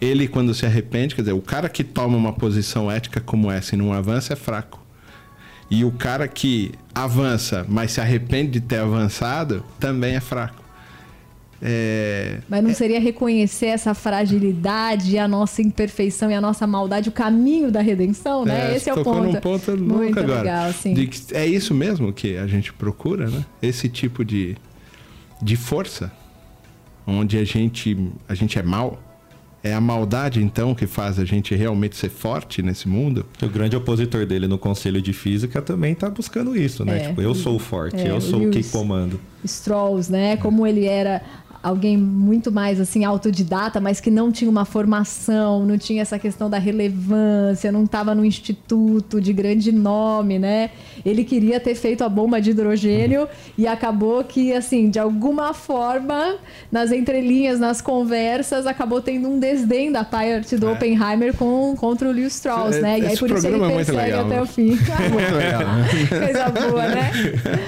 Ele, 0.00 0.26
quando 0.28 0.52
se 0.52 0.66
arrepende, 0.66 1.14
quer 1.14 1.22
dizer, 1.22 1.32
o 1.32 1.40
cara 1.40 1.68
que 1.68 1.84
toma 1.84 2.16
uma 2.16 2.32
posição 2.32 2.90
ética 2.90 3.20
como 3.20 3.50
essa 3.50 3.74
e 3.74 3.78
não 3.78 3.92
avança 3.92 4.32
é 4.34 4.36
fraco. 4.36 4.84
E 5.70 5.84
o 5.84 5.92
cara 5.92 6.28
que 6.28 6.72
avança, 6.94 7.64
mas 7.68 7.92
se 7.92 8.00
arrepende 8.00 8.50
de 8.52 8.60
ter 8.60 8.80
avançado, 8.80 9.64
também 9.80 10.16
é 10.16 10.20
fraco. 10.20 10.61
É, 11.64 12.38
Mas 12.48 12.64
não 12.64 12.74
seria 12.74 12.98
reconhecer 12.98 13.66
essa 13.66 13.94
fragilidade, 13.94 15.16
a 15.16 15.28
nossa 15.28 15.62
imperfeição 15.62 16.28
e 16.28 16.34
a 16.34 16.40
nossa 16.40 16.66
maldade, 16.66 17.08
o 17.08 17.12
caminho 17.12 17.70
da 17.70 17.80
redenção, 17.80 18.44
né? 18.44 18.74
Esse 18.74 18.90
é 18.90 18.94
o 18.94 19.04
ponto. 19.04 19.22
num 19.22 19.34
ponto 19.36 19.78
Muito 19.78 20.18
agora. 20.18 20.40
legal, 20.40 20.72
sim. 20.72 20.92
É 21.32 21.46
isso 21.46 21.72
mesmo 21.72 22.12
que 22.12 22.36
a 22.36 22.48
gente 22.48 22.72
procura, 22.72 23.30
né? 23.30 23.44
Esse 23.62 23.88
tipo 23.88 24.24
de, 24.24 24.56
de 25.40 25.54
força, 25.54 26.10
onde 27.06 27.38
a 27.38 27.44
gente, 27.44 27.96
a 28.28 28.34
gente 28.34 28.58
é 28.58 28.62
mal, 28.62 28.98
É 29.64 29.72
a 29.72 29.80
maldade, 29.80 30.42
então, 30.42 30.74
que 30.74 30.86
faz 30.86 31.18
a 31.18 31.24
gente 31.24 31.54
realmente 31.54 31.96
ser 31.96 32.08
forte 32.08 32.62
nesse 32.62 32.88
mundo? 32.88 33.24
O 33.40 33.48
grande 33.48 33.76
opositor 33.76 34.26
dele 34.26 34.48
no 34.48 34.58
Conselho 34.58 35.00
de 35.00 35.12
Física 35.12 35.62
também 35.62 35.92
está 35.92 36.10
buscando 36.10 36.56
isso, 36.56 36.84
né? 36.84 36.96
É. 36.96 37.08
Tipo, 37.08 37.22
eu 37.22 37.34
sou 37.34 37.56
o 37.56 37.58
forte, 37.58 37.96
É, 37.96 38.10
eu 38.10 38.20
sou 38.20 38.42
o 38.42 38.50
que 38.50 38.62
comando. 38.64 39.20
Strolls, 39.44 40.10
né? 40.10 40.36
Como 40.36 40.66
ele 40.66 40.86
era 40.86 41.22
alguém 41.62 41.96
muito 41.96 42.50
mais 42.50 42.80
assim 42.80 43.04
autodidata, 43.04 43.80
mas 43.80 44.00
que 44.00 44.10
não 44.10 44.32
tinha 44.32 44.50
uma 44.50 44.64
formação, 44.64 45.64
não 45.64 45.78
tinha 45.78 46.02
essa 46.02 46.18
questão 46.18 46.50
da 46.50 46.58
relevância, 46.58 47.70
não 47.70 47.84
estava 47.84 48.14
no 48.14 48.24
instituto 48.24 49.20
de 49.20 49.32
grande 49.32 49.70
nome, 49.70 50.38
né? 50.38 50.70
Ele 51.04 51.24
queria 51.24 51.60
ter 51.60 51.74
feito 51.74 52.02
a 52.02 52.08
bomba 52.08 52.40
de 52.40 52.50
hidrogênio 52.50 53.28
e 53.56 53.66
acabou 53.66 54.24
que 54.24 54.52
assim, 54.52 54.90
de 54.90 54.98
alguma 54.98 55.54
forma, 55.54 56.36
nas 56.70 56.90
entrelinhas, 56.90 57.60
nas 57.60 57.80
conversas, 57.80 58.66
acabou 58.66 59.00
tendo 59.00 59.28
um 59.28 59.38
desdém 59.52 59.92
da 59.92 60.04
parte 60.04 60.56
do 60.56 60.68
É. 60.68 60.72
Oppenheimer 60.72 61.34
com 61.34 61.74
contra 61.76 62.08
o 62.08 62.12
Lewis 62.12 62.34
Strauss, 62.34 62.76
É, 62.76 62.80
né? 62.80 62.98
E 63.00 63.06
aí 63.06 63.16
por 63.18 63.30
isso 63.30 63.46
ele 63.46 63.62
é 63.62 63.68
persegue 63.76 63.96
legal. 63.98 64.26
até 64.26 64.42
o 64.42 64.46
fim. 64.46 64.66
Muito 65.12 65.34
legal. 65.34 65.62
Coisa 66.08 66.48
boa, 66.48 66.88
né? 66.88 67.10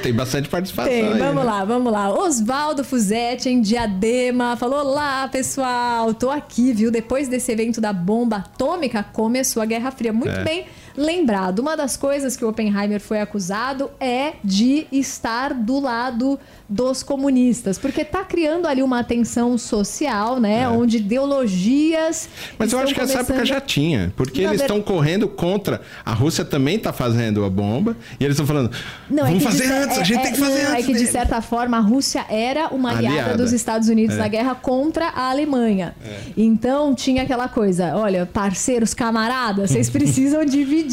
Tem 0.02 0.12
bastante 0.12 0.48
participação. 0.48 0.90
Tem, 0.92 1.06
aí, 1.12 1.18
vamos 1.18 1.44
né? 1.44 1.50
lá, 1.50 1.64
vamos 1.64 1.92
lá. 1.92 2.12
Oswaldo 2.12 2.82
Fuzetti 2.84 3.48
em 3.48 3.60
Diadema 3.60 4.56
falou: 4.56 4.80
Olá, 4.80 5.28
pessoal, 5.28 6.12
tô 6.14 6.30
aqui, 6.30 6.72
viu? 6.72 6.90
Depois 6.90 7.28
desse 7.28 7.52
evento 7.52 7.80
da 7.80 7.92
bomba 7.92 8.36
atômica, 8.36 9.02
começou 9.12 9.62
a 9.62 9.66
Guerra 9.66 9.90
Fria. 9.90 10.12
Muito 10.12 10.30
É. 10.38 10.44
bem 10.44 10.64
lembrado. 10.96 11.58
Uma 11.60 11.76
das 11.76 11.96
coisas 11.96 12.36
que 12.36 12.44
o 12.44 12.48
Oppenheimer 12.48 13.00
foi 13.00 13.20
acusado 13.20 13.90
é 14.00 14.34
de 14.44 14.86
estar 14.92 15.52
do 15.54 15.80
lado 15.80 16.38
dos 16.68 17.02
comunistas, 17.02 17.78
porque 17.78 18.04
tá 18.04 18.24
criando 18.24 18.66
ali 18.66 18.82
uma 18.82 19.04
tensão 19.04 19.56
social, 19.58 20.40
né? 20.40 20.68
Onde 20.68 20.96
ideologias. 20.98 22.26
É. 22.26 22.54
Mas 22.58 22.72
eu 22.72 22.78
estão 22.78 22.80
acho 22.80 22.94
que 22.94 23.00
essa 23.00 23.12
época 23.18 23.34
começando- 23.34 23.46
já 23.46 23.60
tinha, 23.60 24.12
porque 24.16 24.40
eles 24.42 24.58
ver- 24.58 24.64
estão 24.64 24.80
correndo 24.80 25.28
contra. 25.28 25.82
A 26.04 26.12
Rússia 26.12 26.44
também 26.44 26.76
está 26.76 26.92
fazendo 26.92 27.44
a 27.44 27.50
bomba 27.50 27.96
e 28.18 28.24
eles 28.24 28.34
estão 28.34 28.46
falando: 28.46 28.70
Não, 29.10 29.24
é 29.24 29.26
vamos 29.26 29.38
de 29.40 29.44
fazer 29.44 29.72
antes, 29.72 29.98
a 29.98 30.00
é- 30.00 30.04
gente 30.04 30.18
é- 30.18 30.22
tem 30.22 30.32
que 30.32 30.38
fazer 30.38 30.62
não, 30.62 30.70
antes. 30.70 30.72
É 30.84 30.86
que 30.86 30.92
de 30.92 30.98
dele." 31.00 31.06
certa 31.06 31.40
forma 31.42 31.76
a 31.76 31.80
Rússia 31.80 32.24
era 32.28 32.68
uma 32.68 32.90
aliada, 32.90 33.14
Aliada. 33.20 33.36
dos 33.42 33.52
Estados 33.52 33.88
Unidos 33.88 34.16
É. 34.16 34.18
na 34.18 34.28
guerra 34.28 34.54
contra 34.54 35.08
a 35.08 35.30
Alemanha. 35.30 35.94
Então 36.36 36.94
tinha 36.94 37.22
aquela 37.22 37.48
coisa: 37.48 37.94
olha, 37.96 38.26
parceiros, 38.26 38.94
camaradas, 38.94 39.70
vocês 39.70 39.90
precisam 39.90 40.44
dividir 40.44 40.83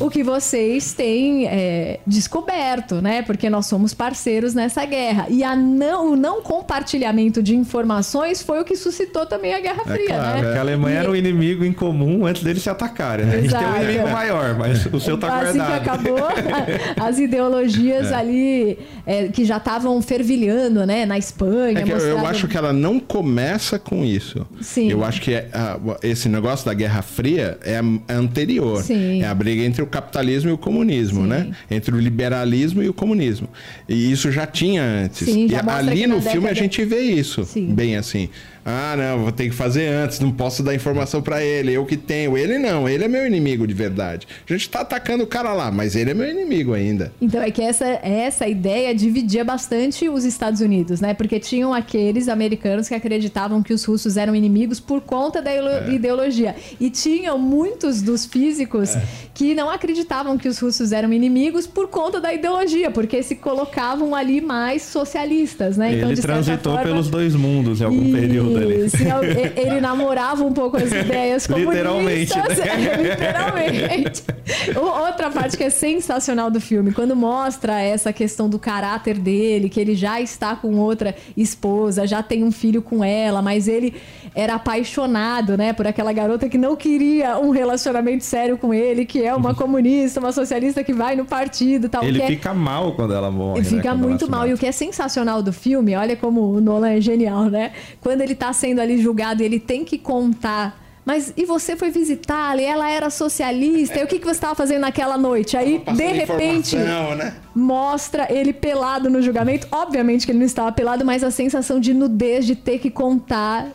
o 0.00 0.10
que 0.10 0.22
vocês 0.22 0.92
têm 0.92 1.46
é, 1.46 2.00
descoberto, 2.06 3.00
né? 3.00 3.22
Porque 3.22 3.48
nós 3.50 3.66
somos 3.66 3.94
parceiros 3.94 4.54
nessa 4.54 4.84
guerra. 4.84 5.26
E 5.28 5.42
a 5.44 5.54
não, 5.56 6.12
o 6.12 6.16
não 6.16 6.42
compartilhamento 6.42 7.42
de 7.42 7.54
informações 7.56 8.42
foi 8.42 8.60
o 8.60 8.64
que 8.64 8.76
suscitou 8.76 9.26
também 9.26 9.54
a 9.54 9.60
Guerra 9.60 9.84
Fria, 9.84 10.06
claro, 10.06 10.22
né? 10.38 10.42
Porque 10.42 10.58
a 10.58 10.60
Alemanha 10.60 10.94
E- 10.96 10.98
era 10.98 11.10
um 11.10 11.16
inimigo 11.16 11.64
em 11.64 11.72
comum 11.72 12.26
antes 12.26 12.42
deles 12.42 12.62
se 12.62 12.70
atacarem, 12.70 13.26
né? 13.26 13.36
A 13.36 13.40
gente 13.40 13.50
tem 13.50 13.58
um 13.60 13.62
Exato. 13.70 13.84
inimigo 13.84 14.08
maior, 14.10 14.58
mas 14.58 14.86
o 14.86 15.00
seu 15.00 15.18
tá 15.18 15.40
assim 15.40 15.58
guardado. 15.58 15.82
que 15.82 15.90
acabou, 15.90 16.18
as 17.00 17.18
ideologias 17.18 18.10
ali 18.12 18.78
é, 19.06 19.28
que 19.28 19.44
já 19.44 19.56
estavam 19.58 20.00
fervilhando, 20.02 20.84
né, 20.86 21.04
na 21.06 21.18
Espanha. 21.18 21.80
É 21.80 21.82
que 21.82 21.90
eu, 21.92 21.98
eu 21.98 22.04
mostrava- 22.12 22.28
acho 22.30 22.48
que 22.48 22.56
ela 22.56 22.72
não 22.72 22.98
começa 22.98 23.78
com 23.78 24.04
isso. 24.04 24.46
Sim. 24.60 24.90
Eu 24.90 25.04
acho 25.04 25.20
que 25.20 25.32
é, 25.34 25.48
a- 25.52 25.78
esse 26.02 26.28
negócio 26.28 26.64
da 26.66 26.74
Guerra 26.74 27.02
Fria 27.02 27.58
é, 27.62 27.80
é 28.08 28.14
anterior. 28.14 28.82
Sim. 28.82 28.93
É 29.22 29.26
a 29.26 29.34
briga 29.34 29.62
entre 29.62 29.82
o 29.82 29.86
capitalismo 29.86 30.50
e 30.50 30.52
o 30.52 30.58
comunismo, 30.58 31.22
Sim. 31.22 31.28
né? 31.28 31.50
Entre 31.70 31.94
o 31.94 31.98
liberalismo 31.98 32.82
e 32.82 32.88
o 32.88 32.94
comunismo. 32.94 33.48
E 33.88 34.10
isso 34.10 34.30
já 34.32 34.46
tinha 34.46 34.82
antes. 34.82 35.26
Sim, 35.28 35.46
e 35.46 35.48
já 35.48 35.62
mostra 35.62 35.76
ali 35.90 36.06
no 36.06 36.20
filme 36.20 36.48
a 36.48 36.52
década- 36.52 36.54
gente 36.54 36.84
vê 36.84 37.00
isso. 37.00 37.44
Sim. 37.44 37.74
Bem 37.74 37.96
assim. 37.96 38.28
Ah, 38.64 38.94
não, 38.96 39.22
vou 39.24 39.32
ter 39.32 39.44
que 39.50 39.54
fazer 39.54 39.86
antes, 39.88 40.20
não 40.20 40.30
posso 40.32 40.62
dar 40.62 40.74
informação 40.74 41.20
pra 41.20 41.42
ele, 41.44 41.72
eu 41.72 41.84
que 41.84 41.96
tenho. 41.98 42.36
Ele 42.38 42.58
não, 42.58 42.88
ele 42.88 43.04
é 43.04 43.08
meu 43.08 43.26
inimigo 43.26 43.66
de 43.66 43.74
verdade. 43.74 44.26
A 44.48 44.52
gente 44.52 44.70
tá 44.70 44.80
atacando 44.80 45.22
o 45.24 45.26
cara 45.26 45.52
lá, 45.52 45.70
mas 45.70 45.94
ele 45.94 46.12
é 46.12 46.14
meu 46.14 46.28
inimigo 46.30 46.72
ainda. 46.72 47.12
Então 47.20 47.42
é 47.42 47.50
que 47.50 47.60
essa, 47.60 47.84
essa 48.02 48.48
ideia 48.48 48.94
dividia 48.94 49.44
bastante 49.44 50.08
os 50.08 50.24
Estados 50.24 50.62
Unidos, 50.62 51.00
né? 51.00 51.12
Porque 51.12 51.38
tinham 51.38 51.74
aqueles 51.74 52.26
americanos 52.28 52.88
que 52.88 52.94
acreditavam 52.94 53.62
que 53.62 53.72
os 53.72 53.84
russos 53.84 54.16
eram 54.16 54.34
inimigos 54.34 54.80
por 54.80 55.02
conta 55.02 55.42
da 55.42 55.50
É. 55.50 55.90
ideologia. 55.92 56.54
E 56.80 56.88
tinham 56.88 57.36
muitos 57.38 58.00
dos 58.00 58.24
físicos 58.24 58.96
É. 58.96 59.02
que 59.34 59.54
não 59.54 59.68
acreditavam 59.68 60.38
que 60.38 60.48
os 60.48 60.58
russos 60.58 60.90
eram 60.92 61.12
inimigos 61.12 61.66
por 61.66 61.88
conta 61.88 62.18
da 62.20 62.32
ideologia, 62.32 62.90
porque 62.90 63.22
se 63.22 63.34
colocavam 63.34 64.14
ali 64.14 64.40
mais 64.40 64.82
socialistas, 64.82 65.76
né? 65.76 65.92
Ele 65.92 66.00
de 66.06 66.16
certa 66.16 66.22
transitou 66.32 66.72
forma- 66.74 66.88
pelos 66.88 67.10
dois 67.10 67.34
mundos 67.34 67.80
em 67.80 67.84
algum 67.84 68.10
período 68.10 68.53
e- 68.62 69.52
ele 69.60 69.80
namorava 69.80 70.44
um 70.44 70.52
pouco 70.52 70.76
as 70.76 70.90
ideias 70.92 71.46
comunistas. 71.46 71.74
Literalmente, 71.76 72.36
né? 72.36 72.44
Literalmente. 73.02 74.22
O- 74.76 75.04
Outra 75.04 75.30
parte 75.30 75.56
que 75.56 75.64
é 75.64 75.70
sensacional 75.70 76.50
do 76.50 76.60
filme, 76.60 76.92
quando 76.92 77.14
mostra 77.16 77.80
essa 77.80 78.12
questão 78.12 78.48
do 78.48 78.58
caráter 78.58 79.18
dele, 79.18 79.68
que 79.68 79.80
ele 79.80 79.94
já 79.94 80.20
está 80.20 80.54
com 80.56 80.76
outra 80.78 81.14
esposa, 81.36 82.06
já 82.06 82.22
tem 82.22 82.42
um 82.44 82.50
filho 82.52 82.82
com 82.82 83.04
ela, 83.04 83.40
mas 83.42 83.68
ele 83.68 83.94
era 84.34 84.54
apaixonado, 84.54 85.56
né, 85.56 85.72
por 85.72 85.86
aquela 85.86 86.12
garota 86.12 86.48
que 86.48 86.58
não 86.58 86.74
queria 86.74 87.38
um 87.38 87.50
relacionamento 87.50 88.24
sério 88.24 88.58
com 88.58 88.74
ele, 88.74 89.04
que 89.04 89.22
é 89.24 89.34
uma 89.34 89.54
comunista, 89.56 90.18
uma 90.18 90.32
socialista 90.32 90.82
que 90.82 90.92
vai 90.92 91.14
no 91.14 91.24
partido, 91.24 91.86
e 91.86 91.88
tal. 91.88 92.02
Ele 92.02 92.18
que 92.18 92.24
é- 92.24 92.28
fica 92.28 92.52
mal 92.52 92.92
quando 92.94 93.14
ela 93.14 93.30
morre. 93.30 93.60
ele 93.60 93.70
né, 93.70 93.76
fica 93.76 93.88
ela 93.90 93.96
muito 93.96 94.28
mal. 94.28 94.46
E 94.48 94.52
o 94.52 94.58
que 94.58 94.66
é 94.66 94.72
sensacional 94.72 95.42
do 95.42 95.52
filme, 95.52 95.94
olha 95.94 96.16
como 96.16 96.40
o 96.40 96.60
Nolan 96.60 96.90
é 96.90 97.00
genial, 97.00 97.44
né? 97.44 97.72
Quando 98.00 98.22
ele 98.22 98.34
tá 98.34 98.52
sendo 98.52 98.80
ali 98.80 98.98
julgado 99.00 99.42
e 99.42 99.46
ele 99.46 99.60
tem 99.60 99.84
que 99.84 99.98
contar. 99.98 100.82
Mas 101.04 101.34
e 101.36 101.44
você 101.44 101.76
foi 101.76 101.90
visitá-la 101.90 102.60
e 102.60 102.64
ela 102.64 102.90
era 102.90 103.10
socialista? 103.10 104.00
E 104.00 104.04
o 104.04 104.06
que, 104.06 104.18
que 104.18 104.24
você 104.24 104.32
estava 104.32 104.54
fazendo 104.54 104.80
naquela 104.80 105.18
noite? 105.18 105.54
Aí, 105.56 105.78
de 105.78 106.06
repente, 106.06 106.76
né? 106.76 107.34
mostra 107.54 108.26
ele 108.32 108.52
pelado 108.54 109.10
no 109.10 109.20
julgamento. 109.20 109.68
Obviamente 109.70 110.24
que 110.24 110.32
ele 110.32 110.38
não 110.38 110.46
estava 110.46 110.72
pelado, 110.72 111.04
mas 111.04 111.22
a 111.22 111.30
sensação 111.30 111.78
de 111.78 111.92
nudez 111.92 112.46
de 112.46 112.56
ter 112.56 112.78
que 112.78 112.90
contar. 112.90 113.68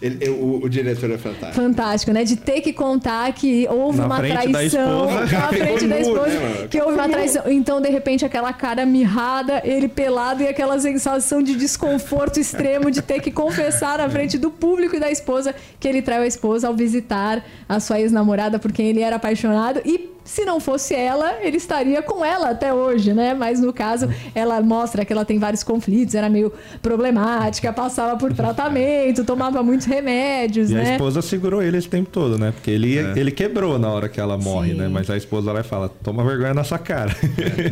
Ele- 0.00 0.28
o, 0.28 0.60
o 0.64 0.68
diretor 0.68 1.10
é 1.10 1.16
fantástico. 1.16 1.54
Fantástico, 1.54 2.12
né? 2.12 2.22
De 2.24 2.36
ter 2.36 2.60
que 2.60 2.72
contar 2.72 3.32
que 3.32 3.66
houve 3.70 3.98
Na 3.98 4.06
uma 4.06 4.18
traição. 4.18 5.06
Na 5.10 5.48
frente 5.48 5.86
da 5.86 6.00
esposa. 6.00 6.26
né, 6.28 6.68
que 6.70 6.80
houve 6.80 6.94
uma 6.94 7.08
traição. 7.08 7.42
Então, 7.46 7.80
de 7.80 7.88
repente, 7.88 8.24
aquela 8.24 8.52
cara 8.52 8.84
mirrada, 8.84 9.62
ele 9.64 9.88
pelado 9.88 10.42
e 10.42 10.48
aquela 10.48 10.78
sensação 10.78 11.42
de 11.42 11.56
desconforto 11.56 12.38
extremo 12.38 12.90
de 12.90 13.00
ter 13.00 13.20
que 13.20 13.30
confessar 13.30 13.98
na 13.98 14.08
frente 14.10 14.36
do 14.36 14.50
público 14.50 14.96
e 14.96 15.00
da 15.00 15.10
esposa 15.10 15.54
que 15.80 15.88
ele 15.88 16.02
traiu 16.02 16.22
a 16.22 16.26
esposa 16.26 16.68
ao 16.68 16.74
visitar 16.74 17.42
a 17.68 17.80
sua 17.80 17.98
ex-namorada 18.00 18.58
por 18.58 18.72
quem 18.72 18.88
ele 18.88 19.00
era 19.00 19.16
apaixonado. 19.16 19.80
E 19.84 20.10
se 20.26 20.44
não 20.44 20.60
fosse 20.60 20.94
ela, 20.94 21.36
ele 21.40 21.56
estaria 21.56 22.02
com 22.02 22.24
ela 22.24 22.50
até 22.50 22.74
hoje, 22.74 23.14
né? 23.14 23.32
Mas 23.32 23.60
no 23.60 23.72
caso, 23.72 24.08
ela 24.34 24.60
mostra 24.60 25.04
que 25.04 25.12
ela 25.12 25.24
tem 25.24 25.38
vários 25.38 25.62
conflitos, 25.62 26.14
era 26.14 26.28
meio 26.28 26.52
problemática, 26.82 27.72
passava 27.72 28.16
por 28.18 28.32
tratamento, 28.34 29.24
tomava 29.24 29.62
muitos 29.62 29.86
remédios, 29.86 30.70
E 30.70 30.74
né? 30.74 30.90
a 30.90 30.92
esposa 30.92 31.22
segurou 31.22 31.62
ele 31.62 31.76
esse 31.78 31.88
tempo 31.88 32.10
todo, 32.10 32.38
né? 32.38 32.52
Porque 32.52 32.70
ele, 32.70 32.98
É. 32.98 33.12
ele 33.16 33.30
quebrou 33.30 33.78
na 33.78 33.88
hora 33.88 34.08
que 34.08 34.20
ela 34.20 34.36
morre, 34.36 34.72
Sim. 34.72 34.78
né? 34.78 34.88
Mas 34.88 35.08
a 35.08 35.16
esposa 35.16 35.52
lá 35.52 35.62
fala, 35.62 35.88
toma 35.88 36.24
vergonha 36.24 36.52
na 36.54 36.64
sua 36.64 36.78
cara. 36.78 37.14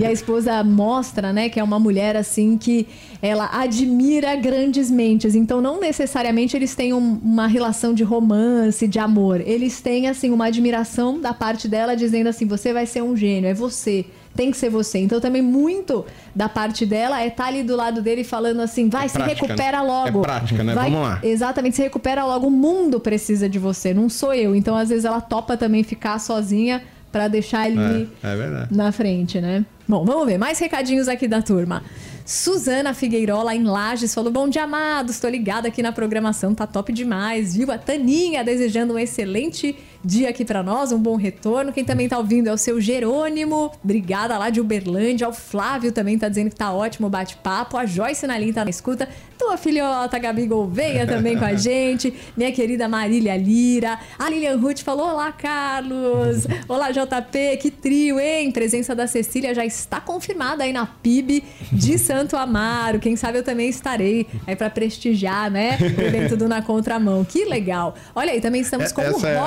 E 0.01 0.05
a 0.05 0.13
esposa 0.13 0.63
mostra, 0.65 1.33
né, 1.33 1.49
que 1.49 1.59
é 1.59 1.63
uma 1.65 1.79
mulher 1.79 2.17
assim 2.17 2.57
que 2.57 2.87
ela 3.21 3.49
admira 3.53 4.35
grandes 4.37 4.91
mentes. 4.91 5.35
Então, 5.35 5.61
não 5.61 5.81
necessariamente 5.81 6.57
eles 6.57 6.75
têm 6.75 6.93
um- 6.93 7.19
uma 7.23 7.47
relação 7.47 7.95
de 7.95 8.05
romance, 8.05 8.87
de 8.87 8.99
amor. 8.99 9.41
Eles 9.41 9.81
têm, 9.81 10.09
assim, 10.09 10.31
uma 10.31 10.47
admiração 10.47 11.21
da 11.21 11.33
parte 11.35 11.67
dela, 11.69 11.95
dizendo 11.97 12.29
assim: 12.29 12.44
você 12.45 12.73
vai 12.73 12.87
ser 12.87 13.03
um 13.03 13.17
gênio, 13.17 13.49
é 13.49 13.55
você. 13.55 14.05
Tem 14.37 14.51
que 14.51 14.57
ser 14.57 14.69
você. 14.69 14.99
Então, 14.99 15.21
também 15.21 15.41
muito 15.43 16.05
da 16.35 16.49
parte 16.49 16.85
dela 16.85 17.23
é 17.23 17.29
estar 17.29 17.47
ali 17.47 17.63
do 17.63 17.77
lado 17.77 18.03
dele 18.03 18.25
falando 18.25 18.61
assim: 18.61 18.89
vai, 18.89 19.05
É 19.07 19.09
se 19.09 19.15
prática, 19.15 19.47
recupera 19.47 19.79
né? 19.81 19.85
logo. 19.87 20.19
É 20.21 20.23
prática, 20.23 20.65
né? 20.65 20.75
Vai- 20.75 20.91
Vamos 20.91 21.07
lá. 21.09 21.21
Exatamente, 21.23 21.77
se 21.77 21.83
recupera 21.83 22.25
logo. 22.25 22.49
O 22.49 22.51
mundo 22.51 22.99
precisa 22.99 23.49
de 23.49 23.59
você, 23.61 23.95
não 23.95 24.09
sou 24.09 24.35
eu. 24.35 24.57
Então, 24.57 24.75
às 24.77 24.89
vezes, 24.89 25.05
ela 25.05 25.21
topa 25.21 25.57
também 25.57 25.85
ficar 25.85 26.19
sozinha 26.19 26.83
para 27.13 27.29
deixar 27.29 27.71
ele 27.71 28.09
É, 28.25 28.29
é 28.29 28.67
na 28.73 28.91
frente, 28.91 29.41
né? 29.41 29.65
Bom, 29.87 30.05
vamos 30.05 30.27
ver. 30.27 30.37
Mais 30.37 30.59
recadinhos 30.59 31.07
aqui 31.07 31.29
da 31.29 31.41
turma. 31.41 31.83
Suzana 32.25 32.95
Figueirola, 32.95 33.55
em 33.55 33.63
Lages, 33.63 34.13
falou: 34.15 34.33
Bom 34.33 34.49
dia, 34.49 34.65
amados. 34.65 35.15
Estou 35.15 35.31
ligada 35.31 35.69
aqui 35.69 35.83
na 35.83 35.93
programação, 35.93 36.55
tá 36.55 36.67
top 36.67 36.93
demais, 36.93 37.55
viu? 37.55 37.71
A 37.71 37.79
Taninha 37.79 38.43
desejando 38.43 38.95
um 38.95 38.99
excelente 38.99 39.77
dia 40.05 40.29
aqui 40.29 40.45
para 40.45 40.63
nós, 40.63 40.93
um 40.93 40.99
bom 40.99 41.17
retorno. 41.17 41.73
Quem 41.73 41.85
também 41.85 42.09
tá 42.09 42.19
ouvindo 42.19 42.49
é 42.49 42.53
o 42.53 42.59
seu 42.59 42.81
Jerônimo, 42.81 43.73
obrigada 43.83 44.37
lá 44.37 44.51
de 44.51 44.61
Uberlândia. 44.61 45.29
O 45.29 45.33
Flávio 45.33 45.91
também 45.91 46.19
tá 46.19 46.29
dizendo 46.29 46.51
que 46.51 46.57
tá 46.57 46.73
ótimo 46.73 47.07
o 47.07 47.11
bate-papo. 47.11 47.77
A 47.77 47.87
Joyce 47.87 48.27
Nalim 48.27 48.53
tá 48.53 48.65
na 48.65 48.71
escuta. 48.71 49.09
Tua 49.45 49.59
filhota 49.59 50.19
Gabi 50.19 50.47
Gouveia 50.47 51.07
também 51.07 51.37
com 51.39 51.45
a 51.45 51.53
gente. 51.55 52.15
Minha 52.35 52.51
querida 52.51 52.89
Marília 52.89 53.37
Lira. 53.37 53.99
A 54.19 54.31
Lilian 54.31 54.57
Ruth 54.57 54.81
falou: 54.81 55.07
Olá, 55.11 55.31
Carlos. 55.33 56.47
Olá, 56.67 56.91
JP. 56.91 57.59
Que 57.61 57.71
trio, 57.71 58.19
hein? 58.19 58.51
Presença 58.51 58.95
da 58.95 59.07
Cecília 59.07 59.55
já 59.55 59.63
está 59.63 60.01
confirmada 60.01 60.65
aí 60.65 60.73
na 60.73 60.87
PIB 60.87 61.45
de 61.71 61.99
Santo 61.99 62.39
Amaro. 62.39 62.99
Quem 62.99 63.17
sabe 63.17 63.37
eu 63.37 63.43
também 63.43 63.69
estarei 63.69 64.27
aí 64.47 64.57
para 64.57 64.71
prestigiar, 64.71 65.51
né? 65.51 65.77
O 65.79 66.01
evento 66.01 66.39
do 66.39 66.49
Na 66.49 66.63
Contramão. 66.63 67.23
Que 67.23 67.45
legal. 67.45 67.95
Olha 68.15 68.33
aí, 68.33 68.41
também 68.41 68.63
estamos 68.63 68.93
com 68.93 69.03
o 69.03 69.05
Essa 69.05 69.29
é 69.29 69.37
a- 69.39 69.43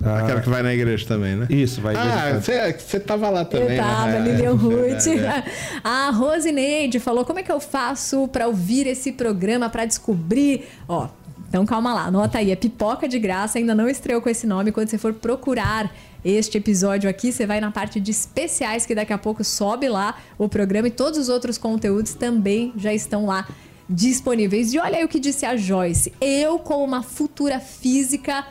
Robson. 0.00 0.24
Aquela 0.24 0.40
que 0.40 0.48
vai 0.48 0.62
na 0.62 0.74
igreja 0.74 1.06
também, 1.06 1.36
né? 1.36 1.46
Isso, 1.50 1.80
vai 1.80 1.94
Ah, 1.96 2.38
você, 2.40 2.72
você 2.72 3.00
tava 3.00 3.28
lá 3.30 3.44
também, 3.44 3.76
Eu 3.76 3.82
tava, 3.82 4.06
né? 4.06 4.20
Lilian 4.32 4.50
É, 4.50 4.52
Ruth. 4.52 5.06
é, 5.06 5.16
é. 5.16 5.44
A 5.82 6.10
Rosineide 6.10 7.00
falou: 7.00 7.24
como 7.24 7.38
é 7.38 7.42
que 7.42 7.50
eu 7.52 7.60
faço 7.60 8.28
pra 8.28 8.46
ouvir 8.46 8.86
esse 8.86 9.12
programa, 9.12 9.68
pra 9.68 9.84
descobrir? 9.84 10.66
Ó. 10.88 11.08
Então 11.48 11.64
calma 11.64 11.94
lá, 11.94 12.02
anota 12.06 12.38
aí, 12.38 12.50
é 12.50 12.56
Pipoca 12.56 13.08
de 13.08 13.18
Graça, 13.20 13.56
ainda 13.58 13.72
não 13.74 13.88
estreou 13.88 14.20
com 14.20 14.28
esse 14.28 14.46
nome. 14.48 14.72
Quando 14.72 14.88
você 14.88 14.98
for 14.98 15.14
procurar 15.14 15.94
este 16.24 16.58
episódio 16.58 17.08
aqui, 17.08 17.30
você 17.32 17.46
vai 17.46 17.60
na 17.60 17.70
parte 17.70 18.00
de 18.00 18.10
especiais, 18.10 18.84
que 18.84 18.94
daqui 18.96 19.12
a 19.12 19.18
pouco 19.18 19.44
sobe 19.44 19.88
lá 19.88 20.16
o 20.36 20.48
programa 20.48 20.88
e 20.88 20.90
todos 20.90 21.18
os 21.20 21.28
outros 21.28 21.56
conteúdos 21.56 22.14
também 22.14 22.72
já 22.76 22.92
estão 22.92 23.26
lá 23.26 23.46
disponíveis. 23.88 24.74
E 24.74 24.78
olha 24.78 24.98
aí 24.98 25.04
o 25.04 25.08
que 25.08 25.20
disse 25.20 25.46
a 25.46 25.56
Joyce. 25.56 26.12
Eu, 26.20 26.58
como 26.58 26.84
uma 26.84 27.02
futura 27.02 27.60
física, 27.60 28.44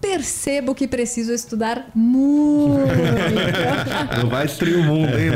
percebo 0.00 0.74
que 0.74 0.86
preciso 0.86 1.32
estudar 1.32 1.86
muito. 1.94 2.86
Não 4.22 4.28
vai 4.28 4.46
destruir 4.46 4.76
o 4.76 4.82
mundo, 4.82 5.18
hein? 5.18 5.30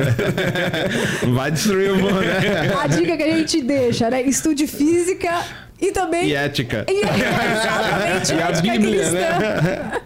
Não 1.27 1.35
vai 1.35 1.51
destruir 1.51 1.93
o 1.93 1.97
mundo, 1.97 2.21
né? 2.21 2.75
A 2.81 2.87
dica 2.87 3.17
que 3.17 3.23
a 3.23 3.37
gente 3.37 3.63
deixa, 3.63 4.11
né? 4.11 4.23
Estude 4.23 4.67
física 4.67 5.45
e 5.81 5.93
também. 5.93 6.29
E 6.29 6.35
ética. 6.35 6.85
E- 6.89 7.01
exatamente, 7.01 8.35
E 8.35 8.43
a 8.43 8.49
ética 8.51 8.73
Bíblia, 8.73 9.11
né? 9.11 9.29
cristã. 9.29 10.01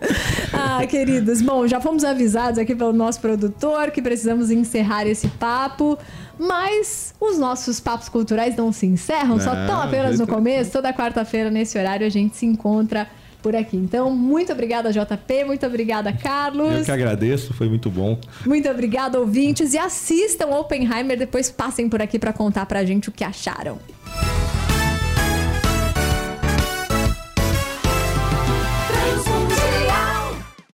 Ah, 0.52 0.86
queridos, 0.86 1.42
bom, 1.42 1.66
já 1.66 1.80
fomos 1.80 2.04
avisados 2.04 2.58
aqui 2.58 2.74
pelo 2.74 2.92
nosso 2.92 3.20
produtor 3.20 3.90
que 3.90 4.00
precisamos 4.00 4.50
encerrar 4.50 5.06
esse 5.06 5.28
papo. 5.28 5.98
Mas 6.38 7.14
os 7.20 7.38
nossos 7.38 7.78
papos 7.78 8.08
culturais 8.08 8.56
não 8.56 8.72
se 8.72 8.86
encerram, 8.86 9.38
só 9.38 9.54
Não, 9.54 9.62
estão 9.62 9.82
apenas 9.82 10.18
no 10.18 10.26
começo. 10.26 10.72
Toda 10.72 10.92
quarta-feira, 10.92 11.48
nesse 11.48 11.78
horário, 11.78 12.04
a 12.04 12.10
gente 12.10 12.36
se 12.36 12.44
encontra 12.44 13.06
por 13.44 13.54
aqui. 13.54 13.76
Então, 13.76 14.10
muito 14.10 14.50
obrigada, 14.50 14.90
JP, 14.90 15.44
muito 15.44 15.66
obrigada, 15.66 16.10
Carlos. 16.14 16.78
Eu 16.78 16.84
que 16.86 16.90
agradeço, 16.90 17.52
foi 17.52 17.68
muito 17.68 17.90
bom. 17.90 18.18
Muito 18.46 18.66
obrigada, 18.70 19.20
ouvintes. 19.20 19.74
E 19.74 19.78
assistam 19.78 20.46
Oppenheimer, 20.46 21.18
depois 21.18 21.50
passem 21.50 21.86
por 21.86 22.00
aqui 22.00 22.18
para 22.18 22.32
contar 22.32 22.64
pra 22.64 22.82
gente 22.86 23.10
o 23.10 23.12
que 23.12 23.22
acharam. 23.22 23.78